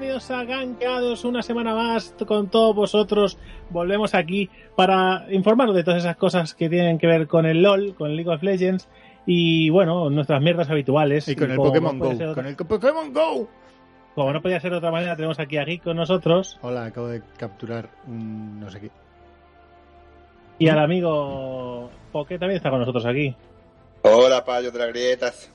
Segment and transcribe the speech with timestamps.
[0.00, 3.36] bienvenidos a Gankeados una semana más con todos vosotros.
[3.70, 7.96] Volvemos aquí para informaros de todas esas cosas que tienen que ver con el LOL,
[7.96, 8.88] con el League of Legends
[9.26, 11.26] y bueno, nuestras mierdas habituales.
[11.26, 12.10] Y con el Pokémon Go.
[12.10, 13.48] otra- Con el Pokémon Go.
[14.14, 17.08] Como no podía ser de otra manera, tenemos aquí a Geek con nosotros Hola, acabo
[17.08, 18.90] de capturar un no sé qué.
[20.60, 23.34] y al amigo Poké también está con nosotros aquí.
[24.02, 25.52] Hola, payo de las grietas.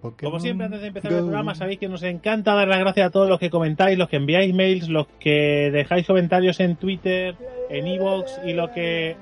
[0.00, 3.08] Pokémon Como siempre, antes de empezar el programa, sabéis que nos encanta dar las gracias
[3.08, 7.34] a todos los que comentáis, los que enviáis mails, los que dejáis comentarios en Twitter,
[7.70, 9.16] en Evox y lo que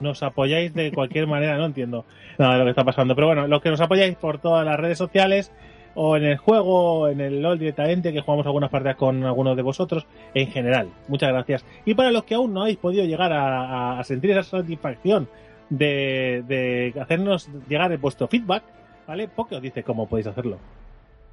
[0.00, 1.56] nos apoyáis de cualquier manera.
[1.56, 2.04] No entiendo
[2.38, 4.78] nada de lo que está pasando, pero bueno, los que nos apoyáis por todas las
[4.80, 5.52] redes sociales
[5.94, 9.56] o en el juego, o en el LOL directamente, que jugamos algunas partidas con algunos
[9.56, 10.88] de vosotros, en general.
[11.08, 11.64] Muchas gracias.
[11.84, 15.28] Y para los que aún no habéis podido llegar a sentir esa satisfacción
[15.68, 18.62] de, de hacernos llegar vuestro feedback,
[19.10, 19.26] ¿vale?
[19.26, 20.56] Porque os dice cómo podéis hacerlo.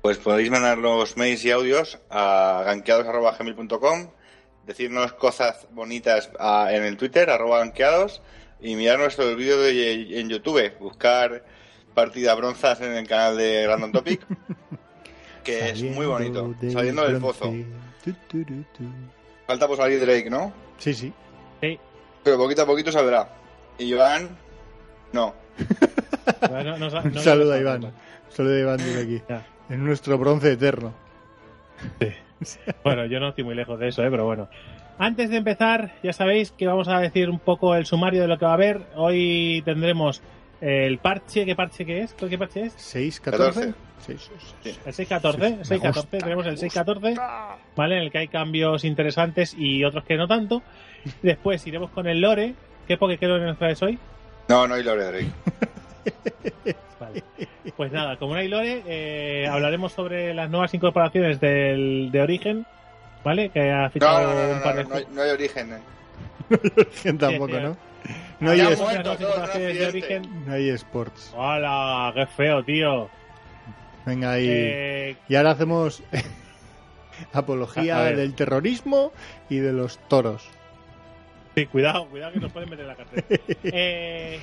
[0.01, 4.09] Pues podéis mandar los mails y audios a ganqueados.gmail.com,
[4.65, 8.23] decirnos cosas bonitas a- en el Twitter, arroba ganqueados,
[8.59, 11.43] y mirar nuestro vídeo de- en YouTube, buscar
[11.93, 14.21] partida bronzas en el canal de Random Topic,
[15.43, 17.39] que es muy bonito, del saliendo del bronce.
[17.39, 17.53] pozo.
[18.27, 18.83] Tu, tu.
[19.45, 20.51] Falta por salir Drake, ¿no?
[20.79, 21.13] Sí, sí.
[22.23, 23.29] Pero poquito a poquito saldrá.
[23.77, 24.35] Y Iván,
[25.13, 25.33] no.
[26.49, 27.91] Bueno, no- no- Un no- saludo no- a Iván.
[28.29, 29.21] Saludo a Iván desde aquí.
[29.29, 29.45] Ya.
[29.69, 30.93] En nuestro bronce eterno.
[32.83, 34.11] Bueno, yo no estoy muy lejos de eso, ¿eh?
[34.11, 34.47] pero bueno.
[34.99, 38.37] Antes de empezar, ya sabéis que vamos a decir un poco el sumario de lo
[38.37, 38.81] que va a haber.
[38.95, 40.21] Hoy tendremos
[40.61, 42.13] el parche, ¿qué parche que es?
[42.13, 42.73] ¿Qué parche es?
[42.77, 43.73] 6, 14.
[43.73, 43.73] 14.
[44.05, 44.31] 6,
[44.63, 44.69] Sí.
[44.85, 47.19] El 614, el 614, tenemos el 614,
[47.75, 47.97] ¿vale?
[47.97, 50.61] En el que hay cambios interesantes y otros que no tanto.
[51.23, 52.53] Después iremos con el lore.
[52.87, 53.97] ¿Qué Pokémon nos traes hoy?
[54.47, 55.27] No, no hay Lore Drake.
[56.99, 57.23] Vale.
[57.75, 62.65] Pues nada, como no hay lore, eh, hablaremos sobre las nuevas incorporaciones del, de Origen,
[63.23, 63.49] ¿vale?
[63.49, 65.29] Que ha No, fichado no, no, un no, par no, de no hay, no hay
[65.31, 65.73] origen.
[65.73, 65.79] eh.
[66.77, 67.61] Origen tampoco, Sí, sí.
[67.63, 67.77] ¿no?
[68.39, 69.85] No hay, es- muerto, no de.
[69.87, 70.45] Origen.
[70.45, 71.33] no hay sports.
[71.35, 72.11] ¡Hola!
[72.15, 73.09] ¡Qué feo, tío!
[74.05, 74.47] Venga ahí.
[74.49, 76.01] Eh, Y ahora hacemos
[77.33, 79.11] apología del terrorismo
[79.49, 80.47] y de los toros.
[81.55, 83.23] sí, cuidado, cuidado que nos pueden meter en la cárcel.
[83.63, 84.39] Eh,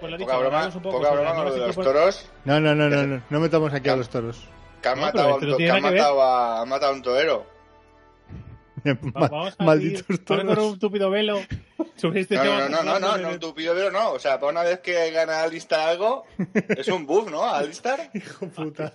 [0.00, 2.30] pues lo dicho, Poca broma, un poco poca broma con lo de los incorpor- toros.
[2.44, 4.48] No, no, no, no, no, no metamos aquí a los toros.
[4.82, 7.46] Que han No, matado, a un matado a, han matado a un torero.
[8.86, 10.72] Va- Ma- Vamos a Malditos ir- vamos con un toros.
[10.74, 11.40] estúpido velo
[11.96, 14.12] sobre este No, no, no, no, no, no, tu pido pero no.
[14.12, 16.24] O sea, para una vez que gana Alistar algo,
[16.68, 17.48] es un buff, ¿no?
[17.48, 18.10] Alistar.
[18.14, 18.92] Hijo puta.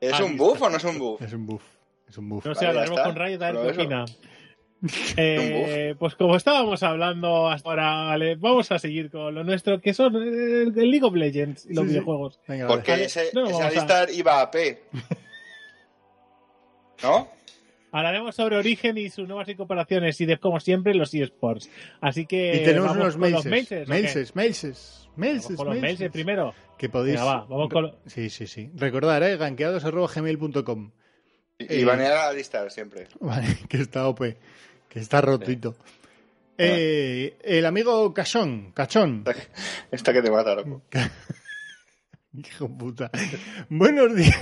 [0.00, 1.22] ¿Es un buff o no es un buff?
[1.22, 1.62] Es un buff.
[2.08, 2.46] Es un buff.
[2.46, 3.80] No sé, hablaremos con Rayo eso.
[3.80, 4.04] opina.
[5.16, 9.92] Eh, pues como estábamos hablando hasta ahora, vale, vamos a seguir con lo nuestro, que
[9.92, 11.94] son eh, el League of Legends y los Sí, sí.
[11.94, 12.38] videojuegos.
[12.46, 13.04] Venga, Porque vale.
[13.06, 14.82] ese, no, a- iba a P.
[17.02, 17.28] ¿No?
[17.90, 21.70] Hablaremos sobre Origen y sus nuevas incorporaciones y de, como siempre, los eSports.
[22.00, 23.88] Así que y tenemos vamos unos con los mailses.
[23.88, 24.40] mailses, ¿o qué?
[25.16, 26.54] Mailses, con los mailses primero.
[26.76, 27.18] Que podéis.
[27.18, 28.70] Venga, va, vamos con lo- Sí, sí, sí.
[28.74, 29.36] Recordar, ¿eh?
[29.36, 30.90] ganqueados.gmail.com.
[31.60, 31.80] Y, Eh.
[31.80, 33.08] y banear a Alistar siempre.
[33.20, 34.20] Vale, que está OP.
[34.98, 35.76] Está rotito.
[36.56, 38.72] Eh, el amigo Cachón.
[38.72, 39.24] Cachón.
[39.92, 40.82] Esta que te mata, loco.
[42.32, 43.10] Hijo puta.
[43.68, 44.36] Buenos días.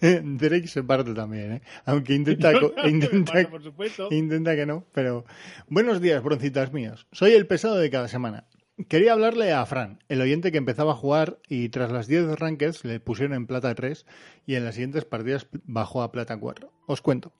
[0.00, 1.62] Drake se parte también, ¿eh?
[1.86, 2.52] Aunque intenta,
[2.84, 4.08] intenta, por supuesto.
[4.10, 5.24] intenta que no, pero...
[5.68, 7.06] Buenos días, broncitas míos.
[7.12, 8.46] Soy el pesado de cada semana.
[8.88, 12.84] Quería hablarle a Fran, el oyente que empezaba a jugar y tras las 10 rankeds
[12.84, 14.06] le pusieron en plata 3
[14.46, 16.72] y en las siguientes partidas bajó a plata 4.
[16.86, 17.32] Os cuento.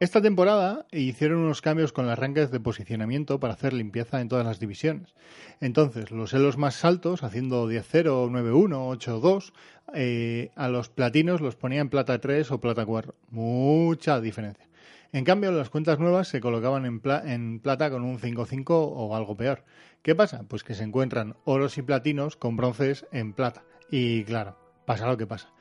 [0.00, 4.46] Esta temporada hicieron unos cambios con las rankings de posicionamiento para hacer limpieza en todas
[4.46, 5.14] las divisiones.
[5.60, 9.52] Entonces, los elos más altos, haciendo 10-0, 9-1, 8-2,
[9.92, 13.14] eh, a los platinos los ponía en plata 3 o plata 4.
[13.28, 14.66] Mucha diferencia.
[15.12, 19.36] En cambio, las cuentas nuevas se colocaban en, en plata con un 5-5 o algo
[19.36, 19.64] peor.
[20.00, 20.44] ¿Qué pasa?
[20.48, 23.64] Pues que se encuentran oros y platinos con bronces en plata.
[23.90, 24.56] Y claro,
[24.86, 25.52] pasa lo que pasa.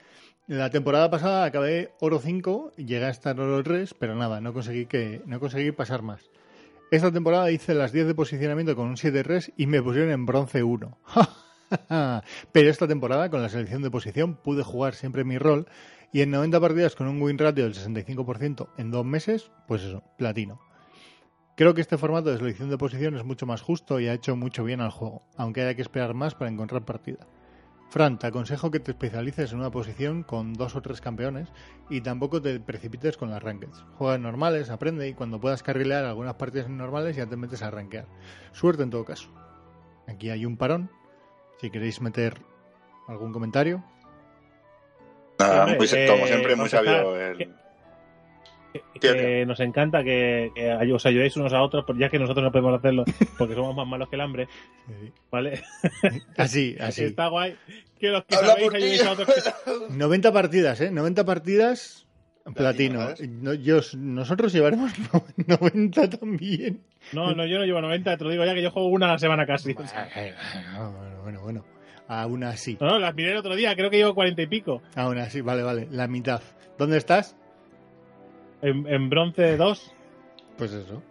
[0.49, 4.87] La temporada pasada acabé oro 5, llegué a estar oro 3, pero nada, no conseguí,
[4.87, 6.31] que, no conseguí pasar más.
[6.89, 10.63] Esta temporada hice las 10 de posicionamiento con un 7-3 y me pusieron en bronce
[10.63, 10.97] 1.
[12.51, 15.67] pero esta temporada, con la selección de posición, pude jugar siempre mi rol
[16.11, 20.01] y en 90 partidas con un win ratio del 65% en dos meses, pues eso,
[20.17, 20.59] platino.
[21.57, 24.35] Creo que este formato de selección de posición es mucho más justo y ha hecho
[24.35, 27.27] mucho bien al juego, aunque haya que esperar más para encontrar partida.
[27.89, 31.49] Fran, te aconsejo que te especialices en una posición con dos o tres campeones
[31.89, 33.83] y tampoco te precipites con las rankeds.
[33.97, 37.63] Juega en normales, aprende y cuando puedas carrilear algunas partidas en normales ya te metes
[37.63, 38.05] a rankear.
[38.51, 39.29] Suerte en todo caso.
[40.07, 40.91] Aquí hay un parón.
[41.59, 42.39] Si queréis meter
[43.07, 43.83] algún comentario.
[45.39, 47.55] Nada, Hombre, muy, eh, como siempre, muy sabio el...
[48.99, 50.51] que nos encanta que,
[50.93, 53.03] os ayudéis unos a otros, porque ya que nosotros no podemos hacerlo
[53.37, 54.47] porque somos más malos que el hambre,
[55.31, 55.61] ¿vale?
[56.37, 57.05] Así, así.
[57.05, 57.55] Está guay
[57.99, 59.27] que los que Habla sabéis ayudéis a otros.
[59.27, 60.91] que- 90 partidas, ¿eh?
[60.91, 62.05] 90 partidas
[62.55, 63.09] platino.
[63.27, 64.91] No, yo, nosotros llevaremos
[65.45, 66.81] 90 también.
[67.13, 69.11] No, no, yo no llevo 90, te lo digo ya que yo juego una a
[69.13, 69.73] la semana casi.
[69.73, 71.65] Bueno, bueno, bueno.
[72.07, 72.75] Aún así.
[72.81, 74.81] No, no, las miré el otro día, creo que llevo 40 y pico.
[74.95, 75.87] Aún así, vale, vale.
[75.91, 76.41] La mitad.
[76.77, 77.35] ¿Dónde estás?
[78.61, 79.93] En, en bronce 2.
[80.57, 81.01] Pues eso.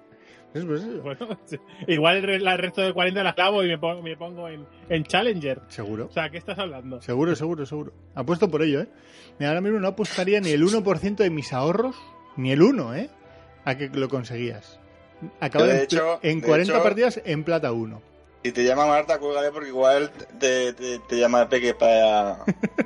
[0.52, 1.02] Pues, pues eso.
[1.02, 1.38] Bueno,
[1.86, 4.66] igual el, re- el resto de 40 las clavo y me pongo, me pongo en,
[4.88, 5.60] en Challenger.
[5.68, 6.06] Seguro.
[6.06, 7.00] O sea, ¿qué estás hablando?
[7.02, 7.92] Seguro, seguro, seguro.
[8.14, 8.88] Apuesto por ello, ¿eh?
[9.38, 11.96] Mira, ahora mismo no apostaría ni el 1% de mis ahorros,
[12.36, 13.10] ni el 1, ¿eh?
[13.64, 14.78] A que lo conseguías.
[15.40, 18.02] Acabar De en, hecho- en de 40 hecho- partidas en plata 1.
[18.44, 22.38] Si te llama Marta, cuélgale porque igual te, te, te llama Peque para,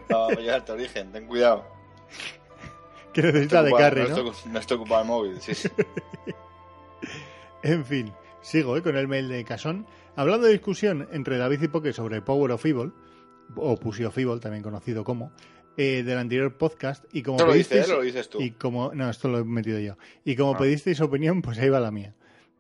[0.09, 1.13] para llevarte a origen.
[1.13, 1.65] Ten cuidado.
[3.13, 4.31] Que necesita de Estoy ocupado, carry, no ¿no?
[4.33, 5.41] estoy, no estoy ocupado el móvil.
[5.41, 5.69] Sí, sí.
[7.63, 8.83] En fin, sigo ¿eh?
[8.83, 9.87] con el mail de Casón.
[10.17, 12.93] Hablando de discusión entre David y Poke sobre Power of Evil,
[13.57, 15.33] o Pussy of Evil, también conocido como,
[15.77, 18.41] eh, del anterior podcast, y como ¿Esto lo o lo dices tú?
[18.41, 19.97] Y como, no, esto lo he metido yo.
[20.25, 20.59] Y como Ah.
[20.59, 22.15] pedisteis opinión, pues ahí va la mía.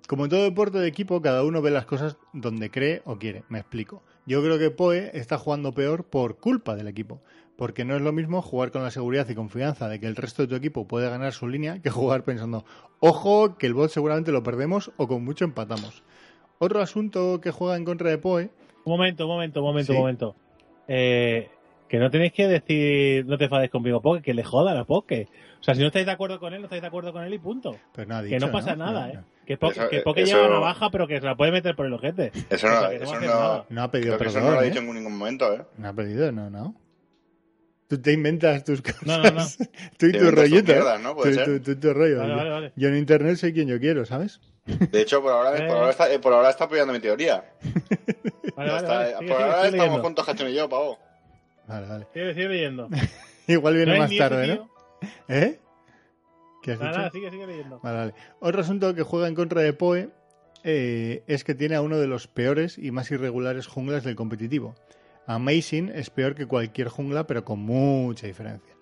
[0.06, 3.44] Como en todo deporte de equipo, cada uno ve las cosas donde cree o quiere.
[3.48, 4.02] Me explico.
[4.26, 7.20] Yo creo que Poe está jugando peor por culpa del equipo.
[7.62, 10.42] Porque no es lo mismo jugar con la seguridad y confianza de que el resto
[10.42, 12.64] de tu equipo puede ganar su línea que jugar pensando,
[12.98, 16.02] ojo, que el bot seguramente lo perdemos o con mucho empatamos.
[16.58, 18.50] Otro asunto que juega en contra de Poe
[18.84, 19.96] Un momento, un momento, un momento, Sí.
[19.96, 20.34] un momento.
[20.88, 21.50] Eh,
[21.88, 25.28] que no tenéis que decir, no te enfades conmigo, Poke, que le joda a Poke.
[25.60, 27.32] O sea, si no estáis de acuerdo con él, no estáis de acuerdo con él
[27.32, 27.76] y punto.
[27.94, 28.86] Pues no ha que no pasa ¿no?
[28.86, 29.24] nada, No, ¿eh?
[29.46, 31.86] Que Poke, Eso- que Poke eso- lleva navaja, pero que se la puede meter por
[31.86, 32.32] el ojete.
[32.50, 34.70] Eso O no, sea, eso no, ha pedido eso no lo ha ¿eh?
[34.70, 35.62] dicho en ningún momento, ¿eh?
[35.78, 36.74] No ha pedido, no, no.
[37.92, 39.02] Tú te inventas tus cosas.
[39.02, 39.44] No, no, no.
[39.98, 40.72] Tú y Te tus rollito.
[40.72, 41.14] mierdas, ¿no?
[41.14, 41.74] Puede Tú-.
[41.74, 42.72] Vale, Yo- vale, vale.
[42.74, 44.40] Yo en internet soy quien yo quiero, ¿sabes?
[44.64, 45.66] De hecho, por ahora, Eh.
[45.68, 47.44] por ahora, está, eh, por ahora está apoyando mi teoría.
[48.56, 49.06] Vale, Ya vale, está, vale.
[49.08, 50.02] Sigue, por sigue, ahora sigue estamos leyendo.
[50.02, 50.98] juntos, Hachón y yo, pavo.
[51.68, 52.06] Vale, vale.
[52.14, 52.88] Sigue, sigue leyendo.
[53.46, 54.70] Igual viene ¿No hay más tarde, ¿no?
[55.28, 55.58] ¿Eh?
[56.62, 56.98] ¿Qué has Nada, dicho?
[57.00, 57.80] nada, sigue, sigue leyendo.
[57.82, 58.14] Vale, vale.
[58.40, 60.08] Otro asunto que juega en contra de Poe
[60.64, 64.74] eh, es que tiene a uno de los peores y más irregulares junglas del competitivo.
[65.26, 68.74] Amazing es peor que cualquier jungla, pero con mucha diferencia.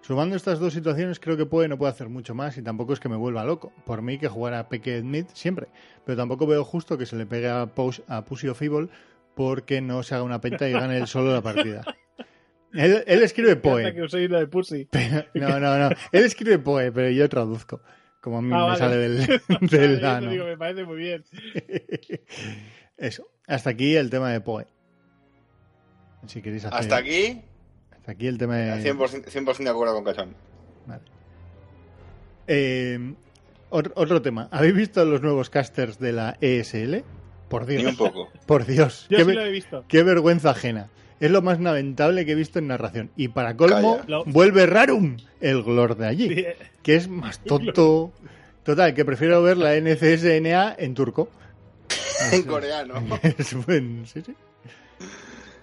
[0.00, 3.00] Sumando estas dos situaciones, creo que Poe no puede hacer mucho más y tampoco es
[3.00, 3.72] que me vuelva loco.
[3.86, 5.68] Por mí que jugara a Peque Mid siempre.
[6.04, 8.90] Pero tampoco veo justo que se le pegue a, Pous- a Pussy of Evil
[9.34, 11.82] porque no se haga una penta y gane él solo la partida.
[12.74, 13.94] Él, él escribe Poe.
[13.94, 14.86] que uséis lo de Pussy.
[14.90, 15.88] Pero- no, no, no.
[16.12, 17.80] Él escribe Poe, pero yo traduzco.
[18.20, 18.78] Como a mí Ah, me vale.
[18.78, 20.30] sale del, del ano.
[20.30, 21.24] digo, me parece muy bien.
[22.96, 23.26] Eso.
[23.46, 24.66] Hasta aquí el tema de Poe.
[26.26, 26.78] Si queréis hacer.
[26.78, 27.42] Hasta aquí,
[27.92, 28.94] Hasta aquí el tema de.
[28.94, 30.34] 100%, 100 de acuerdo con Cachón.
[30.86, 31.02] Vale.
[32.46, 33.14] Eh,
[33.70, 34.48] otro, otro tema.
[34.50, 37.02] ¿Habéis visto los nuevos casters de la ESL?
[37.48, 37.96] Por Ni un Dios.
[37.96, 38.28] poco.
[38.46, 39.06] Por Dios.
[39.10, 39.84] Yo Qué, sí lo he visto.
[39.88, 40.88] qué vergüenza ajena.
[41.20, 43.10] Es lo más lamentable que he visto en narración.
[43.16, 44.18] Y para colmo, Calla.
[44.26, 46.28] Vuelve Rarum, el glor de allí.
[46.34, 46.44] Sí,
[46.82, 48.12] que es más tonto.
[48.64, 51.28] Total, que prefiero ver la NCSNA en turco.
[52.32, 52.94] En coreano.
[53.22, 54.34] Es buen- sí, sí.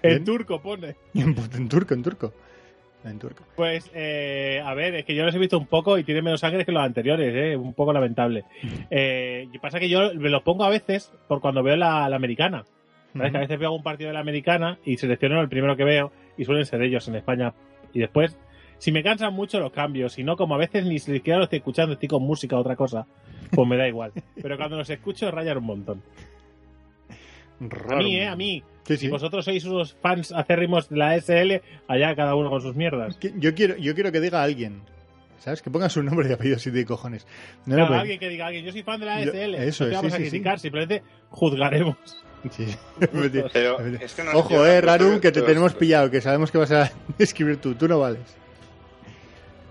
[0.04, 0.96] En turco pone.
[1.14, 2.34] En, en turco, en turco.
[3.04, 3.44] En turco.
[3.56, 6.40] Pues, eh, a ver, es que yo los he visto un poco y tienen menos
[6.40, 7.58] sangre que los anteriores, ¿eh?
[7.58, 8.44] Un poco lamentable.
[8.90, 12.66] Eh, pasa que yo me los pongo a veces por cuando veo la, la americana.
[13.14, 13.32] ¿Sabes?
[13.32, 16.12] Que a veces veo un partido de la americana y selecciono el primero que veo
[16.38, 17.54] y suelen ser ellos en España.
[17.94, 18.38] Y después,
[18.78, 21.58] si me cansan mucho los cambios, si no, como a veces ni siquiera lo estoy
[21.60, 23.06] escuchando, estoy con música o otra cosa,
[23.52, 24.12] pues me da igual.
[24.42, 26.04] Pero cuando los escucho rayan un montón.
[27.90, 28.28] A mí, ¿eh?
[28.28, 28.64] A mí.
[28.86, 33.18] Sí, vosotros sois unos fans acérrimos de la SL, allá cada uno con sus mierdas.
[33.38, 34.82] Yo quiero, yo quiero que diga alguien.
[35.40, 35.62] ¿Sabes?
[35.64, 37.26] Que ponga su nombre y apellido si de cojones.
[37.66, 39.56] No, no, Claro, pero- alguien que diga alguien, yo soy fan de la Yo- SL.
[39.56, 41.96] eso no te es, vamos sí, a criticar, simplemente juzgaremos.
[42.52, 42.66] sí.
[43.54, 46.72] Pero es que no Ojo, eh, Rarum, que te tenemos pillado, que sabemos que vas
[46.72, 47.74] a escribir tú.
[47.76, 48.22] Tú no vales.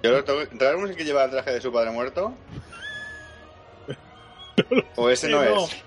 [0.03, 2.35] ¿Rarum es el que lleva el traje de su padre muerto?
[4.97, 5.83] ¿O ese no es?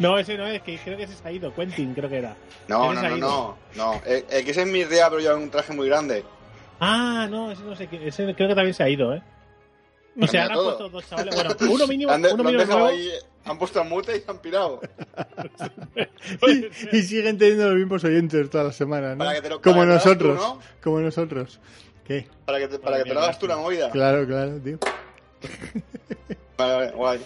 [0.00, 2.34] No, ese no es, que creo que ese se ha ido, Quentin, creo que era.
[2.68, 3.58] No, Ese no, no, no.
[3.76, 4.02] no.
[4.04, 6.24] El, el que es en mi rea, pero lleva un traje muy grande.
[6.80, 9.22] Ah, no, ese no sé qué, ese creo que también se ha ido, ¿eh?
[10.20, 10.64] O sea, han todo.
[10.64, 12.96] puesto dos chavales, bueno, uno mínimo, Han, de- uno han mínimo dejado nuevo.
[12.98, 13.10] ahí,
[13.44, 14.80] han puesto a mute y se han pirado.
[16.48, 19.24] Y, y siguen teniendo los mismos oyentes todas las semanas, ¿no?
[19.24, 20.38] Para que te lo- Como para tú, nosotros.
[20.40, 20.60] ¿no?
[20.82, 21.60] Como nosotros.
[22.06, 22.26] ¿Qué?
[22.44, 23.90] Para que te, para que te lo hagas tú la movida.
[23.90, 24.78] Claro, claro, tío.
[26.58, 27.20] Vale, vale, guay.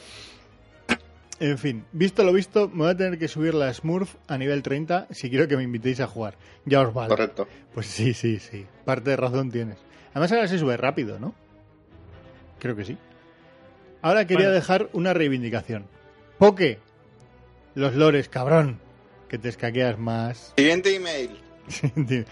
[1.41, 4.63] En fin, visto lo visto, me voy a tener que subir la Smurf a nivel
[4.63, 6.37] 30 si quiero que me invitéis a jugar.
[6.65, 7.09] Ya os vale.
[7.09, 7.49] Correcto.
[7.75, 8.67] Pues sí, sí, sí.
[8.85, 9.79] Parte de razón tienes.
[10.13, 11.35] Además ahora se sube rápido, ¿no?
[12.61, 12.97] Creo que sí.
[14.01, 14.55] Ahora quería Bueno.
[14.55, 15.87] dejar una reivindicación.
[16.39, 16.79] Poke,
[17.75, 18.79] los lores, cabrón,
[19.29, 20.53] que te escaqueas más.
[20.57, 21.31] Siguiente email.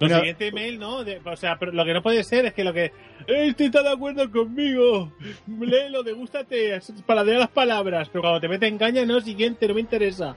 [0.00, 1.02] Lo siguiente email, ¿no?
[1.04, 2.92] De- o sea, pero lo que no puede ser es que lo que.
[3.26, 5.12] Este está de acuerdo conmigo.
[5.60, 8.08] Léelo, degústate, paladea las palabras.
[8.12, 10.36] Pero cuando te mete en caña, no, siguiente, no me interesa.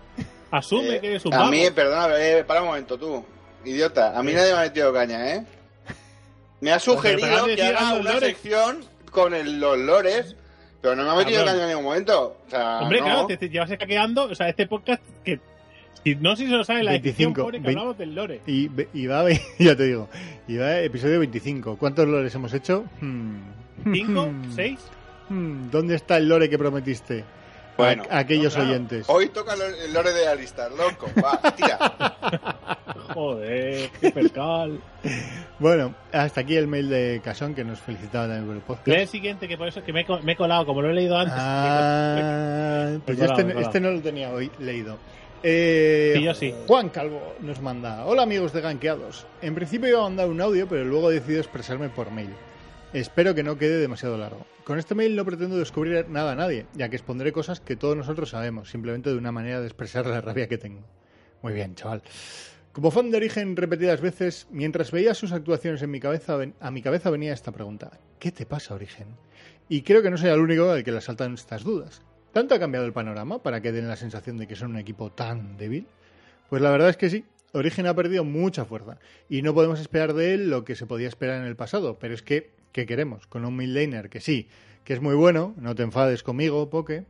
[0.50, 1.52] Asume Eh, que eres un a vago.
[1.52, 3.24] mí, perdona, eh, para un momento, tú.
[3.64, 5.46] Idiota, a mí nadie me ha metido caña, ¿eh?
[6.60, 8.30] Me ha sugerido que haga una lores.
[8.30, 10.36] sección con el- los lores,
[10.82, 12.38] pero no me ha metido caña en ningún momento.
[12.48, 13.06] O sea, Hombre, no.
[13.06, 14.24] claro, te, te llevas escaqueando.
[14.24, 15.40] O sea, este podcast que.
[16.04, 18.42] Si no sé si se lo sabe, la 25, edición que vein- hablamos del lore.
[18.48, 19.30] Y, y va, a
[19.60, 20.10] ya te digo,
[20.48, 21.78] y va episodio 25.
[21.78, 22.86] ¿Cuántos lores hemos hecho?
[23.02, 23.38] Hmm.
[23.92, 24.26] ¿Cinco?
[24.28, 24.52] Hmm.
[24.56, 24.80] ¿Seis?
[25.30, 25.70] Hmm.
[25.70, 27.24] ¿Dónde está el lore que prometiste?
[27.78, 28.70] Bueno, A- aquellos no, claro.
[28.76, 29.06] oyentes.
[29.10, 31.08] Hoy toca el lore de Alistar, loco.
[31.24, 32.58] Va, tira.
[33.14, 34.80] Joder, qué percal.
[35.60, 38.88] Bueno, hasta aquí el mail de Casón que nos felicitaba también por el podcast.
[38.88, 40.90] Lee el siguiente, que por eso es que me, he me he colado, como lo
[40.90, 41.34] he leído antes.
[41.38, 43.68] Ah, pues yo Colado, este, colado.
[43.68, 44.98] este no lo tenía hoy leído.
[45.44, 46.54] Eh, Sí, yo sí.
[46.68, 48.06] Juan Calvo nos manda.
[48.06, 49.26] Hola amigos de Ganqueados.
[49.42, 52.30] En principio iba a mandar un audio, pero luego he decidido expresarme por mail.
[52.94, 54.46] Espero que no quede demasiado largo.
[54.64, 57.96] Con este mail no pretendo descubrir nada a nadie, ya que expondré cosas que todos
[57.98, 60.82] nosotros sabemos, simplemente de una manera de expresar la rabia que tengo.
[61.42, 62.04] Muy bien, chaval.
[62.72, 66.82] Como fan de origen repetidas veces, mientras veía sus actuaciones en mi cabeza, a mi
[66.82, 67.92] cabeza venía esta pregunta.
[68.20, 69.08] ¿Qué te pasa, origen?
[69.68, 72.02] Y creo que no soy el único al que le saltan estas dudas.
[72.32, 75.12] ¿Tanto ha cambiado el panorama para que den la sensación de que son un equipo
[75.12, 75.88] tan débil?
[76.50, 77.26] Pues la verdad es que sí.
[77.54, 78.98] Origen ha perdido mucha fuerza
[79.30, 81.98] y no podemos esperar de él lo que se podía esperar en el pasado.
[82.00, 83.28] Pero es que, ¿qué queremos?
[83.28, 84.48] Con un midlaner que sí,
[84.86, 87.04] que es muy bueno, no te enfades conmigo, Poke,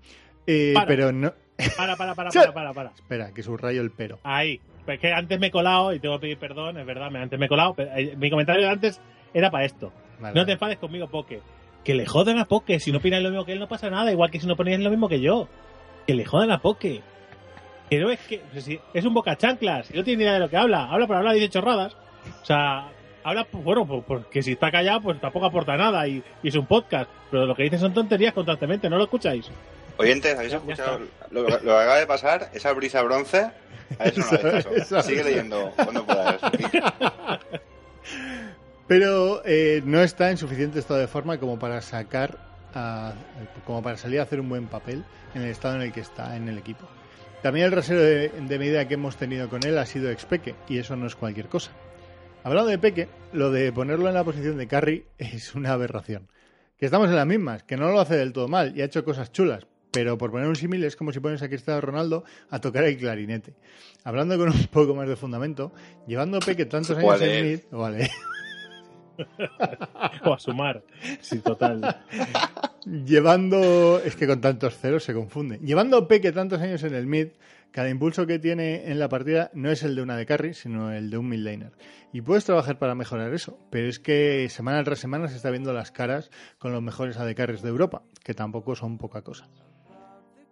[0.47, 1.33] eh, pero no...
[1.77, 2.89] Para, para, para, para, para, para.
[2.89, 4.19] Espera, que subrayo el pero.
[4.23, 4.59] Ahí.
[4.85, 7.45] Pues que antes me he colado y tengo que pedir perdón, es verdad, antes me
[7.45, 7.75] he colado.
[7.75, 8.99] pero, eh, mi comentario de antes
[9.33, 9.93] era para esto.
[10.19, 11.39] Vale, No te enfades conmigo, Poke.
[11.83, 12.79] Que le jodan a Poke.
[12.79, 14.11] Si no opinas lo mismo que él, no pasa nada.
[14.11, 15.47] Igual que si no ponías lo mismo que yo.
[16.07, 17.01] Que le jodan a Poke.
[17.89, 18.41] Que no es que.
[18.59, 19.87] si- es un boca chanclas.
[19.87, 20.85] Si no tiene ni idea de lo que habla.
[20.91, 21.95] Habla por hablar y dice chorradas.
[22.41, 22.87] O sea,
[23.23, 26.07] habla, pues, bueno, pues, porque si está callado, pues tampoco aporta nada.
[26.07, 27.09] Y, y es un podcast.
[27.31, 28.89] Pero lo que dice son tonterías constantemente.
[28.89, 29.49] ¿No lo escucháis?
[29.97, 30.99] Oyentes, ¿habéis escuchado
[31.31, 32.49] lo, lo que acaba de pasar?
[32.53, 33.49] Esa brisa bronce.
[33.99, 34.21] A eso
[34.91, 36.39] no Sigue leyendo cuando puedas.
[38.91, 42.37] Pero eh, no está en suficiente estado de forma como para sacar,
[42.73, 43.13] a-
[43.65, 46.35] como para salir a hacer un buen papel en el estado en el que está
[46.35, 46.85] en el equipo.
[47.41, 50.77] También el rasero de, de medida que hemos tenido con él ha sido expeque, y
[50.77, 51.71] eso no es cualquier cosa.
[52.43, 56.27] Hablando de Peque, lo de ponerlo en la posición de carry es una aberración.
[56.77, 59.05] Que estamos en las mismas, que no lo hace del todo mal y ha hecho
[59.05, 62.59] cosas chulas, pero por poner un símil es como si pones a Cristiano Ronaldo a
[62.59, 63.53] tocar el clarinete.
[64.03, 65.71] Hablando con un poco más de fundamento,
[66.07, 68.11] llevando a Peque tantos años ¿Cuál en mid, vale,
[70.25, 70.83] O a sumar.
[71.19, 72.03] Sí, total.
[72.85, 75.59] Llevando, es que con tantos ceros se confunde.
[75.59, 77.27] Llevando Peque tantos años en el mid,
[77.71, 80.91] cada impulso que tiene en la partida no es el de una de carry, sino
[80.91, 81.71] el de un mid laner.
[82.13, 85.71] Y puedes trabajar para mejorar eso, pero es que semana tras semana se está viendo
[85.71, 89.47] las caras con los mejores AD carries de Europa, que tampoco son poca cosa.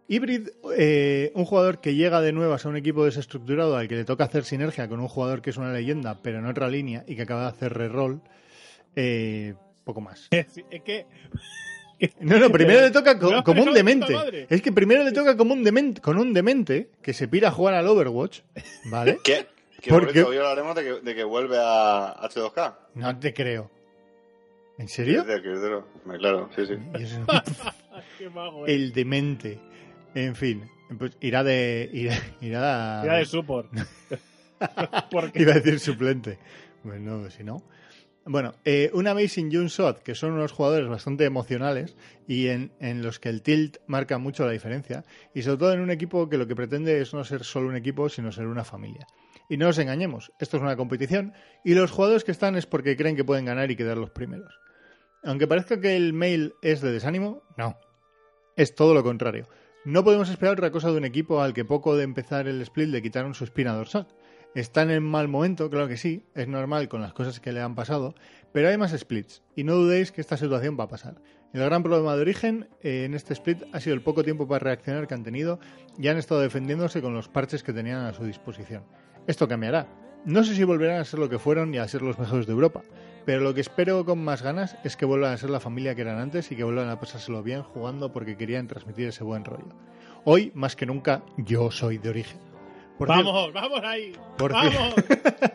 [0.07, 4.05] Hybrid, eh, un jugador que llega de nuevas a un equipo desestructurado al que le
[4.05, 7.15] toca hacer sinergia con un jugador que es una leyenda, pero en otra línea y
[7.15, 8.21] que acaba de hacer reroll,
[8.95, 9.53] eh,
[9.83, 10.27] poco más.
[10.53, 11.05] Sí, es que.
[12.21, 14.15] No, no, primero le toca co- como un demente.
[14.49, 17.51] Es que primero le toca como un demente, con un demente que se pira a
[17.51, 18.39] jugar al Overwatch,
[18.85, 19.19] ¿vale?
[19.23, 19.47] ¿Qué?
[19.81, 20.19] Que ¿Por por qué?
[20.19, 22.75] eso hoy hablaremos de que, de que vuelve a H2K.
[22.95, 23.69] No te creo.
[24.77, 25.25] ¿En serio?
[25.27, 26.75] Es es Claro, sí, sí.
[28.17, 28.73] Qué mago, eh.
[28.75, 29.59] El demente.
[30.15, 33.69] En fin, pues irá de irá, irá, Era de support.
[35.11, 36.37] Porque iba a decir suplente.
[36.83, 37.61] Bueno, si no.
[38.31, 41.95] Bueno, eh, un Amazing June Shot, que son unos jugadores bastante emocionales
[42.27, 45.79] y en, en los que el tilt marca mucho la diferencia, y sobre todo en
[45.79, 48.63] un equipo que lo que pretende es no ser solo un equipo, sino ser una
[48.63, 49.07] familia.
[49.49, 51.33] Y no nos engañemos, esto es una competición
[51.65, 54.59] y los jugadores que están es porque creen que pueden ganar y quedar los primeros.
[55.23, 57.79] Aunque parezca que el mail es de desánimo, no.
[58.55, 59.47] Es todo lo contrario.
[59.85, 62.89] No podemos esperar otra cosa de un equipo al que poco de empezar el split
[62.89, 64.07] le quitaron su espina dorsal.
[64.55, 67.75] Están en mal momento, claro que sí, es normal con las cosas que le han
[67.75, 68.15] pasado,
[68.51, 71.21] pero hay más splits y no dudéis que esta situación va a pasar.
[71.53, 74.59] El gran problema de origen eh, en este split ha sido el poco tiempo para
[74.59, 75.59] reaccionar que han tenido
[75.97, 78.83] y han estado defendiéndose con los parches que tenían a su disposición.
[79.27, 79.87] Esto cambiará.
[80.25, 82.53] No sé si volverán a ser lo que fueron y a ser los mejores de
[82.53, 82.81] Europa,
[83.25, 86.01] pero lo que espero con más ganas es que vuelvan a ser la familia que
[86.01, 89.75] eran antes y que vuelvan a pasárselo bien jugando porque querían transmitir ese buen rollo.
[90.25, 92.48] Hoy, más que nunca, yo soy de origen.
[92.99, 94.11] Por vamos, vamos ahí.
[94.37, 94.93] Por vamos.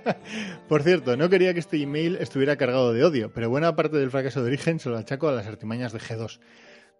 [0.68, 4.10] Por cierto, no quería que este email estuviera cargado de odio, pero buena parte del
[4.10, 6.38] fracaso de origen se lo achaco a las artimañas de G2.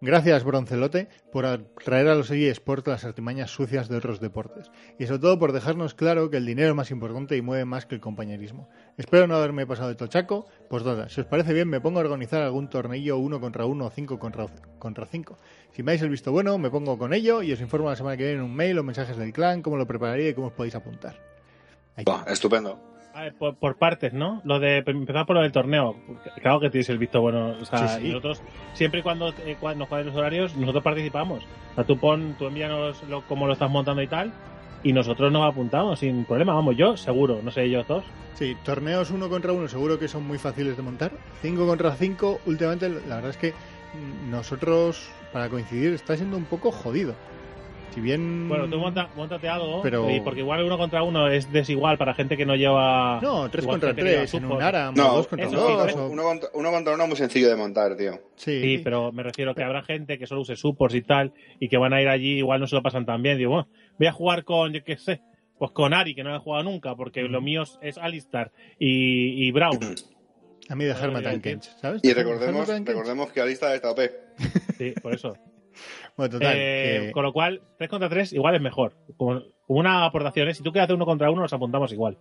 [0.01, 1.45] Gracias, Broncelote, por
[1.83, 4.69] traer a los eSports las artimañas sucias de otros deportes.
[4.99, 7.85] Y sobre todo por dejarnos claro que el dinero es más importante y mueve más
[7.85, 8.69] que el compañerismo.
[8.97, 10.47] Espero no haberme pasado de tochaco.
[10.69, 13.85] Pues nada, si os parece bien, me pongo a organizar algún tornillo uno contra uno
[13.85, 14.47] o cinco contra,
[14.79, 15.39] contra cinco.
[15.71, 18.17] Si me dais el visto bueno, me pongo con ello y os informo la semana
[18.17, 20.53] que viene en un mail o mensajes del clan, cómo lo prepararía y cómo os
[20.53, 21.19] podéis apuntar.
[22.27, 22.94] Estupendo.
[23.39, 24.41] Por, por partes, ¿no?
[24.43, 25.95] Lo de empezar por lo del torneo.
[26.41, 27.55] Claro que tienes el visto bueno.
[27.61, 28.07] O sea, Sí, sí.
[28.09, 28.41] nosotros,
[28.73, 31.43] siempre y cuando, eh, cuando nos cuadren los horarios, nosotros participamos.
[31.71, 34.33] O sea, tú pon, tú envíanos lo, cómo lo estás montando y tal,
[34.83, 36.53] y nosotros nos apuntamos sin problema.
[36.53, 38.03] Vamos, yo seguro, no sé ellos dos.
[38.33, 41.11] Sí, torneos uno contra uno seguro que son muy fáciles de montar.
[41.41, 46.45] Cinco contra cinco, últimamente la verdad es que mm, nosotros, para coincidir, está siendo un
[46.45, 47.15] poco jodido.
[47.95, 48.49] Si bien...
[48.49, 52.35] Bueno, tú monta, montate algo, Pero- porque igual uno contra uno es desigual para gente
[52.35, 53.19] que no lleva.
[53.21, 54.59] No, tres igual contra tres, en support.
[54.59, 55.85] un ARAM, No, dos contra eso uno, sí, dos.
[55.93, 58.19] pero- o- uno contra, uno contra uno es muy sencillo de montar, tío.
[58.35, 61.69] Sí, Sí, pero me refiero que habrá gente que solo use supports y tal, y
[61.69, 63.37] que van a ir allí, igual no se lo pasan tan bien.
[63.37, 65.21] Digo, bueno, voy a jugar con, yo qué sé,
[65.57, 69.51] pues con Ari, que no he jugado nunca, porque lo mío es Alistar y, y
[69.51, 69.79] Brown.
[70.69, 72.01] a mí dejarme tan Kench, ¿sabes?
[72.03, 74.01] Y recordemos, recordemos que la lista está OP.
[74.77, 75.37] Sí, por eso.
[76.17, 76.53] Bueno, total.
[76.55, 78.95] Eh, que- Con lo cual, 3 contra 3 igual es mejor.
[79.17, 80.53] Como, como una aportación, ¿eh?
[80.53, 82.17] si tú quieres hacer uno contra uno, nos apuntamos igual.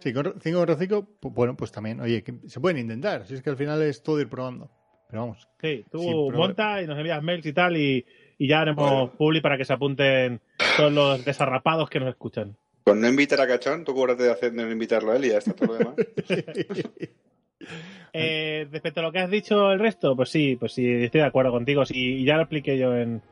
[0.00, 3.34] Sí, con- cinco contra cinco, pu- bueno, pues también, oye, que se pueden intentar, si
[3.34, 4.70] es que al final es todo ir probando.
[5.08, 8.04] Pero vamos, Sí, tú Sí, pero- monta y nos envías mails y tal, y,
[8.38, 9.12] y ya haremos Bueno.
[9.16, 10.40] publi para que se apunten
[10.76, 12.56] todos los desarrapados que nos escuchan.
[12.84, 15.38] Con no invitar a Cachón, tú cúbrate de hacer no invitarlo a él y ya
[15.38, 15.94] está todo lo demás.
[18.14, 21.26] Eh, respecto a lo que has dicho el resto, pues sí, pues sí, estoy de
[21.26, 21.86] acuerdo contigo.
[21.86, 23.22] Sí, y ya lo expliqué yo en,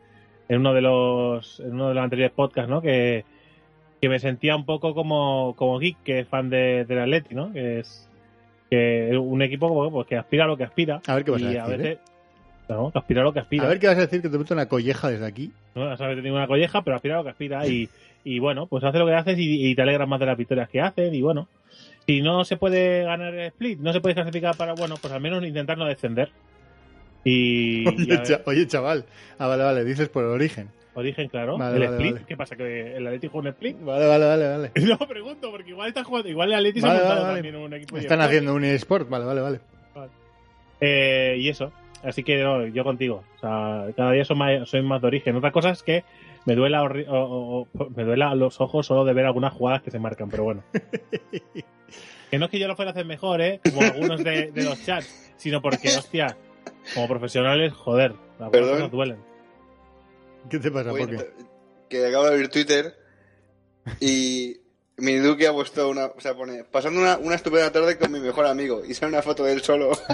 [0.48, 2.80] en uno de los en uno de los anteriores podcasts, ¿no?
[2.80, 3.26] Que,
[4.00, 7.52] que me sentía un poco como, como geek, que es fan de, del Atleti, ¿no?
[7.52, 8.08] Que es
[8.70, 11.02] que un equipo pues, que aspira a lo que aspira.
[11.06, 11.76] A ver qué vas a decir, ¿eh?
[11.76, 11.98] veces,
[12.68, 13.64] no, que aspira a lo que aspira.
[13.64, 15.52] a ver qué vas a decir que te meto una colleja desde aquí.
[15.74, 17.66] No sabes de ninguna colleja, pero aspira a lo que aspira.
[17.66, 17.88] Y,
[18.24, 20.70] y bueno, pues hace lo que haces y, y te alegras más de las victorias
[20.70, 21.12] que hacen.
[21.14, 21.48] Y bueno,
[22.06, 25.20] si no se puede ganar el split, no se puede clasificar para, bueno, pues al
[25.20, 26.30] menos intentar no descender.
[27.24, 29.04] Y, Oye, ver, cha- oye, chaval.
[29.38, 30.70] Ah, vale, vale, dices por el origen.
[30.94, 31.58] origen, claro.
[31.58, 32.24] Vale, el vale, split, vale.
[32.26, 32.56] ¿qué pasa?
[32.56, 33.76] ¿Que el Atlético juega un split?
[33.82, 34.70] Vale, vale, vale, vale.
[34.86, 37.96] No pregunto, porque igual está jugando, igual el Vale, se ha montado también un equipo
[37.98, 39.60] Están haciendo un eSport, vale, vale, vale.
[40.80, 41.70] Eh, y eso.
[42.02, 43.22] Así que no, yo contigo.
[43.36, 45.36] O sea, cada día soy más, soy más de origen.
[45.36, 46.02] Otra cosa es que
[46.46, 49.90] me duela, o- o- o- me duela los ojos solo de ver algunas jugadas que
[49.90, 50.62] se marcan, pero bueno.
[52.30, 53.60] que no es que yo lo fuera a hacer mejor, ¿eh?
[53.64, 56.36] Como algunos de, de los chats, sino porque, hostia,
[56.94, 58.74] como profesionales, joder, las Perdón.
[58.74, 59.18] cosas duelen.
[60.48, 60.92] ¿Qué te pasa?
[60.92, 61.30] Oye, ¿Por qué?
[61.88, 62.96] que acabo de abrir Twitter
[64.00, 64.56] y
[64.96, 66.06] Miniduki ha puesto una.
[66.06, 66.64] O sea, pone.
[66.64, 68.82] Pasando una, una estupenda tarde con mi mejor amigo.
[68.84, 69.90] Y sale una foto de él solo.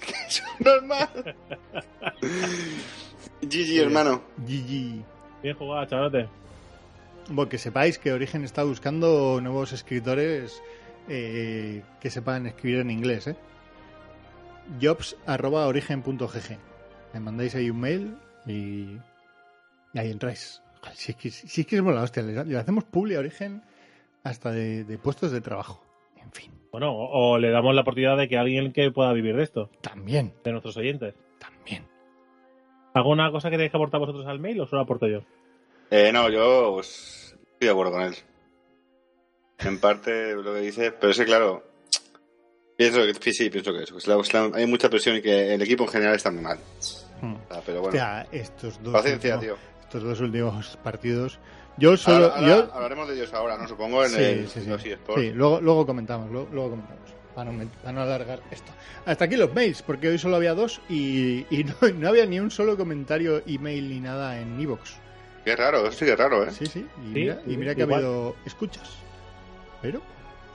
[0.00, 1.36] que es normal.
[3.42, 4.22] GG, hermano.
[4.38, 5.04] GG.
[5.42, 6.28] Bien jugado, chavalote.
[7.28, 10.62] Bueno, que sepáis que Origen está buscando nuevos escritores
[11.08, 13.36] eh, que sepan escribir en inglés, ¿eh?
[14.80, 16.58] jobs.origen.gg
[17.14, 18.96] Me mandáis ahí un mail y,
[19.92, 20.62] y ahí entráis.
[20.94, 23.62] Si es que, si es, que es la hostia, le, le hacemos publi a Origen
[24.24, 25.84] hasta de, de puestos de trabajo.
[26.16, 29.36] En fin, Bueno, o, o le damos la oportunidad de que alguien que pueda vivir
[29.36, 31.14] de esto, también, de nuestros oyentes.
[31.38, 31.84] también.
[32.94, 35.20] ¿Alguna cosa que tenéis que aportar vosotros al mail o solo aporto yo?
[35.94, 38.16] Eh, no, yo pues, estoy de acuerdo con él.
[39.58, 41.62] En parte lo que dice, pero es que claro.
[42.76, 43.94] Pienso que sí, sí, pienso que eso.
[43.94, 46.58] que es la- hay mucha presión y que el equipo en general está muy mal.
[47.20, 47.34] Hmm.
[47.34, 47.88] O sea, pero bueno.
[47.96, 49.68] Hostia, estos dos, Paciencia, últimos, tío.
[49.82, 51.38] estos dos últimos partidos.
[51.76, 52.32] Yo solo.
[52.32, 53.68] Ahora- ahora yo, Hablaremos de ellos ahora, ¿no?
[53.68, 54.66] Supongo en Sí, el sí, sí.
[54.68, 55.20] los eSports.
[55.22, 57.02] Sí, luego, luego comentamos, luego, luego comentamos.
[57.34, 58.72] Para no, me- para no alargar esto.
[59.06, 62.40] Hasta aquí los mails, porque hoy solo había dos y, y no, no había ni
[62.40, 64.96] un solo comentario, email ni nada en Evox.
[65.44, 66.50] Qué raro, sí que raro, ¿eh?
[66.52, 66.80] Sí, sí.
[66.80, 68.04] Y Sí, mira, y mira que ha igual.
[68.04, 68.88] habido escuchas.
[69.80, 70.00] Pero,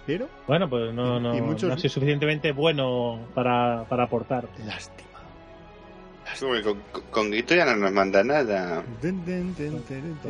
[0.06, 4.04] pero, Bueno, pues no, Y- no, y muchos- no ha sido suficientemente bueno para, para
[4.06, 4.48] aportar.
[4.66, 5.08] lástima.
[6.42, 8.84] Uy, Con, con- con Guito ya no nos manda nada.
[9.02, 9.84] Dun, dun, dun.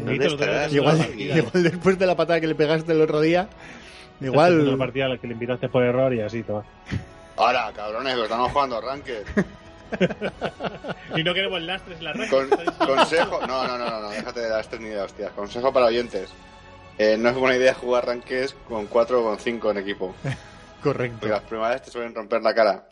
[0.06, 0.74] ¿Dónde estarás?
[0.74, 3.50] Igual, igual después de la patada que le pegaste el otro día,
[4.22, 4.76] La igual.
[4.78, 6.64] partida a la que le invitaste por error y así, toma.
[7.36, 9.24] Ahora, cabrones, que estamos jugando Ranked.
[11.16, 12.30] Y no queremos lastres en la red.
[12.30, 12.50] Con-
[12.86, 13.40] consejo.
[13.48, 15.32] No, no, no, no, déjate de las ni de hostias.
[15.32, 16.30] Consejo para oyentes.
[16.98, 20.16] Eh, no es buena idea jugar Ranked con 4 o con 5 en equipo.
[20.84, 21.18] Correcto.
[21.20, 22.88] Porque las primarias te suelen romper la cara.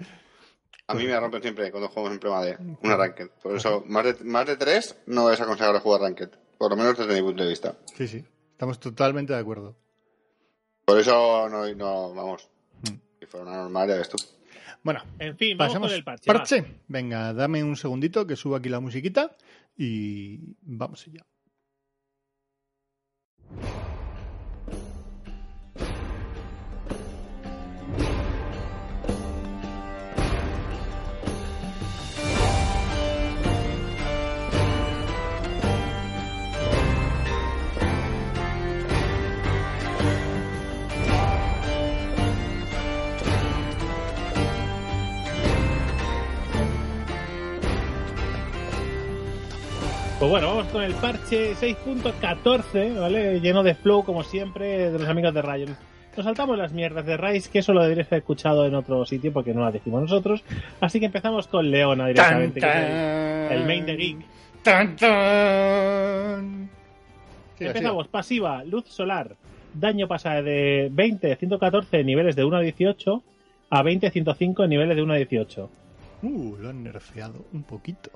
[0.88, 2.60] A mí me rompen siempre cuando jugamos en primavera.
[2.82, 3.30] Una Ranked.
[3.42, 6.30] Por eso, más de, más de 3 no es aconsejable jugar Ranked.
[6.58, 7.76] Por lo menos desde mi punto de vista.
[7.96, 8.24] Sí, sí.
[8.52, 9.76] Estamos totalmente de acuerdo.
[10.86, 12.48] Por eso no, no vamos.
[12.84, 12.96] Hmm.
[13.20, 14.18] Si fuera una normal, ya ves tú.
[14.86, 15.90] Bueno, En fin, vamos pasemos.
[15.90, 16.30] con el parche.
[16.32, 16.38] va.
[16.38, 16.66] parche.
[16.88, 19.36] Venga, dame un segundito que subo aquí la musiquita
[19.76, 21.26] y vamos allá.
[50.26, 53.40] Pues bueno, vamos con el parche 6.14, ¿vale?
[53.42, 55.78] Lleno de flow, como siempre, de los amigos de Rayon.
[56.18, 59.32] Nos saltamos las mierdas de Rise, que eso lo deberías haber escuchado en otro sitio
[59.32, 60.44] porque no las decimos nosotros.
[60.82, 64.18] Así que empezamos con Leona directamente, que es el, el main de Geek.
[64.64, 66.70] Tan, tan.
[67.60, 69.36] Siga, Empezamos, pasiva, luz solar.
[69.76, 73.24] Daño pasa de 20, 114 en niveles de 1 a 18
[73.70, 75.70] a 20, 105 en niveles de 1 a 18.
[76.24, 76.34] siga.
[76.34, 78.10] Uh, lo han nerfeado un poquito.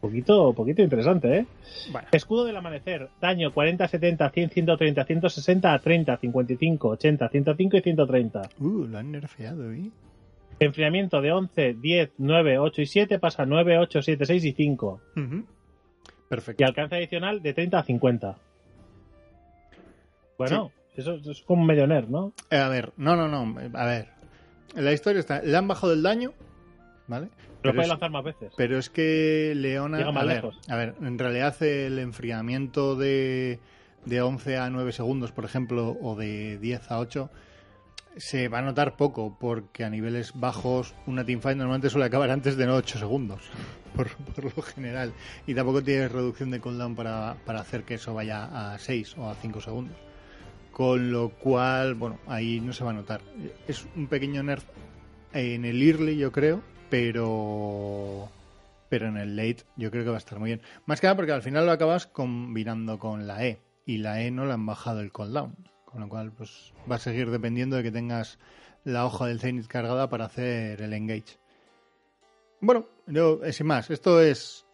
[0.00, 1.46] Poquito, poquito interesante, ¿eh?
[1.92, 3.08] Bueno, Escudo del amanecer.
[3.20, 8.42] Daño 40, 70, 100, 130, 160 a 30, 55, 80, 105 y 130.
[8.60, 9.90] uh, lo han nerfeado, ¿eh?
[10.58, 14.52] Enfriamiento de 11, 10, 9, 8 y 7 pasa a 9, 8, 7, 6 y
[14.52, 15.00] 5.
[15.16, 15.44] Ujú.
[16.28, 16.62] Perfecto.
[16.62, 18.36] Y alcance adicional de 30 a 50.
[20.38, 22.32] Bueno, eso, eso es como medio nerd, ¿no?
[22.50, 23.58] Eh, A ver, no, no, no.
[23.74, 24.08] A ver.
[24.74, 25.42] La historia está.
[25.42, 26.32] Le han bajado el daño,
[27.10, 27.28] ¿vale?
[27.60, 28.52] Pero puede es, lanzar más veces.
[28.56, 29.98] pero es que Leona.
[29.98, 30.58] Llega más a, ver, lejos.
[30.68, 33.58] a ver, en realidad el enfriamiento de,
[34.06, 37.30] de 11 a 9 segundos, por ejemplo, o de 10 a 8,
[38.16, 42.56] se va a notar poco, porque a niveles bajos una teamfight normalmente suele acabar antes
[42.56, 43.42] de no 8 segundos,
[43.96, 45.12] por, por lo general.
[45.46, 49.28] Y tampoco tienes reducción de cooldown para, para hacer que eso vaya a 6 o
[49.28, 49.96] a 5 segundos.
[50.70, 53.20] Con lo cual, bueno, ahí no se va a notar.
[53.66, 54.64] Es un pequeño nerf
[55.32, 58.28] en el early, yo creo, pero
[58.88, 60.62] pero en el late yo creo que va a estar muy bien.
[60.86, 64.30] Más que nada porque al final lo acabas combinando con la E y la E
[64.30, 67.84] no le han bajado el cooldown, con lo cual pues va a seguir dependiendo de
[67.84, 68.38] que tengas
[68.84, 71.38] la hoja del Zenith cargada para hacer el engage.
[72.60, 74.66] Bueno, eh, sin más, esto es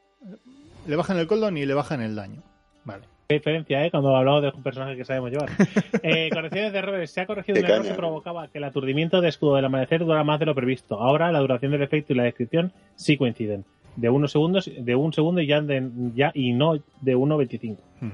[0.87, 2.42] le bajan el cooldown y le bajan el daño.
[2.85, 3.15] Vale.
[3.29, 3.91] Qué diferencia, ¿eh?
[3.91, 5.49] Cuando hablamos de un personaje que sabemos llevar.
[6.03, 7.11] Eh, correcciones de errores.
[7.11, 7.91] Se ha corregido un error caña.
[7.91, 11.01] que provocaba que el aturdimiento de escudo del amanecer dura más de lo previsto.
[11.01, 13.65] Ahora la duración del efecto y la descripción sí coinciden.
[13.97, 17.73] De unos segundos, de un segundo y ya, de- ya y no de 1.25.
[18.03, 18.11] Ujú.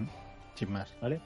[0.55, 0.94] Sin más.
[1.03, 1.20] ¿Vale?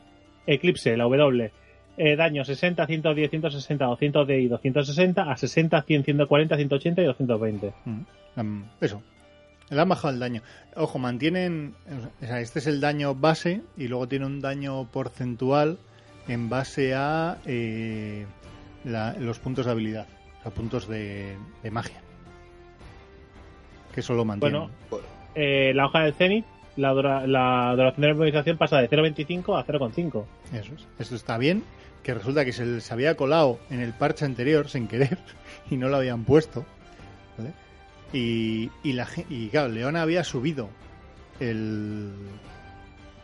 [0.47, 1.51] Eclipse, la W.
[1.99, 7.73] Eh, daño 60, 110, 160, 200 y 260 a 60, 100, 140, 180 y 220.
[7.85, 8.01] Mm.
[8.41, 9.03] Um, eso.
[9.71, 10.43] Le han bajado el daño.
[10.77, 11.75] Ojo, mantienen.
[12.23, 15.79] O sea, este es el daño base y luego tiene un daño porcentual
[16.29, 18.27] en base a eh,
[18.85, 20.07] la- los puntos de habilidad,
[20.39, 22.01] o sea, puntos de, de magia.
[23.95, 24.69] Que eso lo mantienen.
[24.91, 26.45] Bueno, eh, la hoja del Zenith,
[26.77, 30.25] la, dura- la duración de la movilización pasa de 0.25 a 0.5.
[30.53, 30.87] Eso es.
[30.99, 31.63] Esto está bien.
[32.03, 35.19] Que resulta que se les había colado en el parche anterior sin querer
[35.71, 36.65] y no lo habían puesto.
[37.37, 37.53] ¿vale?
[38.13, 40.71] Y, y, la, y claro, Leona había subido
[41.41, 42.13] el,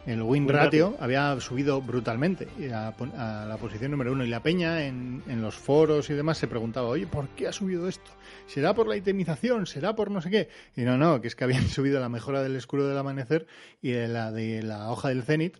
[0.06, 1.04] el win ratio, ratio.
[1.04, 4.24] había subido brutalmente a la posición número uno.
[4.24, 7.52] Y la peña en, en los foros y demás se preguntaba, oye, ¿por qué ha
[7.52, 8.10] subido esto?
[8.46, 9.66] ¿Será por la itemización?
[9.66, 10.48] ¿Será por no sé qué?
[10.76, 13.46] Y no, no, que es que habían subido la mejora del escudo del amanecer
[13.80, 15.58] y de la de la hoja del cenit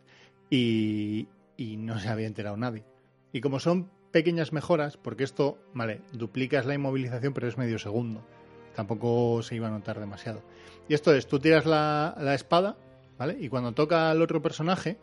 [0.50, 2.84] y, y no se había enterado nadie.
[3.32, 8.22] Y como son pequeñas mejoras, porque esto, vale, duplicas la inmovilización, pero es medio segundo.
[8.74, 10.42] Tampoco se iba a notar demasiado.
[10.88, 12.76] Y esto es, tú tiras la, la espada,
[13.18, 13.36] ¿vale?
[13.40, 14.98] Y cuando toca al otro personaje,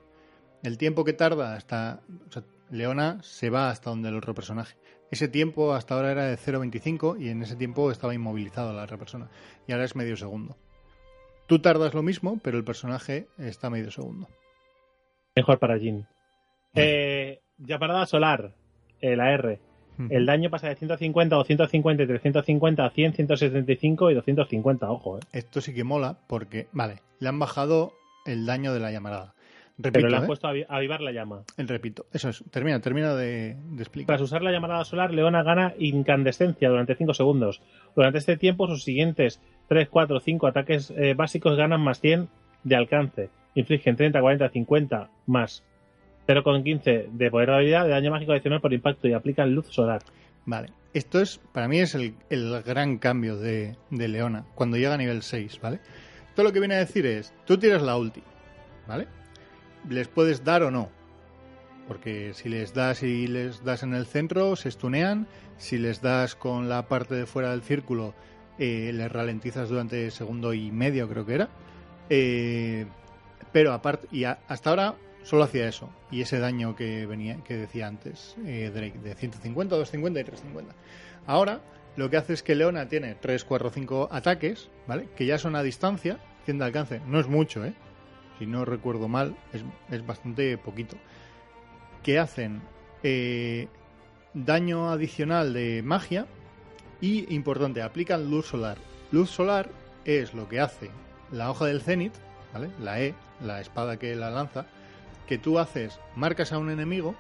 [0.64, 2.02] el tiempo que tarda hasta...
[2.28, 4.78] O sea, Leona se va hasta donde el otro personaje.
[5.12, 8.98] Ese tiempo hasta ahora era de 0.25 y en ese tiempo estaba inmovilizado la otra
[8.98, 9.30] persona.
[9.68, 10.56] Y ahora es medio segundo.
[11.48, 14.28] Tú tardas lo mismo, pero el personaje está medio segundo.
[15.36, 16.06] Mejor para Jin.
[16.76, 18.54] Eh, llamarada solar,
[19.02, 19.60] eh, la R.
[20.10, 24.90] El daño pasa de 150, 250 y 350 a 100, 175 y 250.
[24.92, 25.22] Ojo, eh.
[25.34, 27.94] Esto sí que mola porque, vale, le han bajado
[28.26, 29.34] el daño de la llamarada.
[29.82, 30.28] Repito, Pero le han ¿eh?
[30.28, 31.44] puesto a avi- a avivar la llama.
[31.56, 32.06] El repito.
[32.12, 32.44] Eso es.
[32.52, 34.08] Termina, termina de, de explicar.
[34.18, 37.62] Tras usar la llamarada solar, Leona gana incandescencia durante 5 segundos.
[37.96, 42.28] Durante este tiempo, sus siguientes 3, 4, 5 ataques eh, básicos ganan más 100
[42.66, 43.30] de alcance.
[43.56, 45.64] Infligen 30, 40, 50 más
[46.30, 50.02] 0,15 de poder de habilidad de daño mágico adicional por impacto y aplican luz solar.
[50.46, 50.70] Vale.
[50.94, 54.98] Esto es, para mí, es el, el gran cambio de, de Leona cuando llega a
[54.98, 55.80] nivel 6, ¿vale?
[56.28, 58.24] Esto lo que viene a decir es, tú tiras la ulti,
[58.88, 59.08] ¿vale?
[59.90, 60.90] Les puedes dar o no.
[61.90, 65.28] porque si les das y les das en el centro, se estunean.
[65.58, 68.14] Si les das con la parte de fuera del círculo,
[68.60, 71.50] eh, les ralentizas durante segundo y medio, creo que era.
[72.12, 72.86] Eh,
[73.52, 75.90] pero aparte, y hasta ahora solo hacía eso.
[76.12, 80.76] Y ese daño que venía, que decía antes, eh, de 150, 250 y 350.
[81.26, 81.62] Ahora,
[81.96, 85.10] lo que hace es que Leona tiene 3, 4, 5 ataques, ¿vale?
[85.16, 87.02] Que ya son a distancia, 100 de alcance.
[87.06, 87.74] No es mucho, ¿eh?
[88.38, 90.98] Si no recuerdo mal, es, es bastante poquito.
[92.04, 92.62] Que hacen
[93.04, 93.68] eh,
[94.34, 96.26] daño adicional de magia
[97.02, 98.78] y, importante, aplican luz solar.
[99.12, 99.70] Luz solar
[100.06, 100.90] es lo que hace
[101.32, 102.14] la hoja del cenit,
[102.54, 102.70] ¿vale?
[102.80, 104.66] La E, la espada que la lanza,
[105.30, 107.14] que tú haces, marcas a un enemigo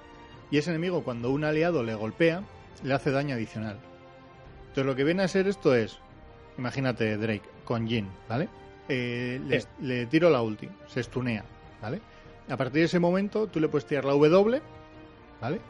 [0.51, 2.41] y ese enemigo cuando un aliado le golpea,
[2.83, 3.77] le hace daño adicional.
[4.61, 5.99] Entonces lo que viene a ser esto es,
[6.57, 8.49] imagínate Drake con Jin, ¿vale?
[8.89, 9.67] Eh, le, Sí.
[9.81, 11.43] le tiro la ulti, se estunea,
[11.81, 12.01] ¿vale?
[12.49, 14.59] A partir de ese momento tú le puedes tirar la W,
[15.39, 15.61] ¿vale?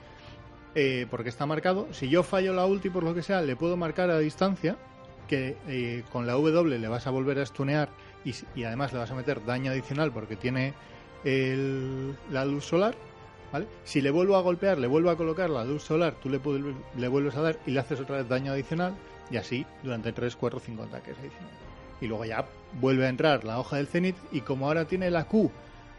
[0.76, 1.88] Eh, porque está marcado.
[1.92, 4.78] Si yo fallo la ulti por lo que sea, le puedo marcar a distancia
[5.28, 7.90] que eh, con la W le vas a volver a stunear
[8.24, 10.74] y, y además le vas a meter daño adicional porque tiene
[11.24, 12.96] el- la luz solar.
[13.52, 13.66] ¿vale?
[13.84, 17.36] Si le vuelvo a golpear, le vuelvo a colocar la luz solar, tú le, vuelves
[17.36, 18.94] a dar y le haces otra vez daño adicional
[19.32, 21.58] y así durante 3, 4, 5 ataques adicionales.
[22.00, 22.46] Y luego ya
[22.80, 25.52] vuelve a entrar la hoja del cenit y como ahora tiene la Q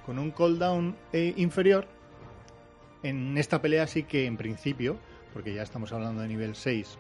[0.06, 1.86] con un cooldown eh, inferior,
[3.02, 4.96] en esta pelea sí que en principio,
[5.32, 6.98] porque ya estamos hablando de nivel 6,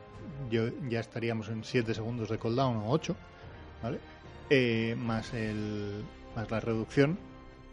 [0.50, 3.14] yo ya estaríamos en 7 segundos de cooldown o 8,
[3.82, 3.98] ¿vale?
[4.50, 6.02] Eh, más el
[6.34, 7.18] más la reducción.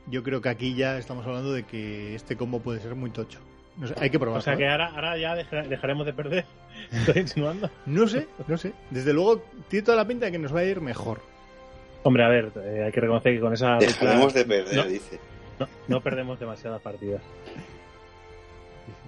[0.09, 3.39] Yo creo que aquí ya estamos hablando de que este combo puede ser muy tocho.
[3.77, 4.39] No sé, hay que probarlo.
[4.39, 4.69] O sea que ¿eh?
[4.69, 6.45] ahora, ahora ya deja- dejaremos de perder.
[6.91, 7.69] Estoy insinuando.
[7.85, 8.73] No sé, no sé.
[8.89, 11.19] Desde luego tiene toda la pinta de que nos va a ir mejor.
[12.03, 14.83] Hombre, a ver, eh, hay que reconocer que con esa Dejaremos de perder, No.
[14.85, 15.19] dice.
[15.59, 17.21] no, no perdemos demasiadas partidas.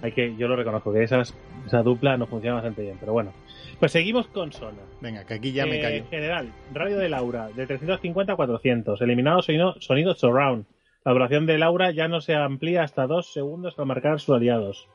[0.02, 1.34] Hay que, yo lo reconozco, que esas,
[1.66, 3.32] esa dupla no funciona bastante bien, pero bueno.
[3.78, 4.78] Pues seguimos con Sona.
[5.00, 6.04] Venga, que aquí ya me Eh, callo.
[6.10, 9.00] General, radio de Laura, de 350 a 400.
[9.00, 10.64] Eliminado sonido, sonido surround.
[11.04, 14.88] La duración de Laura ya no se amplía hasta dos segundos al marcar sus aliados.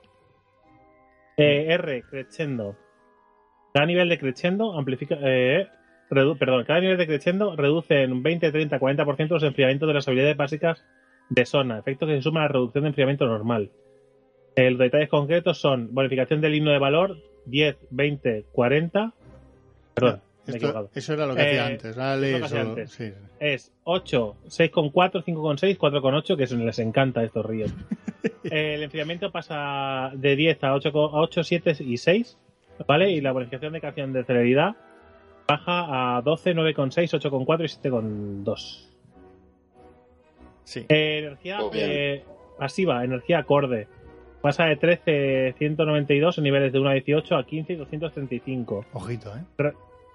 [1.38, 2.76] Eh, R, crescendo.
[3.74, 5.18] Cada nivel de crescendo amplifica.
[5.22, 5.68] eh,
[6.10, 10.08] perdón, cada nivel de crescendo reduce en un 20, 30, 40% los enfriamientos de las
[10.08, 10.86] habilidades básicas
[11.30, 13.72] de Sona, efecto que se suma a la reducción de enfriamiento normal.
[14.56, 19.14] Eh, los detalles concretos son bonificación del himno de valor 10, 20, 40.
[19.94, 21.98] Perdón, Esto- eso era lo que hacía Eh, antes.
[21.98, 22.92] Ahora es lee lo que hacía solo- antes.
[22.92, 23.14] sí, sí.
[23.40, 27.74] es 8, 6,4, 5,6, 4,8, que eso les encanta a estos ríos.
[28.44, 32.38] el enfriamiento pasa de 10 a 8, a 8, 7 y 6,
[32.88, 33.12] ¿vale?
[33.12, 34.76] Y la bonificación de canción de celeridad
[35.48, 38.90] baja a 12, 9,6, 8,4 y 7,2.
[40.64, 40.86] Sí.
[40.90, 42.24] Eh, energía eh,
[42.58, 43.88] pasiva, energía acorde.
[44.42, 48.86] Pasa de 13, 192 en niveles de 1 a 18 a 15 y 235.
[48.94, 49.42] Ojito, ¿eh?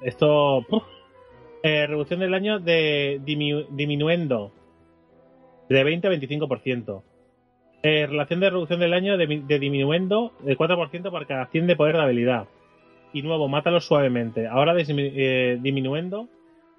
[0.03, 0.65] Esto.
[1.63, 4.53] Eh, reducción del daño de dimi- diminuendo
[5.69, 7.03] de 20 a 25%.
[7.83, 11.97] Eh, relación de reducción del daño de, de de 4% por cada 100 de poder
[11.97, 12.47] de habilidad.
[13.13, 14.47] Y nuevo, mátalo suavemente.
[14.47, 16.29] Ahora dismi- eh, diminuendo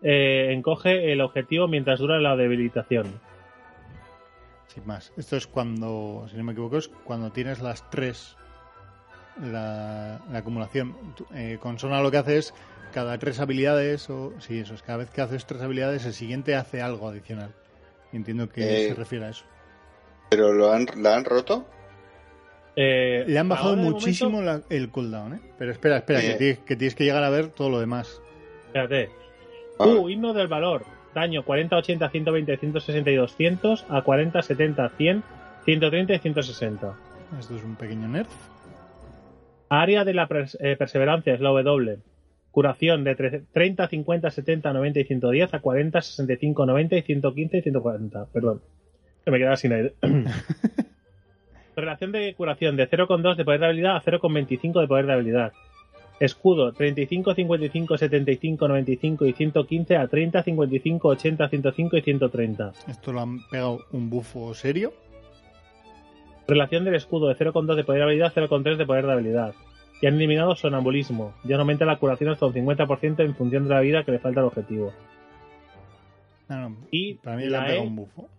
[0.01, 3.19] eh, encoge el objetivo mientras dura la debilitación.
[4.67, 5.13] Sin más.
[5.17, 8.38] Esto es cuando, si no me equivoco, es cuando tienes las tres.
[9.41, 10.95] La, la acumulación.
[11.34, 12.53] Eh, con Sona lo que hace es
[12.91, 16.56] cada tres habilidades, o sí, eso es, cada vez que haces tres habilidades, el siguiente
[16.56, 17.54] hace algo adicional.
[18.13, 19.45] Entiendo que Eh, se refiere a eso.
[20.30, 21.65] ¿Pero lo han, la han roto?
[22.75, 25.39] Eh, Le han bajado muchísimo momento- la- el cooldown, ¿eh?
[25.58, 26.27] Pero espera, espera, Eh.
[26.27, 28.21] que, tienes, que tienes que llegar a ver todo lo demás.
[28.67, 29.10] Espérate.
[29.80, 30.84] Ah, Uh, himno del valor.
[31.13, 35.23] Daño 40, 80, 120, 160 y 200 a 40, 70, 100,
[35.65, 36.93] 130 y 160.
[37.38, 38.30] Esto es un pequeño nerf.
[39.69, 41.97] Área de la pers- eh, perseverancia es la W.
[42.51, 47.57] Curación de tre- 30, 50, 70, 90 y 110 a 40, 65, 90 y 115
[47.57, 48.25] y 140.
[48.33, 48.61] Perdón.
[49.23, 49.93] Que me quedaba sin aire.
[51.75, 55.53] Relación de curación de 0,2 de poder de habilidad a 0,25 de poder de habilidad.
[56.19, 62.73] Escudo 35, 55, 75, 95 y 115 a 30, 55, 80, 105 y 130.
[62.89, 64.93] Esto lo han pegado un bufo serio.
[66.47, 69.53] Relación del escudo de 0,2 de poder de habilidad, 0,3 de poder de habilidad.
[70.01, 71.33] Y han eliminado sonambulismo.
[71.43, 74.19] Ya no aumenta la curación hasta un 50% en función de la vida que le
[74.19, 74.91] falta al objetivo.
[76.49, 78.29] No, no, Y para mí le la pegado E- un bufo.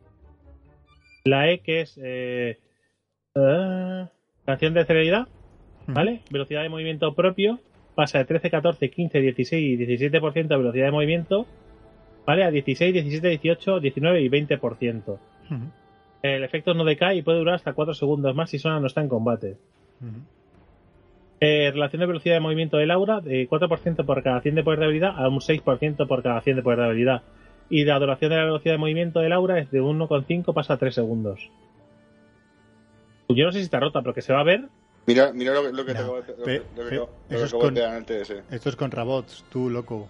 [1.25, 2.59] La E que es eh,
[3.37, 4.07] eh,
[4.45, 5.29] canción de celeridad,
[5.87, 6.21] ¿vale?
[6.31, 7.61] Velocidad de movimiento propio
[7.95, 11.47] pasa de 13, 14, 15, 16 y 17% de velocidad de movimiento,
[12.27, 12.43] ¿vale?
[12.45, 15.03] A 16, 17, 18, 19 y 20%.
[15.07, 15.19] Ujú.
[16.23, 19.01] El efecto no decae y puede durar hasta 4 segundos más si Sona no está
[19.01, 19.57] en combate.
[20.01, 20.21] Ujú.
[21.45, 24.79] Eh, relación de velocidad de movimiento del aura de 4% por cada 100 de poder
[24.79, 27.23] de habilidad a un 6% por cada 100 de poder de habilidad.
[27.69, 30.77] Y la duración de la velocidad de movimiento del aura es de 1,5 pasa a
[30.77, 31.51] 3 segundos.
[33.29, 34.69] Yo no sé si está rota, pero que se va a ver.
[35.07, 36.91] Mira, mira lo, que- lo que No, te acabo de- lo que- pe- lo que
[36.91, 38.43] pe- acabo- lo que eso es acabo de con- pegar en el TS.
[38.51, 40.09] Esto es contra bots, tú loco.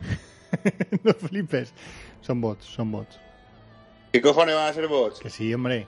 [1.04, 1.72] no flipes.
[2.22, 3.20] Son bots, son bots.
[4.12, 5.20] ¿Qué cojones van a ser bots?
[5.20, 5.86] Que sí, hombre.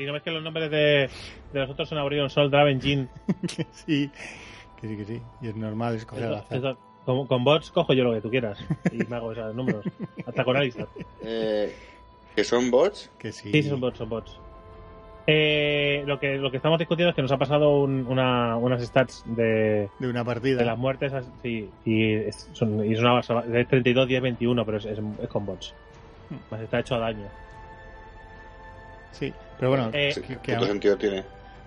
[0.00, 1.10] Y no ves que los nombres de,
[1.52, 3.08] de los otros son Aurion, Sol, Draven, Jin.
[3.56, 4.10] que sí.
[4.80, 5.22] Que sí, que sí.
[5.42, 6.58] Y es normal escoger al Eso- azar.
[6.58, 8.58] eso- con, con bots cojo yo lo que tú quieras.
[8.92, 9.84] Y me hago esos números.
[10.26, 10.86] Hasta con Alistar.
[11.22, 11.74] Eh,
[12.36, 13.10] ¿Que son bots?
[13.18, 13.50] Que sí.
[13.50, 14.38] Sí, son bots, son bots.
[15.26, 18.82] Eh, lo, que, lo que estamos discutiendo es que nos ha pasado un- una, unas
[18.86, 20.58] stats de, De una partida.
[20.58, 24.64] de las muertes sí, y es, son, y es una base de 32, 10, 21,
[24.64, 25.74] pero es, es, es con bots.
[26.50, 27.26] Más está hecho a daño.
[29.12, 31.24] Sí, pero bueno, Eh, Sí, que, ¿Qué que puto aún, sentido tiene?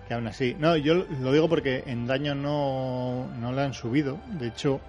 [0.08, 0.56] que aún así.
[0.60, 4.18] No, yo lo digo porque en daño no, no le han subido.
[4.28, 4.82] De hecho,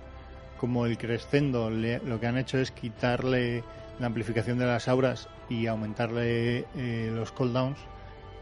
[0.59, 3.63] como el crescendo le- lo que han hecho es quitarle
[3.99, 7.79] la amplificación de las auras y aumentarle eh, los cooldowns.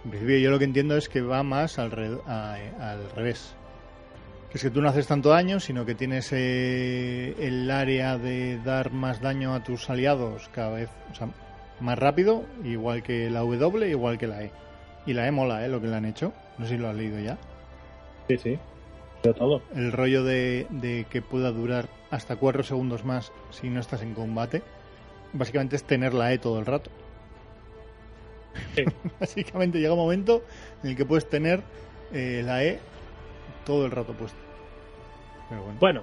[0.04, 3.54] En principio yo lo que entiendo es que va más al, re- a- al revés.
[4.50, 8.58] Que es que tú no haces tanto daño, sino que tienes eh, el área de
[8.58, 11.28] dar más daño a tus aliados cada vez o sea,
[11.82, 14.50] más rápido, igual que la W, igual que la E.
[15.06, 15.68] Y la E mola, ¿eh?
[15.68, 16.32] Lo que le han hecho.
[16.58, 17.38] No sé si lo has leído ya.
[18.28, 18.58] Sí, sí.
[19.22, 19.62] Pero todo.
[19.74, 24.14] El rollo de, de que pueda durar hasta 4 segundos más si no estás en
[24.14, 24.62] combate.
[25.32, 26.90] Básicamente es tener la E todo el rato.
[28.74, 28.84] Sí.
[29.20, 30.42] Básicamente llega un momento
[30.82, 31.62] en el que puedes tener
[32.12, 32.78] eh, la E
[33.64, 34.38] todo el rato puesto.
[35.48, 35.78] Pero bueno.
[35.80, 36.02] Bueno,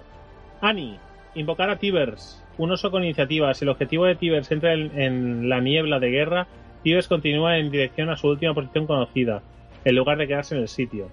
[0.61, 0.99] Ani,
[1.35, 2.43] invocar a Tibers.
[2.59, 3.53] Un oso con iniciativa.
[3.53, 6.47] Si el objetivo de Tibers entra en, en la niebla de guerra,
[6.83, 9.41] Tibers continúa en dirección a su última posición conocida,
[9.83, 11.09] en lugar de quedarse en el sitio.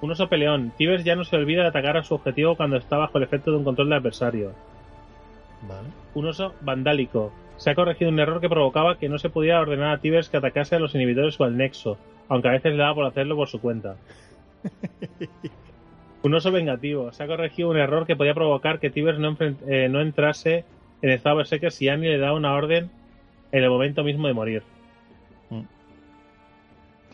[0.00, 0.72] Un oso peleón.
[0.76, 3.50] Tibers ya no se olvida de atacar a su objetivo cuando está bajo el efecto
[3.50, 4.52] de un control de adversario.
[5.66, 5.88] Vale.
[6.14, 7.32] Un oso vandálico.
[7.56, 10.36] Se ha corregido un error que provocaba que no se pudiera ordenar a Tibers que
[10.36, 11.96] atacase a los inhibidores o al nexo,
[12.28, 13.96] aunque a veces le daba por hacerlo por su cuenta.
[16.26, 17.12] Un oso vengativo.
[17.12, 19.36] Se ha corregido un error que podía provocar que Tibers no,
[19.68, 20.64] eh, no entrase
[21.00, 22.90] en estado berserker si Annie le da una orden
[23.52, 24.62] en el momento mismo de morir.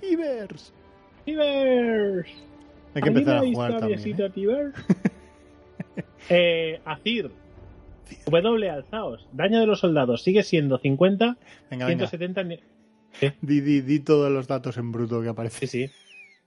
[0.01, 0.72] Tibers.
[1.27, 2.27] ¡Tibers!
[2.94, 4.01] Hay que empezar a jugar también.
[4.01, 4.31] ¿eh?
[4.31, 4.75] Tibers.
[6.31, 7.31] eh, Azir.
[8.25, 9.29] W alzaos.
[9.33, 11.37] Daño de los soldados sigue siendo 50,
[11.70, 12.07] Venga, venga.
[12.09, 12.44] 170.
[12.44, 12.61] ni-
[13.42, 15.66] Di, di, di todos los datos en bruto que aparece.
[15.66, 15.92] Sí, sí.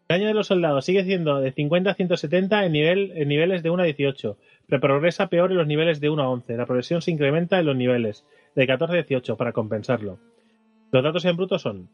[0.07, 3.71] Daño de los soldados sigue siendo de 50 a 170 en, nivel, en niveles de
[3.71, 4.37] 1 a 18,
[4.67, 6.57] pero progresa peor en los niveles de 1 a 11.
[6.57, 8.23] La progresión se incrementa en los niveles
[8.55, 10.19] de 14 a 18 para compensarlo.
[10.91, 11.89] Los datos en bruto son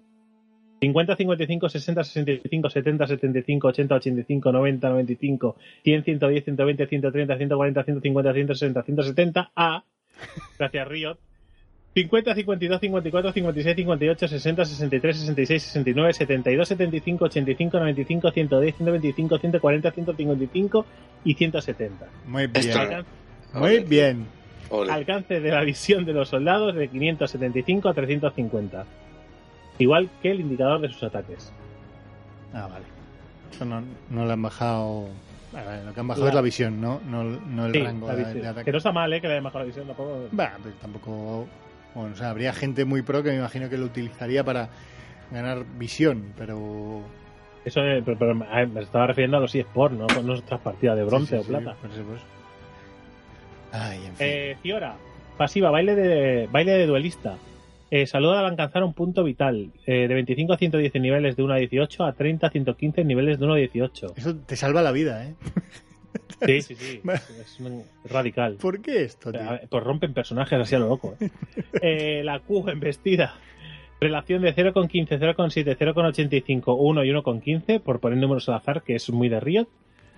[0.82, 7.84] 50, 55, 60, 65, 70, 75, 80, 85, 90, 95, 100, 110, 120, 130, 140,
[7.84, 9.84] 150, 160, 170 a,
[10.58, 11.17] gracias Riot,
[11.93, 19.38] 50, 52, 54, 56, 58, 60, 63, 66, 69, 72, 75, 85, 95, 110, 125,
[19.39, 20.86] 140, 155
[21.25, 22.06] y 170.
[22.27, 22.67] Muy bien.
[22.69, 22.73] no.
[22.82, 23.06] Alcan-
[23.54, 24.25] Muy bien.
[24.69, 24.89] Ole.
[24.93, 28.86] alcance de la visión de los soldados de 575 a 350.
[29.80, 31.51] Igual que el indicador de sus ataques.
[32.54, 32.86] Ah, vale.
[33.51, 35.08] Eso no, no le han bajado.
[35.51, 37.01] Vale, lo que han bajado La- es la visión, ¿no?
[37.06, 38.63] No, no el Sí, rango de, de ataque.
[38.65, 39.19] Que no está mal, ¿eh?
[39.19, 40.27] Que le haya bajado la visión tampoco.
[40.32, 41.47] Bah, pues tampoco.
[41.95, 44.69] Bueno, o sea, habría gente muy pro que me imagino que lo utilizaría para
[45.32, 47.01] ganar visión, pero.
[47.65, 50.07] Eso es- pero, pero me estaba refiriendo a los eSports, ¿no?
[50.07, 51.76] Con nuestras partidas de bronce Sí, sí, o sí, plata.
[51.91, 52.26] eso, por eso.
[53.72, 54.28] Ay, en fin.
[54.28, 54.95] Eh, Fiora,
[55.38, 57.38] pasiva, baile de, baile de duelista.
[57.89, 59.70] Eh, saluda al alcanzar un punto vital.
[59.86, 63.01] eh, de 25 a 110 en niveles de 1 a 18 a 30 a 115
[63.01, 64.13] en niveles de 1 a 18.
[64.16, 65.36] Eso te salva la vida, ¿eh?
[66.45, 67.01] Sí, sí, sí.
[67.39, 68.55] es, un- radical.
[68.55, 69.41] ¿Por qué esto, tío?
[69.49, 71.16] ver, Pues rompen personajes así a lo loco.
[71.20, 71.30] ¿eh?
[71.82, 73.36] Eh, la Q embestida.
[73.99, 79.09] Relación de 0,15, 0,7, 0,85, 1 y 1,15, por poner números al azar, que es
[79.12, 79.68] muy de Riot.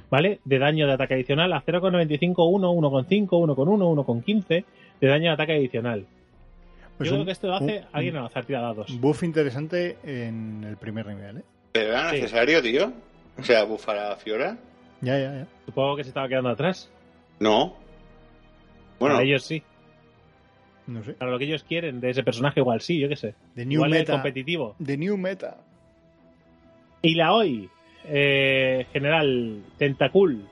[0.09, 0.39] ¿Vale?
[0.45, 4.65] De daño de ataque adicional a 0,95, 1, 1,5, 1,1, 1,15
[5.01, 6.05] de daño de ataque adicional.
[6.97, 8.97] Pues Yo un- creo que esto lo hace un- alguien al azar tira dados.
[9.01, 11.43] Buff interesante en el primer nivel, ¿eh?
[11.71, 12.17] ¿Pero era Sí.
[12.17, 12.93] necesario, tío?
[13.39, 14.55] O sea, bufar a Fiora.
[15.03, 15.47] Ya, ya, ya.
[15.65, 16.89] Supongo que se estaba quedando atrás.
[17.39, 17.75] No.
[18.99, 19.61] Bueno, Para ellos sí.
[20.87, 21.13] No sé.
[21.13, 23.35] Para lo que ellos quieren de ese personaje, igual sí, yo qué sé.
[23.55, 24.13] The New igual es Meta.
[24.13, 24.75] competitivo.
[24.83, 25.57] The New Meta.
[27.01, 27.69] Y la hoy,
[28.05, 30.45] eh, general Tentacul.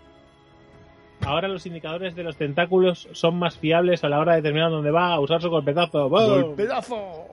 [1.23, 4.91] Ahora los indicadores de los tentáculos son más fiables a la hora de determinar dónde
[4.91, 6.09] va a usar su golpetazo.
[6.09, 6.41] ¡Boom!
[6.41, 7.27] ¡Golpedazo!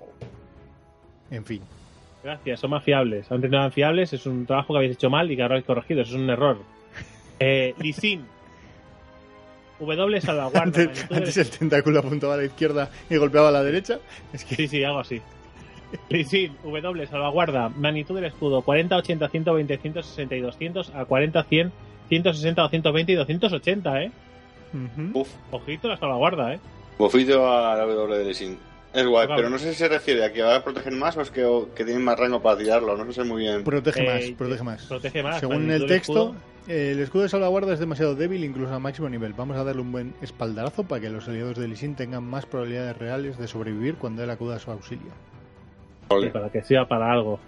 [1.30, 1.62] En fin.
[2.22, 3.30] Gracias, son más fiables.
[3.32, 5.66] Antes no eran fiables, es un trabajo que habéis hecho mal y que ahora habéis
[5.66, 6.02] corregido.
[6.02, 6.58] Eso es un error.
[7.41, 8.26] Eh, Lisin.
[9.80, 10.62] W salvaguarda.
[10.62, 14.01] Antes, antes el tentáculo apuntaba a la izquierda y golpeaba a la derecha.
[14.32, 15.20] Es que Sí, sí, algo así.
[16.11, 21.72] Lisin, W, salvaguarda, magnitud del escudo, 40, 80, 120, 160 y 200 a 40, 100,
[22.09, 24.11] 160, 220 y 280, ¿eh?
[24.74, 25.20] Ujú.
[25.20, 26.61] Uf, Ojito la salvaguarda, ¿eh?
[26.99, 28.59] bofito a la W de Sin.
[28.93, 31.20] Es guay, pero no sé si se refiere a que va a proteger más o
[31.20, 32.97] es que, o que tienen más rango para tirarlo.
[32.97, 33.62] No sé muy bien.
[33.62, 34.86] protege Eh, más, protege más.
[34.86, 35.41] Protege más.
[35.41, 36.34] Según el texto, escudo.
[36.68, 39.34] eh, el escudo de salvaguarda es demasiado débil incluso a máximo nivel.
[39.34, 42.97] Vamos a darle un buen espaldarazo para que los aliados de Lisin tengan más probabilidades
[42.97, 45.12] reales de sobrevivir cuando él acuda a su auxilio.
[46.20, 47.39] Sí, para que sirva para algo.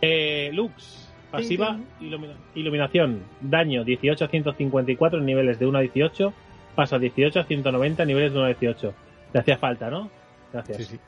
[0.00, 6.32] Eh, Lux, pasiva, ilumina- iluminación, daño 18 a 154 en niveles de 1 a 18,
[6.74, 8.94] pasa 18 a 190 en niveles de 1 a 18.
[9.36, 10.08] Le hacía falta, ¿no?
[10.50, 10.78] Gracias.
[10.78, 10.98] Sí, sí.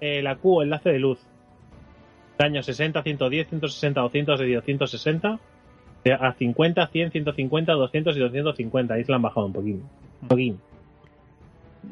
[0.00, 1.18] Eh, la Q, enlace de luz.
[2.38, 5.40] Daño 60, 110, 160, 200 y 260.
[6.04, 8.94] Eh, A 50, 100, 150, 200 y 250.
[8.94, 9.82] Ahí se la han bajado un poquín.
[10.22, 10.60] Un poquín.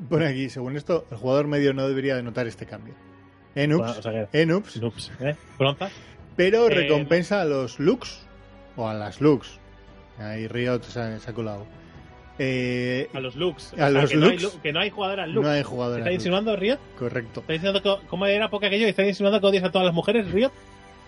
[0.09, 2.95] Pone aquí, según esto, el jugador medio no debería de notar este cambio.
[3.57, 5.35] En Bueno, o sea que- en Ups, Ups, ¿eh?
[6.37, 8.25] Pero Eh, recompensa a los Lux
[8.77, 9.59] o a las Lux.
[10.19, 11.67] Ahí Riot se ha, se ha colado.
[12.39, 13.73] Eh, A los Lux.
[13.75, 14.55] A los que, no hay, Lux.
[14.55, 15.45] lu- que no hay jugadoras Lux.
[15.47, 16.05] no hay jugadores.
[16.05, 16.79] ¿Está insinuando Riot?
[16.99, 17.41] Correcto.
[17.41, 18.87] ¿Está diciendo que, ¿Cómo era poca aquello?
[18.89, 20.51] ¿Está insinuando que odias a todas las mujeres, Riot?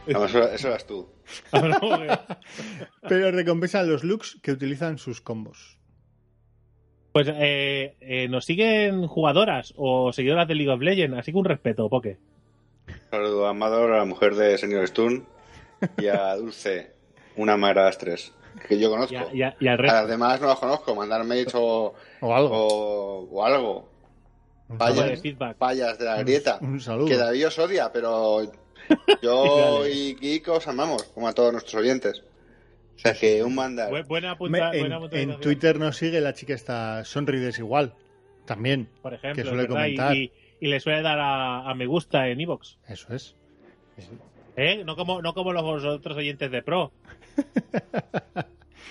[0.07, 1.09] No, eso, eso eras tú.
[1.53, 2.39] Ah,
[3.09, 5.79] Pero recompensa a los Lux que utilizan sus combos.
[7.13, 11.45] pues eh, eh, nos siguen jugadoras o seguidoras de League of Legends, así que un
[11.45, 12.19] respeto, Poke.
[13.11, 15.27] Saludo a Amador, a la mujer de señor Stun
[15.99, 16.93] y a Dulce,
[17.35, 18.33] una mara de las tres,
[18.69, 19.15] que yo conozco.
[19.15, 19.97] Y, a- y a- y al A resto.
[19.97, 22.51] las demás no las conozco, mandar mails o, O algo.
[22.67, 23.89] o, o algo.
[24.69, 25.03] Un saludo.
[25.05, 26.59] de de la grieta.
[26.61, 27.07] Un saludo.
[27.07, 28.41] Que David os odia, pero
[29.23, 32.23] yo y Geek os amamos, como a todos nuestros oyentes.
[32.97, 33.91] O sea que un mandar.
[33.93, 37.59] Bu- buena Me- punta, en, buena en puntualización, Twitter nos sigue la chica esta Sonrides
[37.59, 37.95] igual.
[38.47, 38.89] También.
[39.03, 40.15] por ejemplo, que suele comentar.
[40.17, 42.79] Y, y le suele dar a, a me gusta en Evox.
[42.89, 43.35] Eso es.
[44.57, 44.83] ¿Eh?
[44.85, 46.93] No como, no como los otros oyentes de Pro.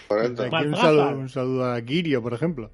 [0.07, 0.43] Correcto.
[0.43, 2.69] Un saludo, un saludo a Girio, por ejemplo.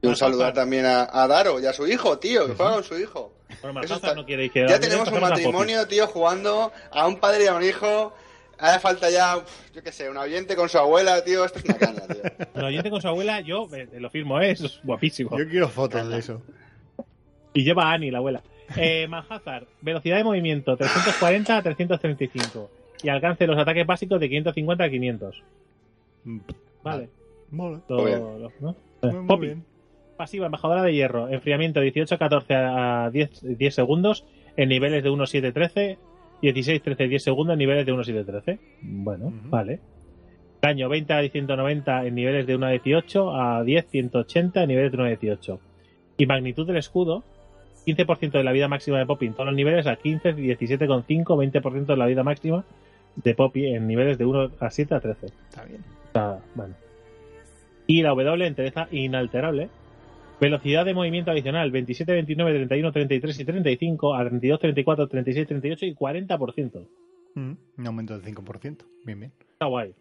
[0.00, 2.84] Y un saludar también a, a Daro y a su hijo, tío, que juega con
[2.84, 3.34] su hijo.
[3.62, 7.16] Bueno, Eso Malpasa está- no quiere que Ya tenemos un matrimonio, tío, jugando a un
[7.20, 8.14] padre y a un hijo.
[8.58, 9.36] Ahora falta ya,
[9.74, 11.44] yo qué sé, un oyente con su abuela, tío.
[11.44, 12.22] Esto es una caña, tío.
[12.54, 14.52] El oyente con su abuela, yo eh, lo firmo, ¿eh?
[14.52, 15.36] Eso es guapísimo.
[15.38, 16.40] Yo quiero fotos de eso.
[17.54, 18.42] Y lleva a Annie, la abuela.
[18.76, 19.06] Eh,
[19.80, 22.70] velocidad de movimiento 340 a 335.
[23.02, 25.42] Y alcance de los ataques básicos de 550 a 500.
[26.82, 27.08] Vale.
[27.50, 27.80] Mola.
[27.88, 28.18] Bien.
[28.20, 28.76] lo- ¿no?
[29.02, 29.64] Muy, muy Poppy, bien.
[30.16, 31.28] pasiva, embajadora de hierro.
[31.28, 34.24] Enfriamiento 18 a 14 a 10, 10 segundos
[34.56, 35.98] en niveles de 1, 7, 13.
[36.40, 38.58] 16, 13, 10 segundos en niveles de 1, 7, 13.
[38.82, 39.80] Bueno, vale.
[40.60, 44.90] Daño 20 a 190 en niveles de 1 a 18 a 10, 180 en niveles
[44.92, 45.60] de 1 a 18.
[46.18, 47.24] Y magnitud del escudo
[47.86, 51.86] 15% de la vida máxima de Poppy en todos los niveles a 15, 17,5, 20%
[51.86, 52.64] de la vida máxima
[53.16, 55.26] de Poppy en niveles de 1 a 7 a 13.
[55.26, 55.84] Está bien.
[56.06, 56.74] Está, bueno.
[57.86, 59.68] Y la W, entereza inalterable.
[60.40, 65.86] Velocidad de movimiento adicional 27, 29, 31, 33 y 35 a 32, 34, 36, 38
[65.86, 66.86] y 40%.
[67.34, 68.84] Mm, Un aumento del 5%.
[69.04, 69.32] Bien, bien.
[69.52, 69.94] Está guay.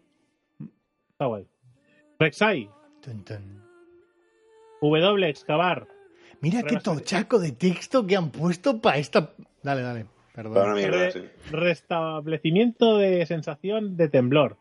[1.11, 1.45] Está guay.
[2.19, 2.69] Rek'Sai,
[3.01, 3.61] Tun, tun.
[4.81, 5.87] W, excavar.
[6.41, 9.31] Mira qué tochaco de texto que han puesto para esta.
[9.63, 10.05] Dale, dale.
[10.33, 10.73] Para Perdón.
[10.75, 11.21] mierda, Re- sí.
[11.51, 14.57] Restablecimiento de sensación de temblor.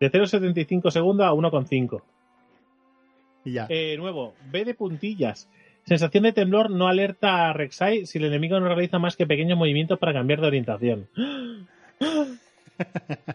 [0.00, 2.02] De 0,75 segundos a 1,5.
[3.44, 3.66] Y ya.
[3.68, 5.48] Eh, nuevo, B de puntillas.
[5.84, 9.56] Sensación de temblor no alerta a Rek'Sai si el enemigo no realiza más que pequeños
[9.56, 11.08] movimientos para cambiar de orientación.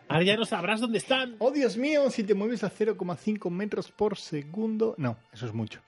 [0.08, 1.36] Ahora ya no sabrás dónde están.
[1.40, 4.94] Oh, Dios mío, si te mueves a 0,5 metros por segundo.
[4.98, 5.80] No, eso es mucho.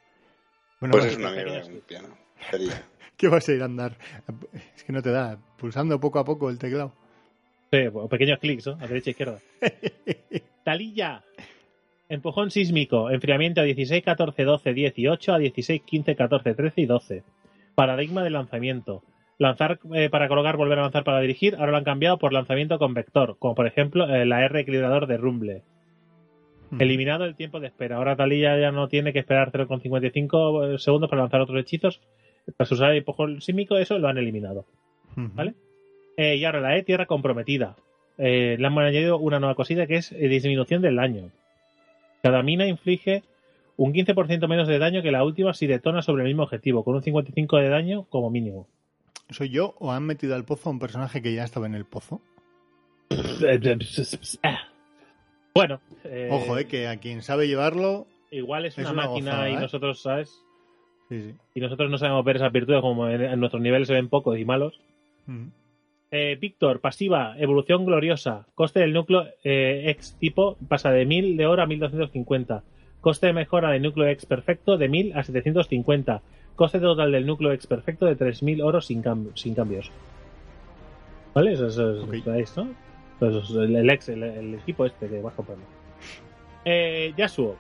[0.83, 2.09] Bueno, Pues es una mierda, un piano.
[2.51, 2.83] Sería.
[3.17, 3.95] ¿qué vas a ir a andar?
[4.75, 5.39] Es que no te da.
[5.57, 6.91] Pulsando poco a poco el teclado.
[7.71, 8.73] Sí, o pequeños clics, ¿no?
[8.73, 9.39] A derecha e izquierda.
[10.65, 11.23] Talilla.
[12.09, 13.09] Empujón sísmico.
[13.11, 17.23] Enfriamiento a 16, 14, 12, 18 a 16, 15, 14, 13 y 12.
[17.75, 19.03] Paradigma de lanzamiento.
[19.37, 21.55] Lanzar eh, para colocar, volver a lanzar para dirigir.
[21.55, 23.37] Ahora lo han cambiado por lanzamiento con vector.
[23.39, 25.63] Como por ejemplo eh, la R equilibrador de Rumble.
[26.73, 26.81] Mm.
[26.81, 27.97] Eliminado el tiempo de espera.
[27.97, 32.01] Ahora Talilla ya no tiene que esperar 0,55 segundos para lanzar otros hechizos.
[32.57, 33.05] Tras usar el
[33.41, 34.65] sísmico, eso lo han eliminado.
[35.15, 35.53] ¿vale?
[36.17, 37.75] Eh, y ahora la E, tierra comprometida.
[38.17, 41.29] Eh, le han añadido una nueva cosita que es eh, disminución del daño.
[42.23, 43.23] Cada mina inflige
[43.77, 46.95] un 15% menos de daño que la última si detona sobre el mismo objetivo, con
[46.95, 48.67] un 55 de daño como mínimo.
[49.29, 51.85] ¿Soy yo o han metido al pozo a un personaje que ya estaba en el
[51.85, 52.21] pozo?
[55.55, 58.07] Bueno, eh, Ojo, eh, que a quien sabe llevarlo.
[58.31, 59.59] igual es es una, una máquina gozada, y ¿eh?
[59.59, 60.29] nosotros, ¿sabes?
[61.09, 61.35] Sí, sí.
[61.53, 64.37] Y nosotros no sabemos ver esas virtudes como en, en nuestros niveles se ven pocos
[64.39, 64.79] y malos.
[65.27, 65.47] Mm.
[66.11, 68.45] Eh, Víctor, pasiva, evolución gloriosa.
[68.55, 72.63] Coste del núcleo eh, X tipo pasa de 1000 de oro a 1250.
[73.01, 76.21] Coste de mejora del núcleo X perfecto de 1000 a 750.
[76.55, 79.91] Coste total del núcleo X perfecto de 3000 oro sin, cam- sin cambios.
[81.33, 81.53] ¿Vale?
[81.53, 82.23] Eso, eso es Ok.
[82.25, 82.67] ¿sabéis, ¿no?
[83.31, 85.63] Pues el, ex, el, el equipo este que vas comprando.
[86.65, 87.55] Eh, Yasuo.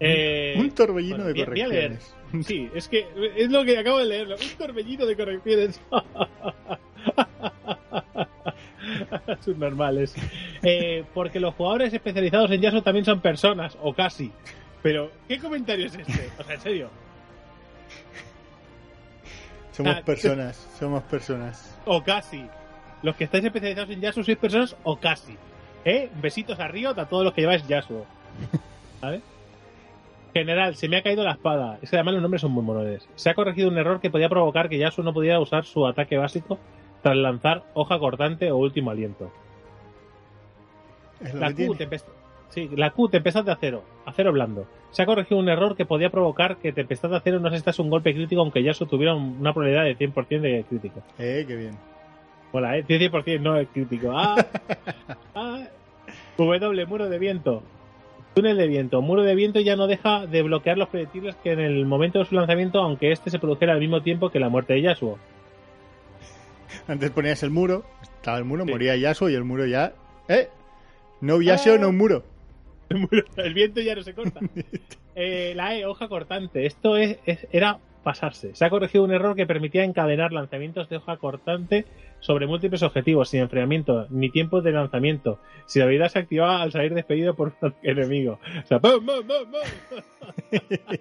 [0.00, 1.46] Eh, un torbellino bueno, de leer.
[1.46, 2.16] correcciones.
[2.46, 3.06] Sí, es que
[3.36, 4.34] es lo que acabo de leerlo.
[4.36, 5.80] Un torbellino de correcciones.
[9.44, 10.14] Subnormales.
[10.62, 14.32] Eh, porque los jugadores especializados en Yasuo también son personas, o casi.
[14.82, 16.30] Pero, ¿qué comentario es este?
[16.38, 16.90] O sea, en serio.
[19.72, 21.78] Somos Ah, personas, somos personas.
[21.84, 22.44] O casi.
[23.02, 25.36] Los que estáis especializados en Yasuo sois personas, o casi.
[25.84, 26.10] ¿Eh?
[26.20, 28.04] Besitos a Riot a todos los que lleváis Yasuo.
[29.00, 29.20] ¿Vale?
[30.34, 31.78] General, se me ha caído la espada.
[31.82, 33.08] Es que además los nombres son muy monones.
[33.16, 36.18] Se ha corregido un error que podía provocar que Yasuo no pudiera usar su ataque
[36.18, 36.58] básico
[37.02, 39.32] tras lanzar hoja cortante o último aliento.
[41.20, 41.98] Es lo La que Q, tiene.
[42.50, 44.66] sí, la Q, tempestad de acero, acero blando.
[44.90, 47.90] Se ha corregido un error que podía provocar que tempestad de acero no asestase un
[47.90, 51.02] golpe crítico aunque Yasuo tuviera un- una probabilidad de 100% de crítico.
[51.18, 51.76] Eh, qué bien.
[52.52, 54.10] Hola, eh, 100% no es crítico.
[54.12, 54.36] Ah,
[55.34, 55.64] ah.
[56.36, 57.62] W, muro de viento.
[58.34, 59.02] Túnel de viento.
[59.02, 62.24] Muro de viento ya no deja de bloquear los proyectiles que en el momento de
[62.24, 65.18] su lanzamiento, aunque este se produjera al mismo tiempo que la muerte de Yasuo.
[66.88, 68.70] Antes ponías el muro, estaba el muro, Sí.
[68.70, 69.92] moría Yasuo y el muro ya.
[70.28, 70.48] ¡Eh!
[71.20, 71.78] No Yasuo, Ah.
[71.78, 72.24] no un muro.
[72.88, 74.40] El muro- el viento ya no se corta.
[75.16, 76.64] Eh, la E, hoja cortante.
[76.66, 78.54] Esto es, es- era pasarse.
[78.54, 81.86] Se ha corregido un error que permitía encadenar lanzamientos de hoja cortante
[82.20, 85.40] sobre múltiples objetivos, sin enfriamiento, ni tiempos de lanzamiento.
[85.66, 88.40] Si la habilidad se activaba al salir despedido por un enemigo.
[88.62, 90.58] O sea, ¡pum, pum, pum, pum!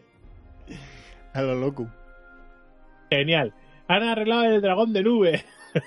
[1.33, 1.87] A lo loco.
[3.09, 3.53] Genial.
[3.87, 5.43] Han arreglado el dragón de nube.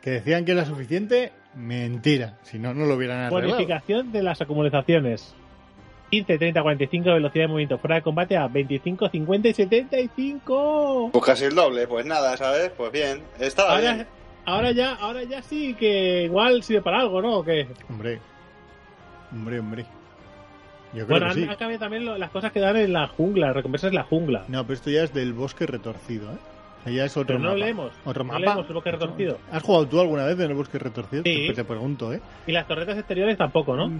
[0.00, 2.38] Que decían que era suficiente, mentira.
[2.42, 3.54] Si no, no lo hubieran arreglado.
[3.54, 5.34] Bonificación de las acumulaciones.
[6.14, 11.10] 15, 30, 45 de velocidad de movimiento fuera de combate a 25, 50 y 75.
[11.12, 12.70] Pues casi el doble, pues nada, ¿sabes?
[12.76, 14.06] Pues bien, estaba Ahora, bien.
[14.44, 17.38] ahora ya, ahora ya sí que igual sirve para algo, ¿no?
[17.38, 17.66] ¿O qué?
[17.90, 18.20] Hombre.
[19.32, 19.86] Hombre, hombre.
[20.92, 21.42] Yo creo Bueno, que han, sí.
[21.50, 24.04] han cambiado también lo- las cosas que dan en la jungla, las recompensas en la
[24.04, 24.44] jungla.
[24.46, 26.92] No, pero esto ya es del bosque retorcido, ¿eh?
[26.92, 27.58] Ya es otro Pero no mapa.
[27.58, 27.92] leemos.
[28.04, 28.40] Otro no mapa.
[28.40, 29.38] leemos el bosque retorcido.
[29.50, 31.22] ¿Has jugado tú alguna vez en el bosque retorcido?
[31.24, 31.46] Sí.
[31.48, 32.20] Te, te pregunto, ¿eh?
[32.46, 33.90] Y las torretas exteriores tampoco, ¿no?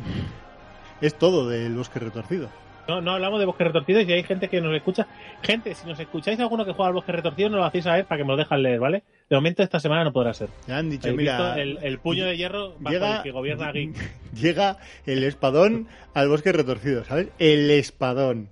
[1.00, 2.48] Es todo del bosque retorcido.
[2.86, 5.06] No, no hablamos de bosque retorcido y si hay gente que nos escucha.
[5.42, 8.18] Gente, si nos escucháis alguno que juega al bosque retorcido, nos lo hacéis saber para
[8.18, 9.02] que me lo dejan leer, ¿vale?
[9.30, 10.50] De momento esta semana no podrá ser.
[10.66, 13.92] Ya han dicho, mira, el, el puño de hierro bajo llega, el que gobierna aquí.
[14.34, 14.76] llega
[15.06, 17.28] el espadón al bosque retorcido, ¿sabes?
[17.38, 18.50] El espadón.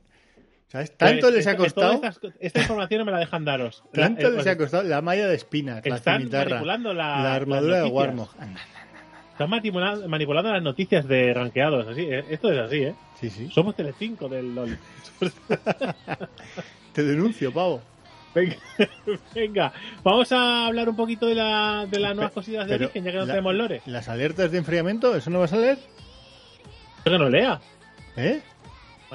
[0.69, 0.97] ¿Sabes?
[0.97, 2.01] Tanto les ha costado,
[2.41, 3.85] esta información no me la dejan daros.
[3.93, 7.91] La- tanto les ha costado la malla de espinas, la cimitarra, la, la armadura de.
[7.91, 8.31] Warmog.
[9.33, 11.89] Están manipulando, manipulando las noticias de rankeados.
[11.89, 12.95] Así, eh, esto es así, ¿eh?
[13.21, 13.49] Sí, sí.
[13.51, 14.79] Somos Telecinco del LOL.
[16.93, 17.81] Te denuncio, pavo.
[18.35, 18.57] Venga,
[19.35, 19.73] venga,
[20.03, 23.11] vamos a hablar un poquito de, la, de las nuevas cosillas de Pero origen, ya
[23.11, 23.83] que no la- tenemos lore.
[23.85, 25.79] Las alertas de enfriamiento, ¿eso no vas a leer?
[27.05, 27.61] Yo que no lea.
[28.17, 28.41] ¿Eh?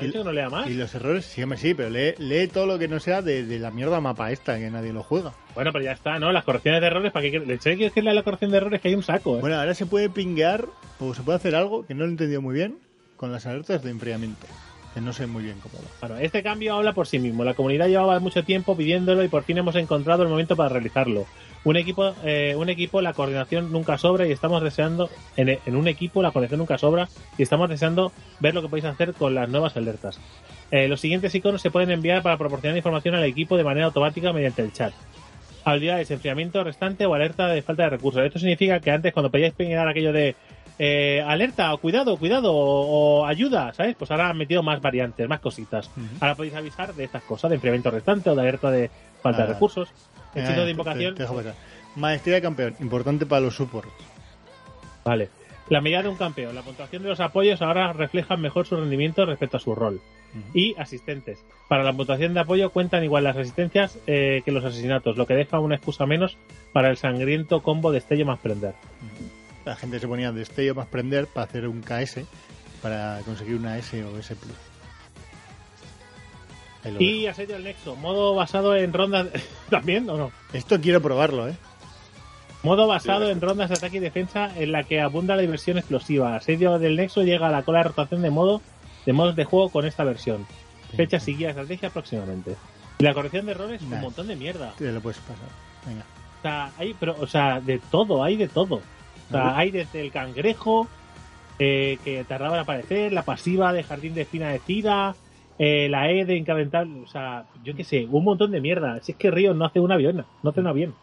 [0.01, 0.69] Dicho que no lea más.
[0.69, 3.45] Y los errores, sí, hombre, sí, pero lee, lee todo lo que no sea de,
[3.45, 5.33] de la mierda mapa esta, que nadie lo juega.
[5.55, 6.31] Bueno, pero ya está, ¿no?
[6.31, 7.39] Las correcciones de errores, ¿para qué?
[7.39, 9.37] ¿Le quieres decirle a la corrección de errores que hay un saco?
[9.37, 9.41] ¿eh?
[9.41, 10.65] Bueno, ahora se puede pinguear,
[10.99, 12.77] o se puede hacer algo que no lo he entendido muy bien,
[13.15, 14.45] con las alertas de enfriamiento.
[14.93, 16.07] Que no sé muy bien cómo va.
[16.07, 17.43] Bueno, este cambio habla por sí mismo.
[17.43, 21.27] La comunidad llevaba mucho tiempo pidiéndolo y por fin hemos encontrado el momento para realizarlo.
[21.67, 25.87] Un equipo, eh, un equipo, la coordinación nunca sobra y estamos deseando, en, en un
[25.89, 29.49] equipo la coordinación nunca sobra y estamos deseando ver lo que podéis hacer con las
[29.49, 30.17] nuevas alertas.
[30.71, 34.31] Eh, los siguientes iconos se pueden enviar para proporcionar información al equipo de manera automática
[34.31, 34.93] mediante el chat.
[35.65, 38.23] Habilidades, enfriamiento restante o alerta de falta de recursos.
[38.23, 40.35] Esto significa que antes cuando pedíais pingar aquello de
[40.79, 43.95] eh, alerta o cuidado, cuidado o, o ayuda, ¿sabes?
[43.99, 45.91] Pues ahora han metido más variantes, más cositas.
[46.21, 48.89] Ahora podéis avisar de estas cosas, de enfriamiento restante o de alerta de
[49.21, 49.53] falta de Ah.
[49.53, 49.89] recursos.
[50.45, 51.15] Signo de invocación.
[51.15, 51.55] te dejo pasar.
[51.95, 53.91] Maestría de campeón, importante para los supports.
[55.03, 55.29] Vale.
[55.69, 56.55] La medida de un campeón.
[56.55, 60.01] La puntuación de los apoyos ahora refleja mejor su rendimiento respecto a su rol.
[60.53, 61.43] Y asistentes.
[61.67, 65.33] Para la puntuación de apoyo cuentan igual las asistencias eh, que los asesinatos, lo que
[65.33, 66.37] deja una excusa menos
[66.73, 68.75] para el sangriento combo de estello más prender.
[69.65, 72.19] La gente se ponía destello más prender para hacer un KS,
[72.81, 74.76] para conseguir una S o S Plus.
[76.99, 79.27] Y asedio al Nexo, modo basado en rondas.
[79.69, 80.31] ¿También o no?
[80.53, 81.55] Esto quiero probarlo, ¿eh?
[82.63, 86.35] Modo basado en rondas de ataque y defensa en la que abunda la diversión explosiva.
[86.35, 88.61] Asedio del Nexo llega a la cola de rotación de modo
[89.05, 90.45] de modos de juego con esta versión.
[90.95, 92.55] Fecha de estrategia próximamente.
[92.99, 93.95] Y la corrección de errores, Nice.
[93.95, 94.73] un montón de mierda.
[94.77, 95.47] Te lo puedes pasar.
[95.85, 96.03] Venga.
[96.39, 98.75] O sea, hay, pero, o sea, de todo, hay de todo.
[98.75, 100.87] O sea, hay desde el cangrejo,
[101.59, 105.15] eh, que tardaba en aparecer, la pasiva de jardín de espina de Cira,
[105.59, 108.99] eh, la E de incrementable, o sea, yo qué sé, un montón de mierda.
[109.01, 110.93] Si es que Río no hace una bien, no hace una bien.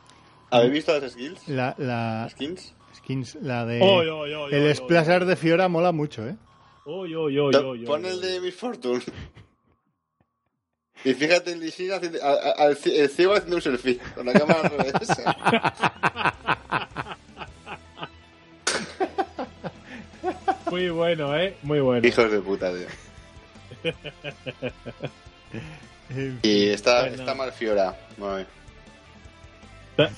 [0.51, 1.49] ¿Habéis visto las skills?
[1.49, 2.75] La, la ¿Skins?
[2.97, 3.79] skins, la de.
[3.79, 6.37] El oy, Splashar de Fiora mola mucho, ¿eh?
[6.85, 9.01] oy, oy, oy, oy, oy, Pon el de Miss Fortune.
[11.05, 14.33] Y fíjate el Lee Sin haciendo- a- a- al ciego haciendo un selfie con la
[14.33, 14.93] cámara al revés.
[20.71, 21.57] Muy bueno, ¿eh?
[21.63, 22.07] Muy bueno.
[22.07, 22.87] Hijos de puta, tío.
[26.43, 27.17] Y está, Bueno.
[27.17, 27.97] está mal Fiora.
[28.19, 28.47] Vale.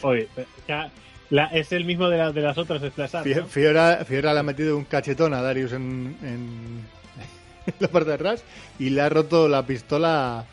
[0.02, 0.28] Oye,
[0.66, 0.90] ya,
[1.30, 2.80] la- es el mismo de, la- de las otras
[3.24, 3.46] Fi- ¿no?
[3.46, 6.86] Fiora, Fiora le ha metido un cachetón a Darius en, en,
[7.66, 8.42] en la parte de atrás
[8.78, 10.44] y le ha roto la pistola.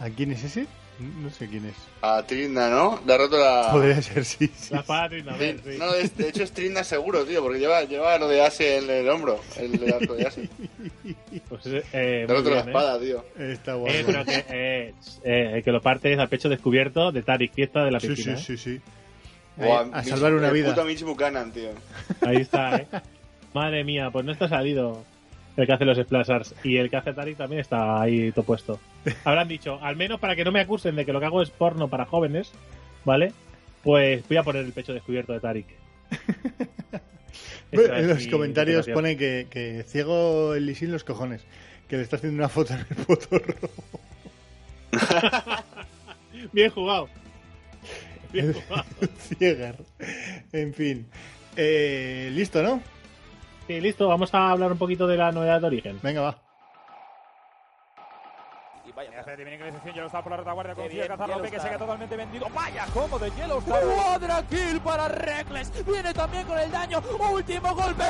[0.00, 0.66] ¿A quién es ese?
[1.00, 1.74] No sé quién es.
[2.02, 3.00] A Trinda, ¿no?
[3.06, 3.68] Le ha roto la...
[3.72, 4.50] Podría ser, sí.
[4.54, 4.84] sí, La sí.
[4.86, 5.78] Patrin, a ver, Sí, sí.
[5.78, 8.90] No, es- de hecho es Trinda seguro, tío, porque lleva, lleva lo de Ase en
[8.90, 9.40] el hombro.
[9.56, 10.48] El de arco de Ase.
[11.48, 12.70] Pues, eh, ha roto la bien, ¿eh?
[12.70, 13.24] espada, tío.
[13.38, 13.94] Está guapo.
[13.94, 14.94] Eh, pero que, eh,
[15.24, 18.08] eh, el que lo parte es a pecho descubierto de Tarik Fiesta de la sí,
[18.08, 18.36] piscina.
[18.36, 18.56] sí, ¿eh?
[18.56, 18.80] sí, sí.
[19.56, 20.68] Buah, a Mitch- salvar una el vida.
[20.70, 21.70] puto Mitch Buchanan, tío.
[22.26, 22.86] Ahí está, ¿eh?
[23.52, 25.04] Madre mía, pues no está salido
[25.60, 26.54] el que hace los splashers.
[26.64, 28.80] Y el que hace Tarik también está ahí todo puesto.
[29.24, 31.50] Habrán dicho, al menos para que no me acusen de que lo que hago es
[31.50, 32.52] porno para jóvenes,
[33.04, 33.32] ¿vale?
[33.82, 35.66] Pues voy a poner el pecho descubierto de Tarik.
[37.72, 41.42] Bueno, en los comentarios pone que, que ciego el Lisin los cojones.
[41.88, 43.54] Que le está haciendo una foto en el potorro.
[46.52, 47.08] Bien jugado.
[48.32, 48.84] Bien jugado.
[49.18, 49.76] Ciegar.
[50.52, 51.06] En fin.
[51.56, 52.80] Eh, Listo, ¿no?
[53.70, 56.00] Sí, listo, vamos a hablar un poquito de la novedad de origen.
[56.02, 56.36] Venga, va.
[58.84, 61.50] Y vaya, hace de inglesización, Yellowstar por la retaguardia, Qué consigue bien, cazar López que
[61.50, 61.62] Yellowstar.
[61.62, 62.46] se queda totalmente vendido.
[62.52, 63.82] Vaya, como de Yellowstar.
[63.84, 65.86] Cuadra kill para Reckless.
[65.86, 67.00] Viene también con el daño.
[67.32, 68.04] Último golpe.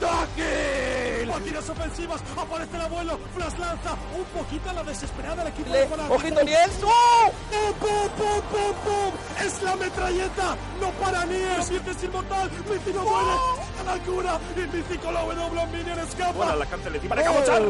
[0.00, 1.28] Pentakill.
[1.28, 5.78] Máquinas ofensivas, aparece el abuelo, Flash lanza un poquito a la desesperada el equipo Le-
[5.80, 6.10] de Conan.
[6.10, 6.80] Ojito Niels.
[6.82, 7.30] ¡Oh!
[7.50, 9.12] ¡Pum, pum, pum, pum, pum!
[9.46, 10.56] ¡Es la metralleta!
[10.80, 11.66] ¡No para Nies!
[11.66, 12.50] ¡Sientes inmortal!
[12.50, 13.69] ¡Mici no muere!
[13.90, 14.38] ¡A la cura!
[14.56, 16.32] ¡Y Mici con la W Minion escapa!
[16.32, 17.62] Bueno, la cárcel encima de Cabochar.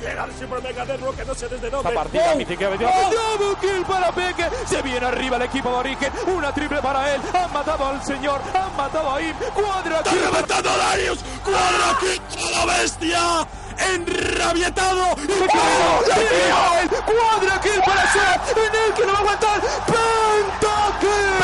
[0.00, 1.92] Llega el Super Mega Network que no sé desde Esta dónde.
[1.94, 2.90] partida, Mici que ha metido.
[2.90, 4.46] Double kill para Peque.
[4.66, 6.12] Se viene arriba el equipo de origen.
[6.26, 7.20] Una triple para él.
[7.34, 8.40] Han matado al señor.
[8.54, 9.36] Han matado a Im.
[9.54, 11.18] Cuadra ¡Está reventando a Darius!
[11.44, 13.46] ¡Cuadra kill a la bestia!
[13.78, 15.16] ¡Enrabietado!
[15.16, 16.02] ¡Y ¡Oh!
[16.08, 18.56] ¡La para Seth!
[18.56, 19.60] ¡En él que no va a aguantar!
[19.60, 21.36] ¡Pentakill!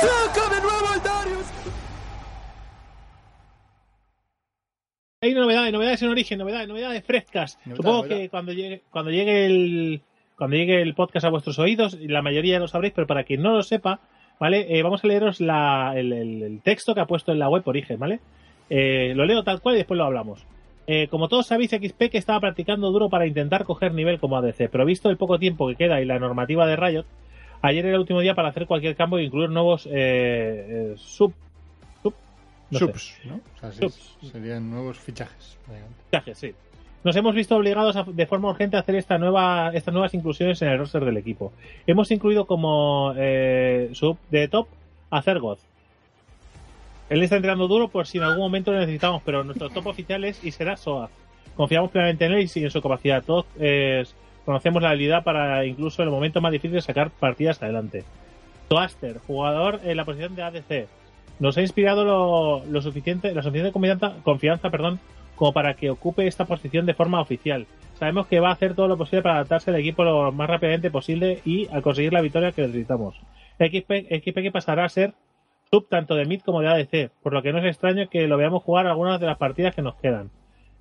[0.00, 0.49] ¡Saca de nuevo el
[5.22, 7.58] Hay novedades, novedades en origen, novedades, novedades frescas.
[7.66, 8.16] Novedad, Supongo novedad.
[8.16, 10.00] que cuando llegue, cuando llegue el
[10.34, 13.52] cuando llegue el podcast a vuestros oídos, la mayoría lo sabréis, pero para quien no
[13.54, 14.00] lo sepa,
[14.38, 14.64] ¿vale?
[14.78, 17.62] Eh, vamos a leeros la- el, el- el texto que ha puesto en la web
[17.66, 18.20] Origen, ¿vale?
[18.70, 20.46] Eh, lo leo tal cual y después lo hablamos.
[20.86, 24.70] Eh, como todos sabéis, XP que estaba practicando duro para intentar coger nivel como ADC,
[24.72, 27.04] pero visto el poco tiempo que queda y la normativa de Riot,
[27.60, 29.82] ayer era el último día para hacer cualquier cambio e incluir nuevos
[30.96, 31.34] sub,
[32.70, 32.86] no sé.
[32.86, 33.34] Subs, ¿no?
[33.56, 34.16] O sea, sí, Subs.
[34.32, 35.58] serían nuevos fichajes.
[36.10, 36.54] Fichajes, sí.
[37.02, 40.60] Nos hemos visto obligados a- de forma urgente a hacer esta nueva, estas nuevas inclusiones
[40.62, 41.52] en el roster del equipo.
[41.86, 44.68] Hemos incluido como eh, sub de top
[45.10, 45.60] a Zergoth.
[47.08, 50.22] Él está entrenando duro por si en algún momento lo necesitamos, pero nuestro top oficial
[50.24, 51.10] es y será Soaz.
[51.56, 53.22] Confiamos plenamente en él y en su capacidad.
[53.24, 54.04] Todos eh,
[54.44, 58.04] conocemos la habilidad para incluso en el momento más difícil sacar partidas adelante.
[58.68, 60.86] Toaster, jugador en la posición de ADC.
[61.40, 65.00] Nos ha inspirado lo, lo suficiente, la suficiente confianza, confianza perdón,
[65.40, 67.66] como para que ocupe esta posición de forma oficial.
[67.94, 70.90] Sabemos que va a hacer todo lo posible para adaptarse al equipo lo más rápidamente
[70.90, 73.16] posible y a conseguir la victoria que necesitamos.
[73.58, 75.14] XP, XP que pasará a ser
[75.70, 78.36] sub tanto de mid como de ADC, por lo que no es extraño que lo
[78.36, 80.30] veamos jugar algunas de las partidas que nos quedan.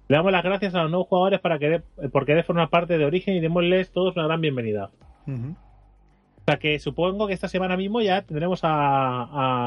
[0.10, 3.05] Le damos las gracias a los nuevos jugadores para querer, por querer formar parte de
[3.05, 4.89] Origen y démosles todos una gran bienvenida.
[5.26, 8.72] O sea que supongo que esta semana mismo ya tendremos a,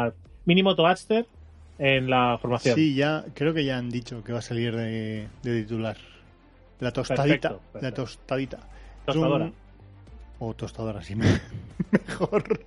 [0.06, 0.12] a
[0.44, 1.26] mínimo Toadster
[1.78, 2.74] en la formación.
[2.74, 5.96] Sí, ya creo que ya han dicho que va a salir de, de titular.
[6.80, 7.50] La tostadita.
[7.50, 8.58] Perfecto, La tostadita.
[9.06, 9.44] Tostadora.
[9.46, 9.54] Un-
[10.40, 11.40] O tostadora, sí, me-
[12.08, 12.64] mejor.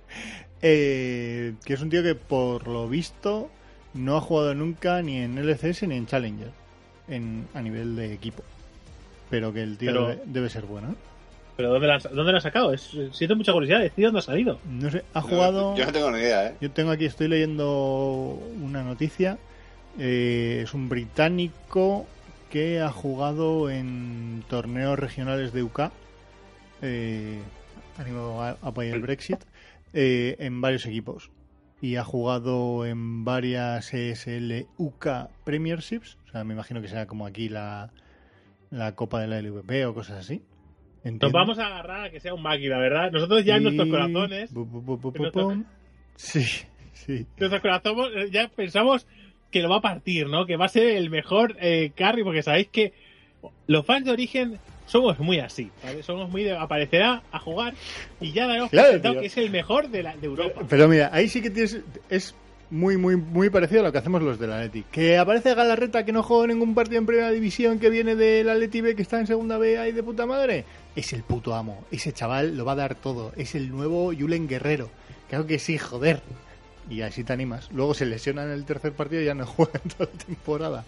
[0.62, 3.50] Eh, que es un tío que por lo visto
[3.94, 6.50] no ha jugado nunca ni en LCS ni en Challenger.
[7.08, 8.42] en, a nivel de equipo.
[9.30, 10.96] Pero que el tío Pero- debe, debe ser bueno.
[11.56, 12.72] ¿Pero dónde la, dónde la ha sacado?
[12.74, 13.80] Es, siento mucha curiosidad.
[13.96, 14.60] ¿De dónde ha salido?
[14.68, 15.74] No sé, ha jugado...
[15.76, 16.54] Yo no tengo ni idea, ¿eh?
[16.60, 19.38] Yo tengo aquí, estoy leyendo una noticia.
[19.98, 22.06] eh, es un británico
[22.50, 25.80] que ha jugado en torneos regionales de UK.
[26.82, 27.40] Eh,
[27.98, 29.38] animado a apoyar el Brexit.
[29.94, 31.30] eh, en varios equipos.
[31.80, 35.06] Y ha jugado en varias ESL UK
[35.44, 36.18] Premierships.
[36.28, 37.90] O sea, me imagino que sea como aquí la,
[38.70, 40.42] la Copa de la LVP o cosas así.
[41.06, 41.38] Nos Entiendo.
[41.38, 43.10] vamos a agarrar a que sea un máquina, ¿verdad?
[43.12, 45.64] Nosotros ya en nuestros corazones, bu- bu- bu- en pum.
[46.16, 46.44] Sí,
[46.92, 47.26] sí.
[47.38, 49.06] nuestros corazones eh, ya pensamos
[49.50, 50.46] que lo va a partir, ¿no?
[50.46, 52.92] Que va a ser el mejor eh, carry, porque sabéis que
[53.68, 56.02] los fans de origen somos muy así, ¿vale?
[56.02, 57.74] Somos muy de aparecerá a jugar
[58.20, 60.62] y ya daremos Claro, que es el mejor de, la, de Europa.
[60.68, 61.80] Pero mira, ahí sí que tienes.
[62.10, 62.34] Es
[62.70, 64.84] muy, muy, muy parecido a lo que hacemos los del Atleti.
[64.90, 68.80] Que aparece Galarreta que no juega ningún partido en primera división, que viene del Atleti
[68.80, 70.64] B, que está en segunda B ahí de puta madre.
[70.96, 71.84] Es el puto amo.
[71.90, 73.32] Ese chaval lo va a dar todo.
[73.36, 74.90] Es el nuevo Julen Guerrero.
[75.28, 76.20] Claro que sí, joder.
[76.88, 77.68] Y así te animas.
[77.72, 80.84] Luego se lesiona en el tercer partido y ya no juega en toda la temporada.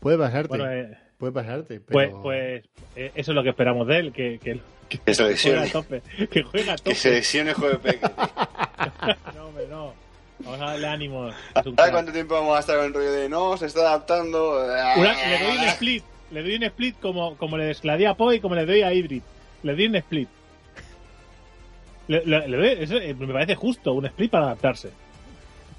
[0.00, 0.48] Puede pasarte.
[0.48, 1.80] Bueno, eh, Puede pasarte.
[1.80, 2.22] pues, Pero...
[2.22, 2.64] pues
[2.96, 4.58] eh, eso es lo que esperamos de él, que, que,
[4.88, 5.28] que Que se juegue
[5.58, 5.70] a lesione.
[5.70, 6.02] tope.
[6.30, 6.90] Que juegue a tope.
[6.90, 8.06] Que se lesione juegue peque.
[9.36, 9.92] No, hombre, no.
[10.44, 11.08] Vamos a darle
[11.54, 11.92] ¿Sabes crack.
[11.92, 14.52] cuánto tiempo vamos a estar con el rollo de no, se está adaptando?
[14.96, 16.04] Una- le doy un split.
[16.30, 18.92] Le doy un split como, como le descladí a Poe y como le doy a
[18.92, 19.22] Hybrid.
[19.62, 20.28] Le doy un split.
[22.08, 24.90] Le, le- le doy- eso, eh, me parece justo, un split para adaptarse.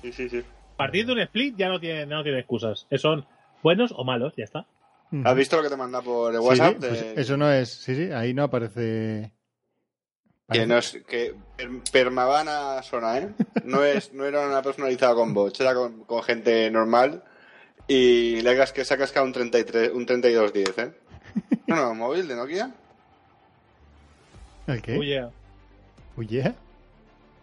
[0.01, 0.41] Sí, sí, sí.
[0.77, 2.87] Partir de un split ya no tiene, no tiene excusas.
[2.89, 3.25] Eh, Son
[3.63, 4.65] buenos o malos, ya está.
[5.25, 6.69] ¿Has visto lo que te manda por el WhatsApp?
[6.73, 7.69] sí, pues De- eso no es.
[7.69, 9.31] Sí, sí, ahí no aparece.
[10.51, 13.29] Que, no es, que per- Permavana Sona, ¿eh?
[13.63, 17.23] No, es, no era una personalizada con bots, era con, con gente normal.
[17.87, 20.91] Y le hagas que se ha cascado un 33, un 3210, ¿eh?
[21.67, 22.71] No, no, móvil de Nokia.
[24.67, 24.97] ¿El qué?
[24.97, 25.07] Uy,
[26.27, 26.49] yeah.
[26.49, 26.55] no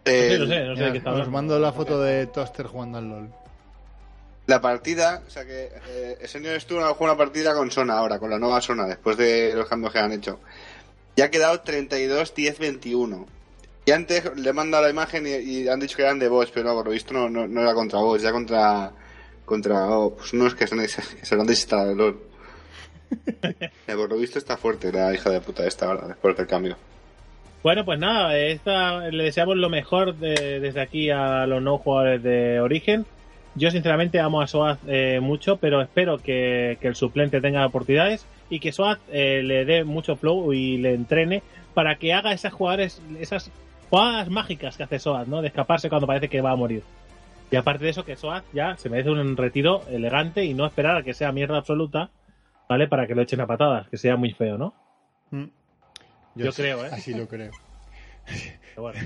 [0.04, 1.30] sé, El- no sé, no sé de qué está Os hablando.
[1.32, 3.28] mando la foto de Toaster jugando al LOL.
[4.46, 8.18] La partida, o sea que eh, el señor Stu jugado una partida con Sona ahora,
[8.18, 10.40] con la nueva Sona, después de los cambios que han hecho.
[11.18, 13.26] Y ha quedado 32-10-21.
[13.86, 16.50] Y antes le he mandado la imagen y, y han dicho que eran de bots,
[16.52, 18.92] pero no, por lo visto no, no, no era contra bots, ya contra
[19.44, 22.20] contra oh, pues unos que se, han- que se lo han desinstalado LOL.
[23.88, 26.76] Eh, por lo visto está fuerte la hija de puta esta ahora, después del cambio.
[27.62, 32.22] Bueno, pues nada, esta, le deseamos lo mejor de- desde aquí a los no jugadores
[32.22, 33.06] de origen.
[33.54, 38.26] Yo sinceramente amo a Soaz eh, mucho, pero espero que, que el suplente tenga oportunidades
[38.51, 41.42] y que Soaz eh, le dé mucho flow y le entrene
[41.74, 43.51] para que haga esas jugadores, esas
[43.90, 45.42] jugadas mágicas que hace Soaz, ¿no?
[45.42, 46.82] De escaparse cuando parece que va a morir.
[47.51, 50.96] Y aparte de eso, que Soaz ya se merece un retiro elegante y no esperar
[50.96, 52.11] a que sea mierda absoluta,
[52.68, 52.88] ¿vale?
[52.88, 54.74] Para que lo echen a patadas, que sea muy feo, ¿no?
[55.30, 55.46] Mm.
[56.34, 56.90] Yo sí, creo, ¿eh?
[56.92, 57.53] Así lo creo.
[58.26, 59.01] Pero bueno.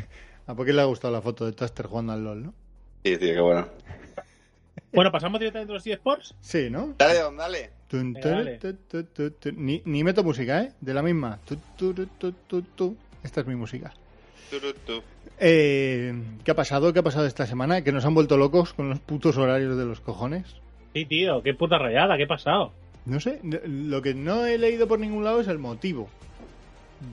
[0.47, 2.55] ¿A por qué le ha gustado la foto de Toaster jugando al LOL, no?
[3.05, 3.69] Sí, tío, qué bueno.
[4.93, 6.35] Bueno, pasamos directamente a los eSports.
[6.41, 6.95] Sí, ¿no?
[6.99, 7.71] Dale, don, dale.
[7.89, 8.59] Tun, Venga, tun, dale.
[8.59, 9.53] tu, tu, tu, tu.
[9.53, 10.73] Ni, ni meto música, ¿eh?
[10.81, 11.39] De la misma.
[11.45, 12.97] Tu, tu, tu, tu, tu, tu.
[13.23, 13.93] Esta es mi música.
[15.39, 16.15] Eh,
[16.45, 16.93] ¿Qué ha pasado?
[16.93, 17.83] ¿Qué ha pasado esta semana?
[17.83, 20.45] Que nos han vuelto locos con los putos horarios de los cojones.
[20.95, 22.73] Sí, tío, qué puta rayada, qué ha pasado.
[23.07, 26.09] No sé, lo que no he leído por ningún lado es el motivo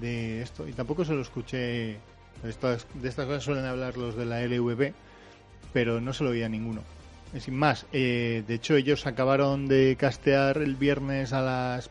[0.01, 0.67] de esto.
[0.67, 1.97] Y tampoco se lo escuché.
[2.43, 4.93] Estas, de estas cosas suelen hablar los de la LVP,
[5.73, 6.83] pero no se lo oía a ninguno.
[7.33, 11.89] Eh, Sin más, eh, de hecho ellos acabaron de castear el viernes a las,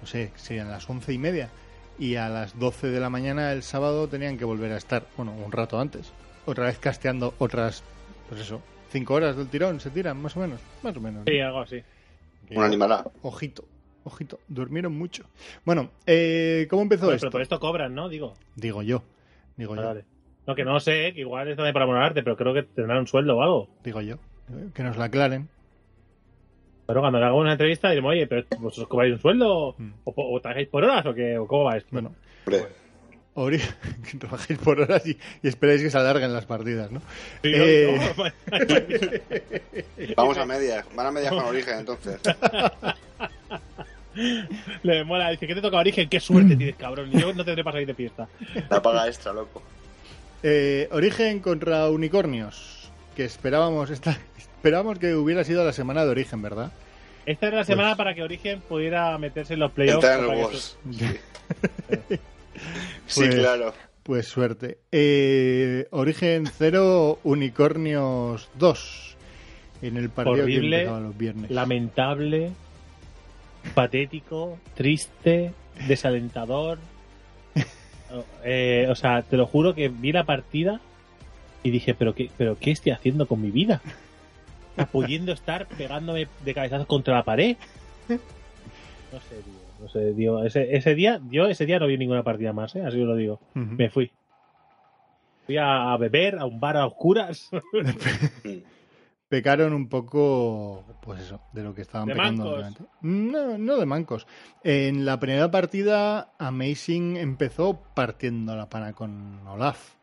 [0.00, 1.50] no sé, serían las once y media.
[1.98, 5.32] Y a las 12 de la mañana el sábado tenían que volver a estar, bueno,
[5.32, 6.12] un rato antes.
[6.46, 7.84] Otra vez casteando otras,
[8.28, 10.60] pues eso, cinco horas del tirón se tiran, más o menos.
[10.82, 11.24] Más o menos.
[11.26, 11.82] Sí, algo así.
[12.48, 13.04] Que- Un animalá.
[13.22, 13.64] Ojito,
[14.04, 15.24] ojito, durmieron mucho.
[15.64, 17.26] Bueno, eh, ¿cómo empezó Bueno, esto?
[17.26, 18.08] pero por esto cobran, ¿no?
[18.08, 18.32] Digo.
[18.56, 19.04] Digo yo,
[19.56, 20.04] digo yo, Vale.
[20.46, 23.06] No, que no sé, que igual es también para monarte, pero creo que tendrán un
[23.06, 23.68] sueldo o algo.
[23.84, 24.16] digo yo.
[24.74, 25.48] Que nos la aclaren.
[26.86, 29.90] Pero cuando le hago una entrevista diremos, oye, pero vosotros cobráis un sueldo Mm.
[30.04, 31.88] o, o, o trabajáis por horas o, qué, o cómo va esto.
[31.92, 32.12] Bueno,
[33.36, 33.62] ori-
[34.10, 37.00] que trabajéis por horas y, y esperéis que se alarguen las partidas, ¿no?
[37.42, 38.24] Sí, eh, no,
[40.16, 40.84] vamos a medias.
[40.96, 42.20] Van a medias con origen, entonces.
[44.82, 47.10] Le mola, dice que te toca origen, qué suerte tienes, cabrón.
[47.12, 48.28] Yo no tendré para salir de fiesta.
[48.68, 49.62] La paga extra, loco.
[50.42, 52.79] Eh, Origen contra Unicornios,
[53.14, 56.72] que esperábamos esta, esperábamos que hubiera sido la semana de Origen, ¿verdad?
[57.26, 60.06] Esta era la semana Pues- para que Origen pudiera meterse en los playoffs.
[60.06, 60.78] Que Wars.
[63.06, 63.72] Sí, Pues- claro.
[64.02, 64.78] Pues suerte.
[64.90, 69.16] Eh, Origen 0, Unicornios 2.
[69.82, 71.50] En el partido que Horrible, empezaba los viernes.
[71.50, 72.50] Lamentable.
[73.74, 75.52] patético, triste,
[75.86, 76.78] desalentador.
[78.42, 80.80] Eh, o sea, te lo juro que vi la partida
[81.62, 83.80] y dije, pero qué, pero qué estoy haciendo con mi vida.
[84.92, 87.56] Pudiendo estar pegándome de cabezazos contra la pared.
[88.08, 89.60] No sé, tío.
[89.80, 90.44] No sé, tío.
[90.44, 92.82] Ese, ese día, yo ese día no vi ninguna partida más, ¿eh?
[92.84, 93.40] así os lo digo.
[93.54, 94.10] Me fui.
[95.46, 97.50] Fui a, a beber a un bar a oscuras.
[99.28, 102.56] Pecaron un poco, pues eso, de lo que estaban De pecando.
[102.60, 102.86] mancos.
[103.02, 104.26] No, no de mancos.
[104.64, 109.94] En la primera partida, Amazing empezó partiendo la pana con Olaf.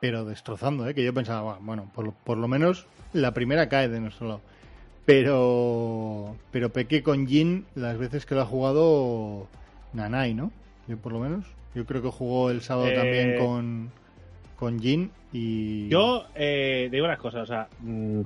[0.00, 0.94] Pero destrozando, ¿eh?
[0.94, 4.28] que yo pensaba, "Buah, bueno, por lo, por lo menos la primera cae de nuestro
[4.28, 4.40] lado.
[5.06, 9.46] Pero, pero pequé con Jin las veces que lo ha jugado
[9.92, 10.50] Nanai, ¿no?
[10.88, 11.46] Yo por lo menos.
[11.74, 13.90] Yo creo que jugó el sábado Eh, también con,
[14.56, 15.88] con Jin y...
[15.88, 18.22] Yo eh, digo unas cosas, o sea, mm,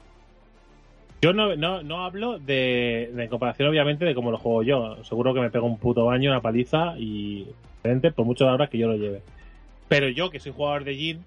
[1.23, 5.05] yo no, no, no hablo de, de comparación, obviamente, de cómo lo juego yo.
[5.05, 7.47] Seguro que me pego un puto baño, una paliza y
[8.15, 9.23] por muchas horas que yo lo lleve.
[9.89, 11.25] Pero yo, que soy jugador de Jin,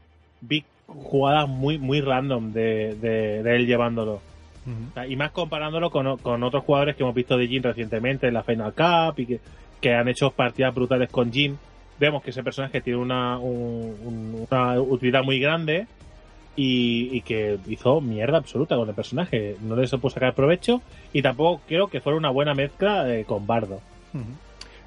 [0.48, 4.22] vi jugadas muy, muy random de, de, de él llevándolo.
[4.66, 4.90] Ujú.
[4.92, 8.28] O sea, y más comparándolo con, con otros jugadores que hemos visto de Jin recientemente
[8.28, 9.40] en la Final Cup y que,
[9.82, 11.58] que han hecho partidas brutales con Jin.
[12.00, 15.88] Vemos que ese personaje tiene una, un- un- una utilidad muy grande
[16.56, 19.56] y, y que hizo mierda absoluta con el personaje.
[19.62, 20.82] No le supo sacar provecho
[21.14, 23.80] y tampoco creo que fuera una buena mezcla eh, con Bardo.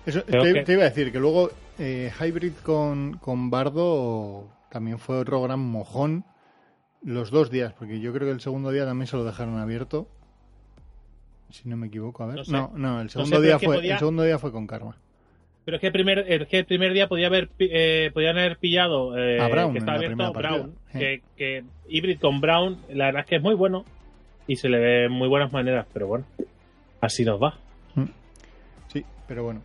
[0.04, 4.44] Eso, Creo te, que- te iba a decir que luego eh, Hybrid con, con Bardo
[4.70, 6.24] también fue otro gran mojón
[7.02, 10.08] los dos días, porque yo creo que el segundo día también se lo dejaron abierto.
[11.50, 12.36] Si no me equivoco, a ver.
[12.36, 12.78] No No, sé.
[12.80, 14.96] no, el segundo día fue podía- el segundo día fue con Karma.
[15.64, 18.56] Pero es que el primer, es que el primer día podía haber, eh, podían haber
[18.58, 20.32] pillado eh, A Brown que está la abierto.
[20.32, 23.84] Brown, que, que con Brown, la verdad es que es muy bueno
[24.46, 26.24] y se le ve muy buenas maneras, pero bueno,
[27.00, 27.58] así nos va.
[28.92, 29.60] Sí, pero bueno.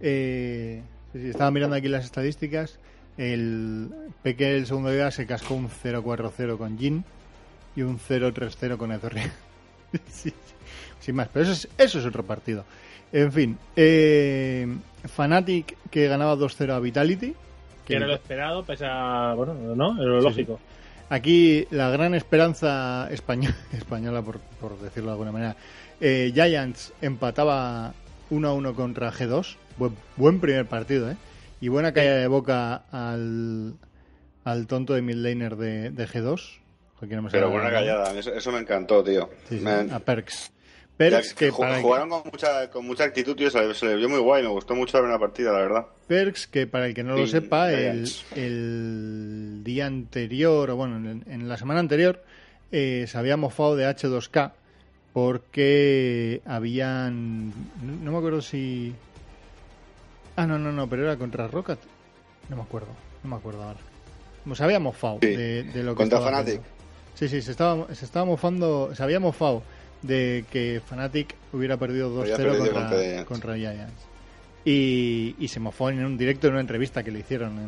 [0.00, 0.82] Eh,
[1.14, 2.78] estaba mirando aquí las estadísticas.
[3.20, 3.90] El
[4.22, 7.04] Peque el segundo día se cascó un 0-4-0 con Jin
[7.76, 9.20] y un 0-3-0 con Ezorri.
[10.08, 10.32] sí,
[11.00, 12.64] sin más, pero eso es, eso es otro partido.
[13.12, 14.66] En fin, eh,
[15.04, 17.34] Fnatic que ganaba 2-0 a Vitality.
[17.84, 20.60] Que era lo esperado, pese a, bueno, no, era lo Sí, lógico.
[21.10, 25.56] Aquí la gran esperanza española, española por, por decirlo de alguna manera.
[26.00, 27.92] Eh, Giants empataba
[28.30, 29.56] 1-1 contra G2.
[29.76, 31.16] Buen, buen primer partido, ¿eh?
[31.60, 33.74] Y buena caída de boca al,
[34.44, 36.58] al tonto de midlaner de, de G2.
[36.96, 39.28] Joder, que no me Pero buena callada, eso, eso me encantó, tío.
[39.48, 40.50] Sí, sí, Me- a Perks.
[40.50, 40.52] ya
[40.96, 44.08] Perks que, para, jugaron con mucha, con mucha actitud, tío, se le, se le vio
[44.08, 45.86] muy guay, me gustó mucho la primera partida, la verdad.
[46.06, 50.96] Perks, que para el que no lo Sí, sepa, el, el día anterior, o bueno,
[50.96, 52.22] en, en la semana anterior,
[52.72, 54.52] eh, se había mofado de H2K
[55.12, 57.48] porque habían.
[57.82, 58.94] No, no me acuerdo si.
[60.42, 61.78] Ah, no, no, no, pero era contra Rocket.
[62.48, 62.88] No me acuerdo,
[63.22, 63.78] no me acuerdo ahora.
[64.44, 66.38] Pues se había mofado Sí, de, de lo que contra Fnatic.
[66.60, 66.64] haciendo.
[67.14, 69.62] Sí, sí, se estaba, se estaba mofando, se había mofado
[70.02, 73.28] de que Fnatic hubiera perdido 2-0 Había perdido contra, contra Giants.
[73.28, 74.06] contra Giants.
[74.64, 77.64] Y, y se mofó en un directo en una entrevista que le hicieron en,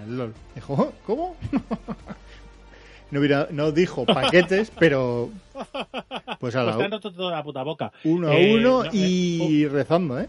[0.00, 0.34] en el LOL.
[0.54, 0.92] Dijo, "¿Oh?
[1.06, 1.36] ¿cómo?
[3.10, 7.42] no, hubiera- no dijo paquetes, pero pues a Pues te han la roto toda la
[7.42, 7.92] puta boca.
[8.04, 10.28] uno a Eh, uno no, y rezando, ¿eh?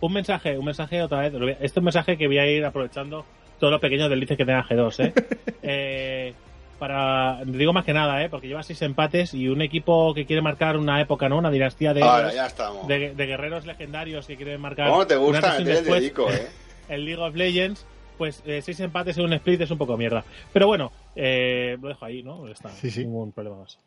[0.00, 1.32] Un mensaje, un mensaje otra vez.
[1.32, 3.24] lo voy a- Este es un mensaje que voy a ir aprovechando
[3.58, 5.12] todos los pequeños deslices que tenga G2, ¿eh?
[5.62, 6.34] Eh,
[6.78, 8.28] para, digo más que nada, ¿eh?
[8.28, 11.38] Porque lleva seis empates y un equipo que quiere marcar una época, ¿no?
[11.38, 12.86] Una dinastía de, Ahora, ya estamos.
[12.86, 14.90] de, de guerreros legendarios que quieren marcar.
[14.90, 16.46] ¿Cómo te gusta el dedico, eh?
[16.88, 17.86] en League of Legends.
[18.18, 20.24] Pues eh, seis empates en un split es un poco mierda.
[20.52, 22.46] Pero bueno, eh, lo dejo ahí, ¿no?
[22.48, 23.00] Está, Sí, sí.
[23.00, 23.78] Ningún problema más.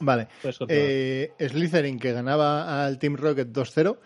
[0.00, 0.28] Vale.
[0.68, 3.96] Eh, Slytherin que ganaba al Team Rocket 2-0.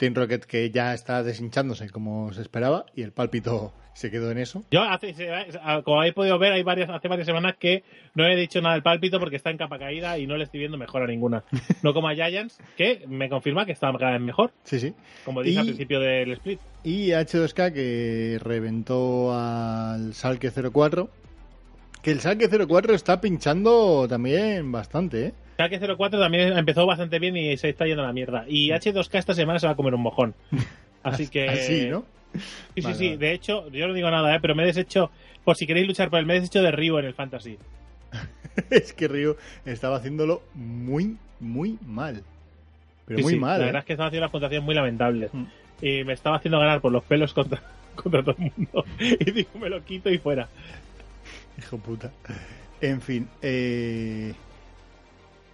[0.00, 4.38] Team Rocket que ya está deshinchándose como se esperaba y el pálpito se quedó en
[4.38, 4.64] eso.
[4.70, 5.14] Yo, hace,
[5.84, 7.84] como habéis podido ver, hay varias, hace varias semanas que
[8.14, 10.60] no he dicho nada del pálpito porque está en capa caída y no le estoy
[10.60, 11.44] viendo mejor a ninguna.
[11.82, 14.94] No como a Giants, que me confirma que está cada vez mejor, Sí, sí.
[15.24, 16.60] como dije Y- al principio del split.
[16.82, 21.10] Y H2K que reventó al Salke 04.
[22.02, 25.34] Que el Salke 04 está pinchando también bastante, ¿eh?
[25.60, 28.46] Schalke 04 también empezó bastante bien y se está yendo a la mierda.
[28.48, 30.34] Y H2K esta semana se va a comer un mojón.
[31.02, 31.48] Así que.
[31.48, 32.04] Así, ¿no?
[32.74, 33.04] Sí, sí, sí.
[33.08, 33.18] vale.
[33.18, 34.38] De hecho, yo no digo nada, ¿eh?
[34.40, 35.10] pero me he deshecho,
[35.44, 37.58] por si queréis luchar por él, me he deshecho de Ryu en el Fantasy.
[38.70, 39.36] es que Ryu
[39.66, 42.22] estaba haciéndolo muy, muy mal.
[43.04, 43.66] Pero Sí, muy sí, mal, La ¿eh?
[43.66, 45.34] verdad es que estaba haciendo unas puntuaciones muy lamentables.
[45.34, 45.44] Mm.
[45.82, 47.60] Y me estaba haciendo ganar por los pelos contra,
[47.96, 48.84] contra todo el mundo.
[48.98, 50.48] Y digo, me lo quito y fuera.
[51.58, 52.10] Hijo puta.
[52.80, 54.32] En fin, eh...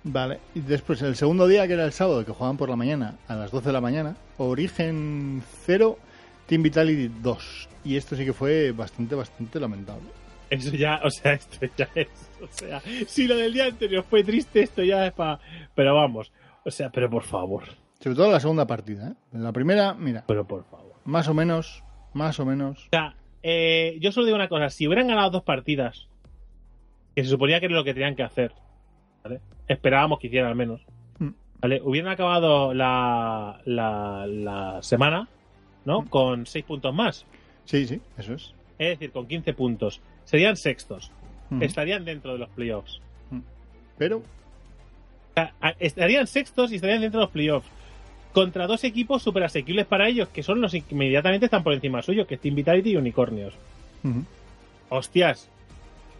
[0.09, 3.17] Vale, y después el segundo día, que era el sábado, que jugaban por la mañana,
[3.27, 5.99] a las 12 de la mañana, Origen 0,
[6.47, 7.69] Team Vitality 2.
[7.85, 10.05] Y esto sí que fue bastante, bastante lamentable.
[10.49, 12.07] Eso ya, o sea, esto ya es.
[12.41, 15.41] O sea, si lo del día anterior fue triste, esto ya es para.
[15.75, 16.31] Pero vamos,
[16.65, 17.65] o sea, pero por favor.
[17.99, 19.15] Sobre todo la segunda partida, ¿eh?
[19.33, 20.93] En la primera, mira, Pero por favor.
[21.05, 21.83] más o menos,
[22.13, 22.87] más o menos.
[22.87, 26.07] O sea, eh, yo solo digo una cosa: si hubieran ganado dos partidas,
[27.17, 28.53] que se suponía que era lo que tenían que hacer,
[29.29, 29.41] ¿vale?
[29.69, 30.81] Esperábamos que hicieran al menos,
[31.19, 31.31] Mm.
[31.61, 31.81] ¿vale?
[31.83, 35.29] Hubieran acabado la, la, la semana,
[35.85, 36.03] ¿no?
[36.03, 36.09] Mm.
[36.09, 37.25] Con seis puntos más.
[37.65, 38.55] Sí, sí, eso es.
[38.79, 40.01] Es decir, con 15 puntos.
[40.25, 41.11] Serían sextos.
[41.51, 41.63] Ujú.
[41.65, 43.01] Estarían dentro de los playoffs.
[43.99, 44.23] Pero,
[45.79, 47.69] estarían sextos y estarían dentro de los playoffs.
[48.33, 52.03] Contra dos equipos súper asequibles para ellos, que son los que inmediatamente están por encima
[52.03, 53.55] suyo, que es Team Vitality y Unicornios.
[54.91, 55.49] Hostias.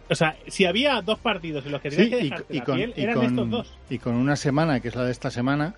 [0.09, 2.57] O sea, si había dos partidos en los que tenías Sí, que y, dejarte y
[2.59, 3.73] la con, piel, y eran con- estos dos.
[3.89, 5.75] y con una semana, que es la de esta semana,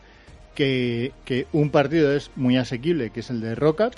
[0.55, 3.93] que, que un partido es muy asequible, que es el de Rocket,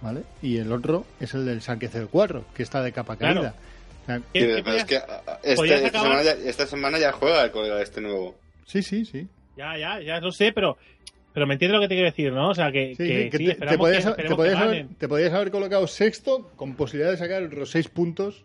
[0.00, 0.22] ¿vale?
[0.42, 3.40] Y el otro es el del Saque 04, que está de capa Claro.
[3.42, 3.54] caída.
[4.02, 4.94] O sea, ¿Qué- Sí, qué pero es podías- que
[5.42, 8.34] este- podías esta, semana ya, esta semana ya juega el colega este nuevo.
[8.66, 9.26] sí, sí, sí.
[9.56, 10.76] Ya, ya, ya lo sé, pero,
[11.32, 12.50] pero me entiendes lo que te quiero decir, ¿no?
[12.50, 14.62] O sea, que, Sí, que sí, que sí, te- podías, que- te esperemos podías que
[14.62, 18.44] haber, te podías haber colocado sexto con posibilidad de sacar los seis puntos.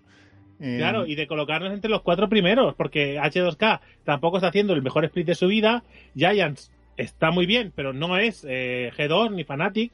[0.60, 4.82] Eh, Claro, y de colocarnos entre los cuatro primeros, porque H2K tampoco está haciendo el
[4.82, 5.84] mejor split de su vida.
[6.16, 9.91] Giants está muy bien, pero no es eh, G2 ni Fnatic,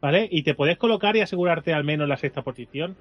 [0.00, 0.28] ¿vale?
[0.30, 2.96] Y te puedes colocar y asegurarte al menos la sexta posición.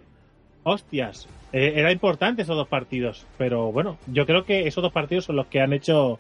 [0.64, 5.26] Hostias, eh, era importante esos dos partidos, pero bueno, yo creo que esos dos partidos
[5.26, 6.18] son los que han hecho.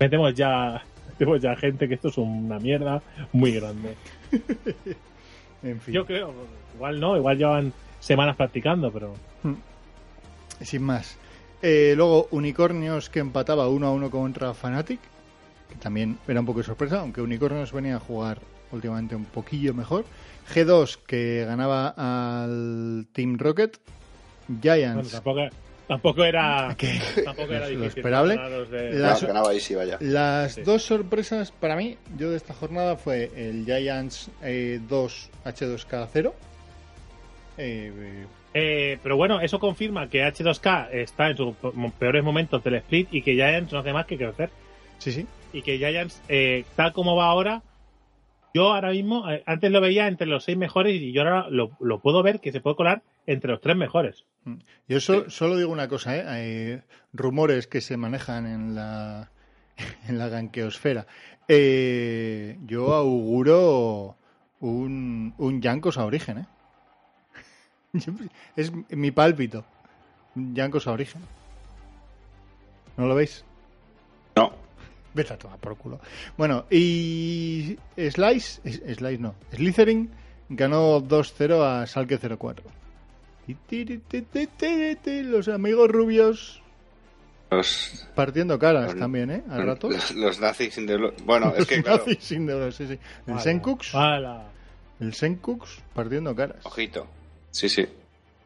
[0.00, 0.82] Metemos ya,
[1.12, 3.00] metemos ya gente que esto es una mierda
[3.32, 3.94] muy grande.
[5.62, 6.34] en fin, Yo creo,
[6.74, 9.14] igual no, igual llevan semanas practicando, pero.
[10.60, 11.16] Sin más.
[11.62, 15.00] Eh, luego, Unicornios que empataba 1 a 1 contra Fnatic,
[15.68, 18.40] que también era un poco de sorpresa, aunque Unicornios venía a jugar
[18.72, 20.04] últimamente un poquillo mejor.
[20.54, 23.78] G2 que ganaba al Team Rocket.
[24.48, 25.10] Bueno, Giants.
[25.12, 25.40] tampoco,
[25.86, 26.74] tampoco era.
[26.78, 27.88] que- Tampoco era Lo difícil.
[27.98, 28.36] esperable.
[28.70, 29.98] de- ganaba vaya.
[30.00, 30.62] Las Sí.
[30.62, 36.34] dos sorpresas para mí, yo de esta jornada, fue el Giants eh, 2 H2K 0.
[37.58, 38.24] Eh,
[38.54, 41.54] eh, pero bueno, eso confirma que H2K está en sus
[41.98, 44.50] peores momentos del split y que Giants no hace más que crecer.
[44.98, 45.26] sí, sí.
[45.52, 47.62] Y que Giants, eh, tal como va ahora,
[48.54, 51.70] yo ahora mismo, eh, antes lo veía entre los seis mejores y yo ahora lo,
[51.80, 54.24] lo puedo ver que se puede colar entre los tres mejores.
[54.88, 56.24] Yo so- solo digo una cosa, ¿eh?
[56.26, 56.80] Hay
[57.12, 59.30] rumores que se manejan en la,
[60.08, 61.06] en la ganqueosfera.
[61.48, 64.16] Eh, yo auguro
[64.60, 66.46] un, un Yankos a origen, ¿eh?
[67.92, 68.12] Yo-
[68.56, 69.64] Es mi pálpito.
[70.86, 71.22] A origen.
[72.96, 73.44] ¿No lo veis?
[74.36, 74.52] No.
[75.14, 75.98] Vete a tomar por culo.
[76.36, 80.10] Bueno, y Slice, es- Slice no, Slytherin
[80.50, 82.64] ganó 2-0 a Salke 04.
[83.48, 86.62] Y tiri, ti, ti, ti, ti, Los amigos rubios
[87.50, 89.42] Los, partiendo caras Los- también, ¿eh?
[89.50, 89.90] Al rato.
[89.90, 92.98] los, los nazis sin de- Bueno, es Los que claro, nazis sin sí, sí.
[93.26, 93.92] El Senkux,
[95.00, 96.64] el Senkux partiendo caras.
[96.64, 97.08] ojito.
[97.50, 97.86] Sí, sí.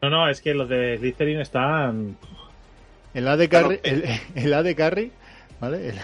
[0.03, 2.17] No, no, es que los de Slytherin están.
[3.15, 5.13] El AD Carry, Claro, el, el AD Carry,
[5.61, 5.89] ¿vale?
[5.89, 5.95] El,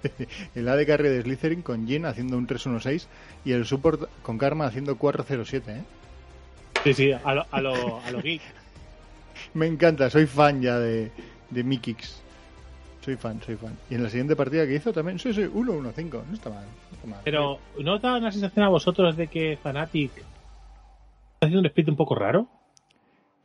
[0.54, 3.06] el AD Carry de Slytherin con Jin haciendo un 3-1-6
[3.44, 5.82] y el support con Karma haciendo 4-0-7, ¿eh?
[6.84, 8.42] Sí, sí, a lo, a lo, a lo geek.
[9.54, 11.10] Me encanta, soy fan ya de,
[11.50, 12.22] de Mikix.
[13.04, 13.76] Soy fan, soy fan.
[13.88, 16.64] Y en la siguiente partida que hizo también, sí, sí, 1-1-5, no está mal.
[16.64, 17.20] no está mal.
[17.24, 20.10] Pero, ¿no os da una sensación a vosotros de que Fnatic
[21.40, 22.48] haciendo un split un poco raro?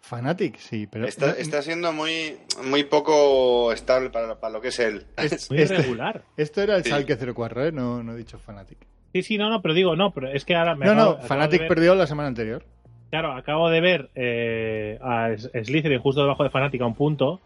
[0.01, 1.07] Fanatic, sí, pero...
[1.07, 2.35] Está, está siendo muy,
[2.65, 5.05] muy poco estable para, para lo que es él.
[5.15, 6.23] Es- Muy este- irregular.
[6.35, 6.89] esto era el Sí.
[6.89, 7.71] Salke 04, ¿eh?
[7.71, 8.79] No, no he dicho Fanatic.
[9.13, 11.11] Sí, sí, no, no, pero digo, no, pero es que ahora me No, acabo- no,
[11.11, 12.65] acabo Fanatic ver- perdió la semana anterior.
[13.11, 17.39] Claro, acabo de ver eh, a Slytherin justo debajo de Fnatic a un punto.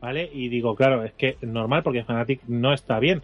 [0.00, 0.28] ¿vale?
[0.32, 3.22] Y digo, claro, es que normal porque Fnatic no está bien.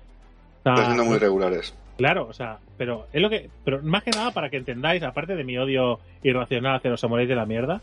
[0.58, 1.74] Está- Están siendo muy regulares.
[2.00, 3.50] Claro, o sea, pero es lo que.
[3.62, 7.28] Pero más que nada para que entendáis, aparte de mi odio irracional hacia los samuráis
[7.28, 7.82] de la mierda,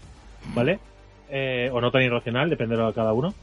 [0.56, 0.80] ¿vale?
[1.30, 3.36] Eh, o no tan irracional, depende de cada uno.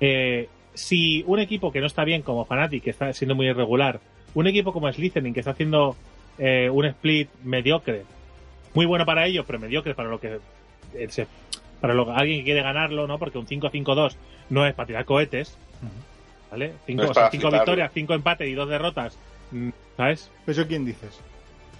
[0.00, 4.00] Eh, si un equipo que no está bien como Fnatic, que está siendo muy irregular,
[4.34, 5.94] un equipo como Slytherin, que está haciendo
[6.38, 8.04] eh, un split mediocre,
[8.72, 10.38] muy bueno para ellos, pero mediocre para lo que.
[10.94, 11.26] eh, se-
[11.82, 13.18] para lo alguien que quiere ganarlo, ¿no?
[13.18, 14.16] Porque un 5-5-2
[14.48, 15.58] no es para tirar cohetes,
[16.50, 16.72] ¿vale?
[16.86, 19.18] Cinco, No es o sea, victorias, cinco empates y dos derrotas,
[19.96, 20.30] ¿sabes?
[20.46, 21.20] ¿Eso quién dices?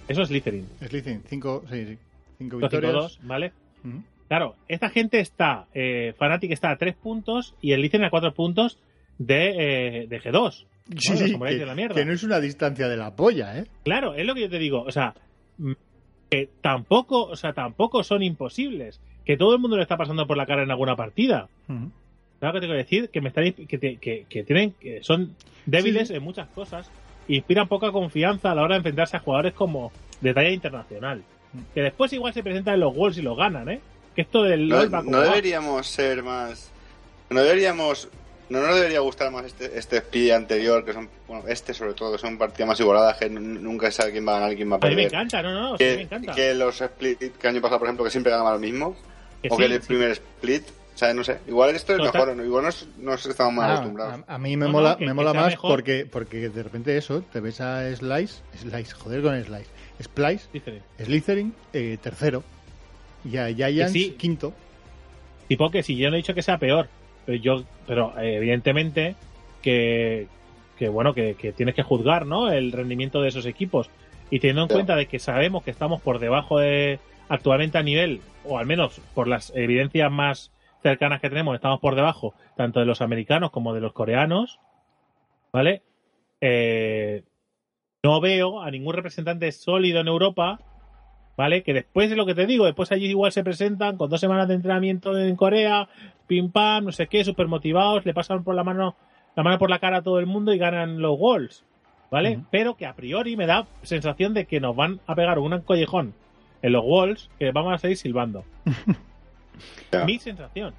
[0.07, 0.67] Eso es Slytherin.
[0.79, 1.97] Slytherin, 5, sí, sí.
[2.37, 2.93] 5 Los victorias.
[2.93, 3.51] 5-2, ¿vale?
[3.83, 4.03] Ujú.
[4.27, 8.33] Claro, esta gente está, eh, Fnatic está a 3 puntos y el Slytherin a 4
[8.33, 8.77] puntos
[9.17, 10.65] de, eh, de G2.
[10.97, 11.95] Sí, que, de la mierda.
[11.95, 13.65] que no es una distancia de la polla, ¿eh?
[13.83, 14.83] Claro, es lo que yo te digo.
[14.83, 15.15] O sea,
[15.57, 15.71] mm,
[16.29, 18.99] que tampoco, o sea, tampoco son imposibles.
[19.25, 21.47] Que todo el mundo le está pasando por la cara en alguna partida.
[21.67, 21.89] Ujú.
[22.39, 25.35] Claro que tengo que decir que me estáis, que, te- que, que tienen, que son
[25.65, 26.13] débiles Sí.
[26.15, 26.91] en muchas cosas.
[27.27, 31.23] Inspiran poca confianza a la hora de enfrentarse a jugadores como de talla internacional.
[31.53, 31.59] Mm.
[31.73, 33.79] Que después igual se presentan en los Worlds y los ganan, ¿eh?
[34.15, 36.69] Que esto del No, LoL va no deberíamos ser más.
[37.29, 38.07] No deberíamos.
[38.47, 41.09] No nos debería gustar más este, este speed anterior, que son.
[41.27, 44.33] Bueno, este sobre todo, que son partidas más igualadas, que nunca se sabe quién va
[44.33, 45.05] a ganar y quién va a A mí me perder.
[45.07, 46.33] encanta, no, no, sí, me encanta.
[46.35, 48.95] que los split que año pasado, por ejemplo, que siempre ganaba lo mismo.
[49.41, 49.87] Que o sí, que el sí.
[49.87, 50.63] primer split.
[50.95, 51.39] O sea, no sé.
[51.47, 52.13] Igual esto es Total.
[52.13, 52.45] mejor, ¿no?
[52.45, 54.21] igual nos, nos estamos más Ah, acostumbrados.
[54.27, 55.69] a, a mí me No, mola, no, que- me mola más mejor.
[55.71, 59.67] porque, porque de repente eso, te ves a Slice, Slice, joder con Slice,
[60.01, 60.47] Splice,
[61.03, 62.43] Slytherin, eh, tercero,
[63.29, 64.15] y a Giants, sí.
[64.17, 64.53] quinto.
[65.49, 66.87] tipo que si yo no he dicho que sea peor,
[67.25, 69.15] pero yo, pero eh, evidentemente
[69.61, 70.27] que,
[70.79, 72.49] que bueno, que, que tienes que juzgar, ¿no?
[72.51, 73.89] El rendimiento de esos equipos.
[74.29, 74.77] Y teniendo en Claro.
[74.77, 78.99] cuenta de que sabemos que estamos por debajo de actualmente a nivel, o al menos
[79.13, 80.51] por las evidencias más
[80.85, 84.59] cercanas que tenemos, estamos por debajo tanto de los americanos como de los coreanos,
[85.51, 85.81] ¿vale?
[86.41, 87.23] Eh,
[88.03, 90.59] no veo a ningún representante sólido en Europa,
[91.35, 91.63] ¿vale?
[91.63, 94.47] Que después de lo que te digo, después allí igual se presentan con dos semanas
[94.47, 95.89] de entrenamiento en Corea,
[96.27, 98.95] pim pam, no sé qué, súper motivados, le pasan por la mano,
[99.35, 101.65] la mano por la cara a todo el mundo y ganan los goals,
[102.11, 102.41] ¿vale?
[102.51, 106.13] Pero que a priori me da sensación de que nos van a pegar un collejón
[106.61, 108.45] en los walls que vamos a seguir silbando.
[110.05, 110.73] Mi sensación.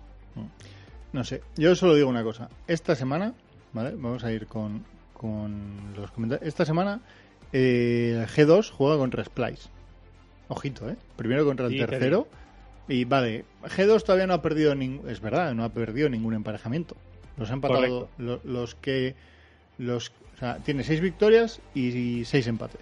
[1.13, 2.49] No sé, yo solo digo una cosa.
[2.67, 3.33] Esta semana,
[3.73, 3.93] ¿vale?
[3.97, 6.47] Vamos a ir con, con los comentarios.
[6.47, 7.01] Esta semana
[7.53, 9.69] eh, el G2 juega contra Splice.
[10.49, 10.97] Ojito, ¿eh?
[11.17, 12.29] Primero contra el Sí, tercero.
[12.89, 15.09] Y vale, G2 todavía no ha perdido ningún...
[15.11, 16.97] Es verdad, no ha perdido ningún emparejamiento.
[17.37, 18.09] Los ha empatado
[18.45, 19.15] los que...
[19.79, 22.81] los O sea, tiene seis victorias y seis empates.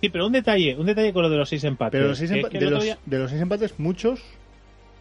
[0.00, 1.98] Sí, pero un detalle, un detalle con lo de los seis empates.
[1.98, 4.22] Pero los seis empa- que de, los, día- de los seis empates, muchos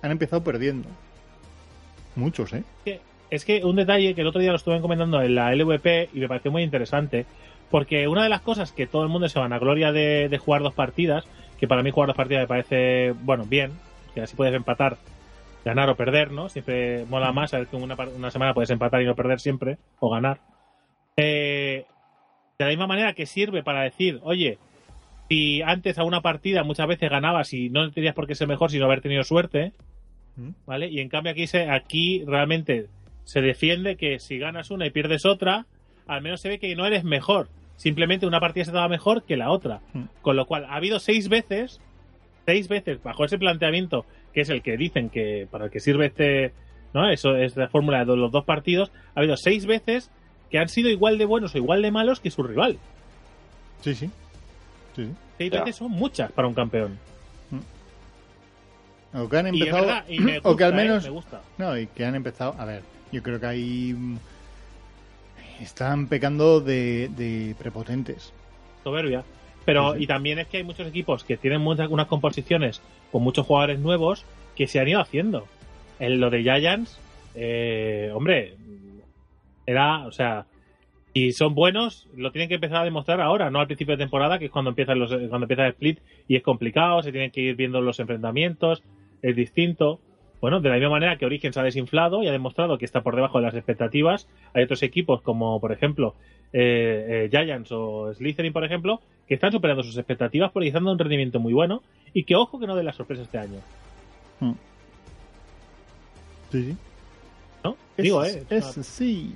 [0.01, 0.89] han empezado perdiendo.
[2.15, 2.63] Muchos, ¿eh?
[3.29, 6.19] es que un detalle que el otro día lo estuve comentando en la LVP y
[6.19, 7.25] me pareció muy interesante,
[7.69, 10.61] porque una de las cosas que todo el mundo se van a gloria de, jugar
[10.61, 11.25] dos partidas,
[11.57, 13.71] que para mí jugar dos partidas me parece, bueno, bien,
[14.13, 14.97] que así puedes empatar,
[15.63, 16.49] ganar o perder, ¿no?
[16.49, 20.09] Siempre mola más saber que una, una semana puedes empatar y no perder siempre, o
[20.09, 20.41] ganar.
[21.15, 21.85] Eh,
[22.59, 24.57] de la misma manera que sirve para decir, oye,
[25.29, 28.69] si antes a una partida muchas veces ganabas y no tenías por qué ser mejor,
[28.71, 29.71] sino haber tenido suerte.
[30.65, 30.89] ¿Vale?
[30.89, 32.87] Y en cambio aquí se, aquí realmente
[33.23, 35.65] se defiende que si ganas una y pierdes otra,
[36.07, 37.47] al menos se ve que no eres mejor.
[37.77, 39.81] Simplemente una partida se daba mejor que la otra.
[39.93, 40.03] Hmm.
[40.21, 41.79] Con lo cual, ha habido seis veces,
[42.45, 46.07] seis veces bajo ese planteamiento, que es el que dicen que para el que sirve
[46.07, 46.53] este,
[46.93, 47.09] ¿no?
[47.09, 50.11] Eso es la fórmula de los dos partidos, ha habido seis veces
[50.49, 52.77] que han sido igual de buenos o igual de malos que su rival.
[53.81, 54.09] Sí, sí.
[54.95, 55.11] Sí, sí.
[55.37, 55.59] Seis Ya.
[55.63, 56.99] veces son muchas para un campeón.
[59.13, 59.85] O que han Y empezado...
[59.85, 60.75] verdad, y me gusta, o que al ¿eh?
[60.75, 61.03] menos...
[61.03, 61.41] me gusta.
[61.57, 62.55] No, y que han empezado.
[62.57, 62.81] A ver,
[63.11, 63.95] yo creo que ahí.
[65.61, 68.33] Están pecando de, de prepotentes.
[68.83, 69.23] soberbia.
[69.63, 70.03] Pero, sí.
[70.03, 72.81] y también es que hay muchos equipos que tienen muchas, unas composiciones
[73.11, 74.25] con muchos jugadores nuevos
[74.55, 75.45] que se han ido haciendo.
[75.99, 76.99] En lo de Giants,
[77.35, 78.55] eh, hombre,
[79.67, 80.45] era, o sea,
[81.13, 84.39] y son buenos, lo tienen que empezar a demostrar ahora, no al principio de temporada,
[84.39, 87.41] que es cuando empiezan los, cuando empieza el split y es complicado, se tienen que
[87.41, 88.81] ir viendo los enfrentamientos,
[89.21, 89.99] es distinto.
[90.41, 93.01] Bueno, de la misma manera que Origen se ha desinflado y ha demostrado que está
[93.01, 96.15] por debajo de las expectativas, hay otros equipos como, por ejemplo,
[96.51, 100.93] eh, eh, Giants o Slytherin, por ejemplo, que están superando sus expectativas porque están dando
[100.93, 101.83] un rendimiento muy bueno
[102.13, 103.59] y que ojo que no den la sorpresa este año,
[106.51, 106.77] Sí, sí.
[107.63, 107.77] ¿no?
[107.95, 108.43] Digo, eh.
[108.49, 109.33] Es, sí.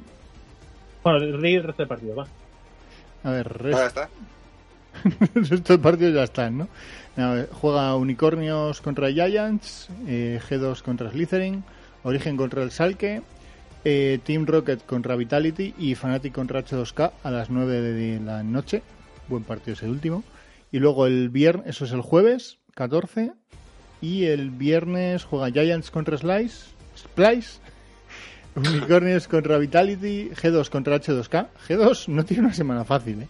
[1.04, 2.28] Bueno, reír el resto del partido, va.
[3.24, 4.10] A ver, resto, está.
[5.52, 6.68] estos partidos ya están, ¿no?
[7.52, 11.64] Juega Unicornios contra Giants, eh, G2 contra Slytherin,
[12.04, 13.22] Origen contra el Salke,
[13.86, 18.84] eh, Team Rocket contra Vitality y Fnatic contra H2K a las 9 de la noche.
[19.28, 20.24] Buen partido ese último.
[20.72, 23.32] Y luego el viernes, eso es el jueves, 14.
[24.02, 26.66] Y el viernes juega Giants contra Slice,
[26.98, 27.60] Splice,
[28.56, 31.48] Unicornios contra Vitality, G2 contra H2K.
[31.68, 33.28] G2 no tiene una semana fácil, ¿eh?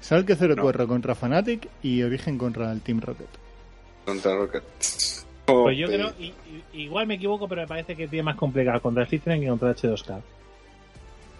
[0.00, 3.28] Salke 04 contra Fnatic y Origen contra el Team Rocket.
[4.04, 4.62] Contra Rocket.
[5.46, 6.32] Pues yo creo, y-
[6.72, 9.70] y- igual me equivoco, pero me parece que tiene más complicado contra Slytherin que contra
[9.74, 10.20] H2K.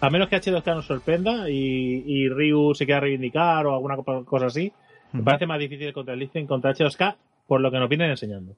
[0.01, 4.25] A menos que H2K nos sorprenda y, y Ryu se quiera reivindicar o alguna co-
[4.25, 4.71] cosa así,
[5.13, 7.15] me parece más difícil contra Slytherin contra H2K
[7.47, 8.55] por lo que nos vienen enseñando.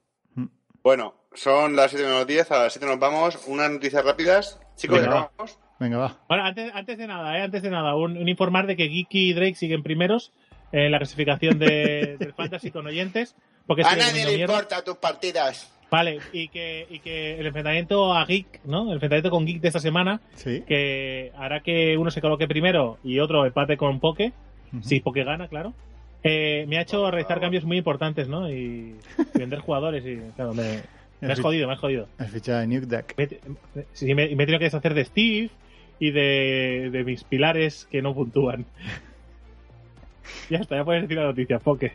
[0.83, 3.39] Bueno, son las 7 menos 10, a las 7 nos vamos.
[3.47, 4.59] Unas noticias rápidas.
[4.75, 5.21] Chicos, Venga, ¿ya va.
[5.27, 5.59] acabamos?
[5.83, 6.17] Venga, va.
[6.29, 7.41] Ahora, antes, antes de nada, ¿eh?
[7.41, 10.31] antes de nada, un, un informar de que Geeky y Drake siguen primeros
[10.71, 13.35] en la clasificación de, del Fantasy con oyentes.
[13.67, 14.53] Porque A nadie le mierda.
[14.53, 15.69] importa tus partidas.
[15.91, 18.87] Vale, y que, y que el enfrentamiento a Geek, ¿no?
[18.87, 20.63] El enfrentamiento con Geek de esta semana, Sí.
[20.67, 24.33] que hará que uno se coloque primero y otro empate con Poke,
[24.73, 24.83] Ujú.
[24.83, 25.73] si Poke gana, claro.
[26.23, 28.49] Eh, me ha hecho realizar cambios muy importantes, ¿no?
[28.49, 28.95] Y, y
[29.37, 30.81] vender jugadores y, claro, me,
[31.21, 32.07] me has jodido, me has jodido.
[32.17, 33.13] Has fichado a Nuke Duck.
[33.17, 33.27] Me,
[33.75, 35.49] me- sí, me, me he tenido que deshacer de Steve
[35.99, 38.65] y de, de mis pilares que no puntúan.
[40.49, 41.93] ya está, ya puedes decir la noticia, Poke.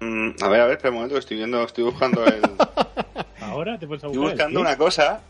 [0.00, 2.40] Mm, a ver, a ver, espera un momento, que estoy viendo, estoy buscando el...
[3.40, 5.20] Ahora te puedes Estoy buscando una cosa.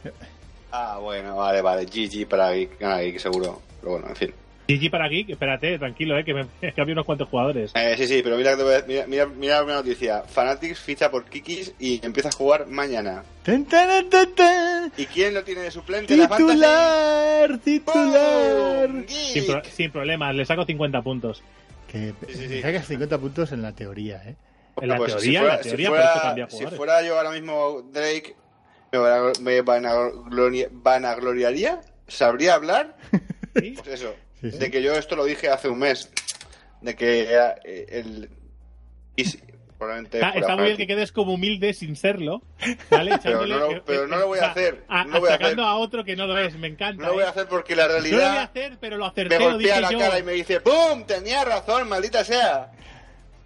[0.71, 1.87] Ah, bueno, vale, vale.
[1.87, 3.61] GG para Geek, Geek seguro.
[3.81, 4.35] Pero bueno, en fin.
[4.79, 6.43] GG para Geek, espérate, tranquilo, eh, que me
[6.75, 7.73] cambiado unos cuantos jugadores.
[7.75, 10.23] Eh, sí, sí, pero mira, que te voy a- mira, mira, mira una noticia.
[10.23, 13.23] Fanatics ficha por Kikis y empieza a jugar mañana.
[13.43, 14.93] Tan, tan, tan, tan.
[14.97, 16.29] ¿Y quién lo tiene de suplente la?
[16.29, 18.91] Titular, titular.
[19.09, 21.43] Sin, pro- sin problemas, le saco 50 puntos.
[21.91, 22.63] Que Sí, sí, sí.
[22.63, 24.37] sacas 50 puntos en la teoría, ¿eh?
[24.81, 26.67] En la Pues, teoría, si fuera, en la teoría, si por eso fuera- cambia si
[26.77, 28.37] fuera yo ahora mismo Drake,
[28.93, 32.97] me, vanaglo- me vanagloria- vanagloriaría, sabría hablar,
[33.57, 33.73] ¿Sí?
[33.77, 34.59] pues eso, Sí, sí.
[34.59, 36.11] de que yo esto lo dije hace un mes,
[36.81, 37.29] de que
[37.65, 38.31] eh, el...
[39.17, 39.25] y
[39.79, 42.43] probablemente Está, está muy bien que quedes como humilde sin serlo,
[42.91, 43.19] ¿vale?
[43.23, 45.31] Pero no lo- eh, pero eh, no lo voy a hacer, a- no lo voy
[45.31, 45.61] a hacer.
[45.61, 47.03] a otro que no lo es, me encanta.
[47.03, 47.27] No lo voy ¿eh?
[47.27, 49.45] a hacer porque la No lo voy a realidad hacer, pero lo me acerté, lo
[49.53, 49.99] golpea la yo.
[49.99, 51.05] cara y me dice ¡Pum!
[51.07, 52.71] Tenía razón, maldita sea.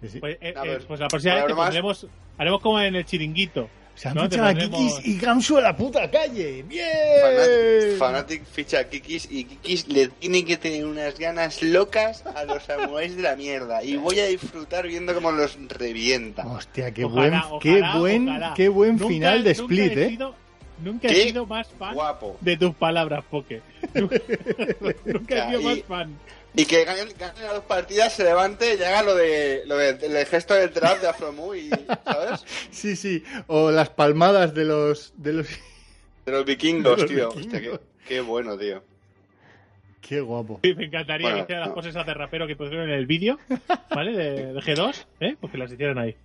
[0.01, 0.19] Sí, sí.
[0.19, 2.05] Pues, eh, eh, pues la próxima vez
[2.37, 3.69] haremos como en el chiringuito.
[3.95, 6.63] Se han fichado a Kikis y Gamsu a la puta calle.
[6.63, 7.97] ¡Bien!
[7.97, 12.63] Fanatic ficha a Kikis y Kikis le tiene que tener unas ganas locas a los
[12.63, 13.81] samuráis de la mierda.
[13.83, 16.45] Y voy a disfrutar viendo cómo los revienta.
[16.45, 18.53] Hostia, qué Ojalá, buen, qué buen, ojalá.
[18.55, 20.09] qué buen Nunca- final de nunca split, he ¿eh?
[20.09, 20.35] sido-
[20.83, 22.37] nunca he sido más fan Guapo.
[22.41, 23.61] de tus palabras, Poke.
[23.93, 24.17] nunca
[25.05, 26.17] nunca he sido más fan.
[26.57, 29.89] Y que ganen, ganen las dos partidas, se levante y haga lo de lo de-
[30.19, 31.69] el gesto del trap de Afromu y,
[32.05, 32.43] ¿sabes?
[32.71, 33.23] Sí, sí.
[33.47, 35.47] O las palmadas de los, de los.
[36.25, 37.29] De los vikingos, De los tío.
[37.29, 37.45] vikingos.
[37.45, 38.83] Hostia, qué, qué bueno, tío.
[40.01, 40.59] Qué guapo.
[40.63, 41.75] Sí, me encantaría Bueno, que hicieran las no.
[41.75, 43.39] cosas esas de rapero que pusieron en el vídeo,
[43.89, 44.11] ¿vale?
[44.15, 45.35] De, de G2, ¿eh?
[45.41, 46.15] Pues que las hicieran ahí.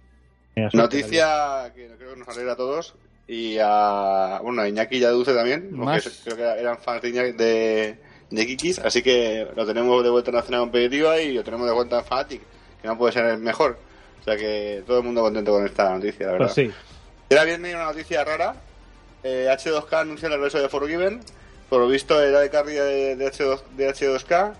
[0.75, 2.95] Noticia que creo que nos alegra a todos.
[3.27, 4.41] Y a.
[4.43, 5.69] Bueno, a Iñaki y a Dulce también.
[5.71, 6.21] porque Más.
[6.25, 7.99] creo que eran fans de, Iñaki- de,
[8.31, 8.79] de Kikis.
[8.79, 11.99] Así que lo tenemos de vuelta en la escena competitiva y lo tenemos de vuelta
[11.99, 12.43] en Fanatic.
[12.81, 13.79] Que no puede ser mejor.
[14.21, 16.53] O sea que todo el mundo contento con esta noticia, la verdad.
[16.55, 16.73] Pues sí.
[17.29, 18.55] Era viernes una noticia rara.
[19.23, 21.21] Eh, H2K anuncia el regreso de Forgiven.
[21.69, 24.53] Por lo visto, era de carry de, de, H2, de H2K.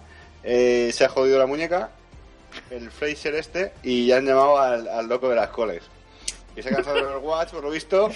[0.45, 1.91] Eh, se ha jodido la muñeca.
[2.71, 3.73] El Fraser este.
[3.83, 5.83] Y ya han llamado al, al loco de las coles.
[6.57, 8.11] Y se ha cansado del Watch, por lo visto.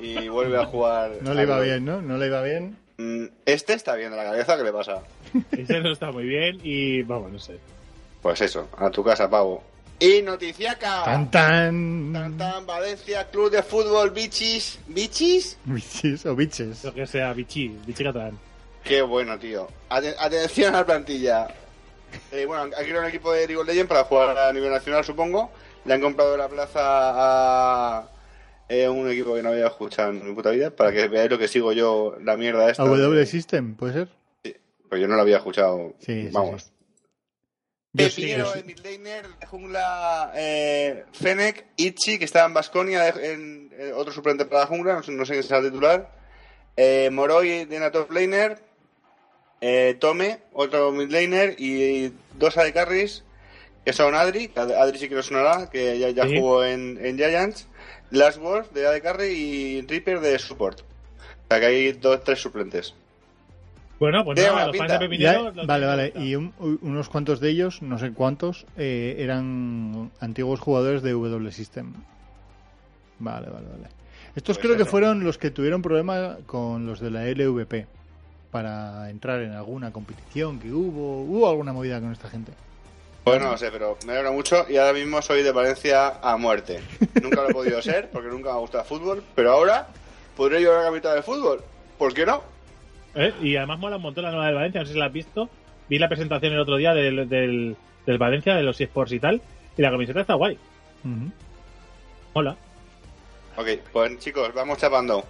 [0.00, 1.12] Y vuelve a jugar.
[1.20, 2.02] No le iba bien, ¿no?
[2.02, 2.76] No le iba bien.
[2.98, 5.02] Mm, Este está bien de la cabeza, ¿qué le pasa?
[5.52, 7.58] Ese no está muy bien y, vamos, no sé.
[8.20, 9.62] Pues eso, a tu casa, pavo.
[10.00, 11.02] Y noticiaca.
[11.04, 12.12] Tan tan.
[12.12, 14.78] Tan, tan, Valencia, Club de Fútbol, bichis.
[14.88, 15.58] ¿Bichis?
[15.64, 16.84] Bichis o biches.
[16.84, 18.38] Lo que sea, bichi, bichi catalán.
[18.84, 19.66] Qué bueno, tío.
[19.90, 21.48] Aten- atención a la plantilla.
[22.32, 25.04] Eh, bueno, aquí era un equipo de League of Legends para jugar a nivel nacional,
[25.04, 25.50] supongo.
[25.84, 28.08] Le han comprado la plaza a
[28.68, 31.38] eh, un equipo que no había escuchado en mi puta vida, para que veáis lo
[31.38, 32.82] que sigo yo, la mierda esta.
[32.82, 34.08] A W System, ¿puede ser?
[34.88, 35.94] Pues yo no lo había escuchado.
[35.98, 36.62] Sí, sí, Vamos.
[36.62, 36.70] sí.
[37.94, 38.58] Yo sí, Pepinero sí.
[38.60, 44.44] en midlaner, de jungla eh, Fennec, Ichi, que estaba en Basconia, en, eh, otro suplente
[44.44, 46.10] para la jungla, no sé, no sé quién será el titular.
[46.76, 48.58] Eh, Moroi de una top laner,
[49.60, 53.24] eh, Tome, otro midlaner, y dos AD carries,
[53.84, 56.36] que son Adri, que Adri sí que lo sonará, que ya, ya Sí.
[56.38, 57.66] jugó en, en Giants,
[58.10, 60.80] Last Wolf de AD carry y Reaper de support.
[60.80, 60.84] O
[61.48, 62.94] sea que hay dos, tres suplentes.
[63.98, 65.18] Bueno, pues nada, los fans de.
[65.18, 65.32] Ya-
[65.66, 66.12] vale, vale.
[66.16, 66.52] Y un-
[66.82, 71.94] unos cuantos de ellos, no sé cuántos, eh, eran antiguos jugadores de W System.
[73.18, 73.88] Vale, vale, vale.
[74.36, 77.86] Estos Pues creo que fueron los que tuvieron problemas con los de la LVP
[78.52, 81.22] para entrar en alguna competición que hubo.
[81.24, 82.52] Hubo alguna movida con esta gente.
[83.28, 86.36] Pues no lo sé, pero me alegra mucho y ahora mismo soy de Valencia a
[86.36, 86.80] muerte.
[87.22, 89.88] Nunca lo he podido ser porque nunca me ha gustado el fútbol, pero ahora
[90.36, 91.62] podré llevar a la capital del fútbol.
[91.96, 92.42] ¿Por qué no?
[93.14, 93.32] ¿Eh?
[93.42, 95.48] Y además mola un montón la nueva del Valencia, no sé si la has visto.
[95.88, 97.76] Vi la presentación el otro día del, del,
[98.06, 99.40] del Valencia, de los eSports y tal,
[99.76, 100.58] y la camiseta está guay.
[101.04, 101.32] Ujú.
[102.34, 102.56] Mola.
[103.56, 105.24] Ok, pues chicos, vamos chapando.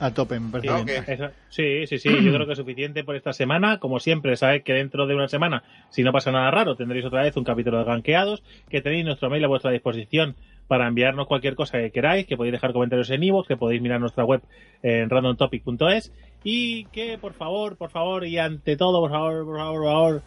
[0.00, 1.00] A tope, me parece Sí, bien.
[1.02, 1.08] ok.
[1.08, 3.78] eso- sí, sí, sí, yo creo que es suficiente por esta semana.
[3.78, 7.22] Como siempre, sabéis que dentro de una semana, si no pasa nada raro, tendréis otra
[7.22, 10.36] vez un capítulo de ganqueados, que tenéis nuestro mail a vuestra disposición
[10.68, 14.00] para enviarnos cualquier cosa que queráis, que podéis dejar comentarios en iVoox, que podéis mirar
[14.00, 14.42] nuestra web
[14.82, 16.12] en randomtopic.es
[16.44, 20.22] y que por favor, por favor y ante todo, por favor, por favor, por favor,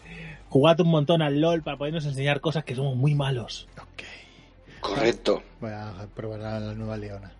[0.47, 3.67] jugad un montón al LOL para podernos enseñar cosas que somos muy malos.
[3.77, 4.03] Ok.
[4.79, 5.43] Correcto.
[5.59, 7.31] Voy a probar a la nueva Leona.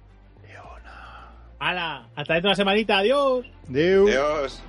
[1.59, 2.07] ¡Hala!
[2.15, 3.45] Hasta dentro de una semanita, adiós.
[3.67, 4.07] Deu.
[4.07, 4.63] Adiós.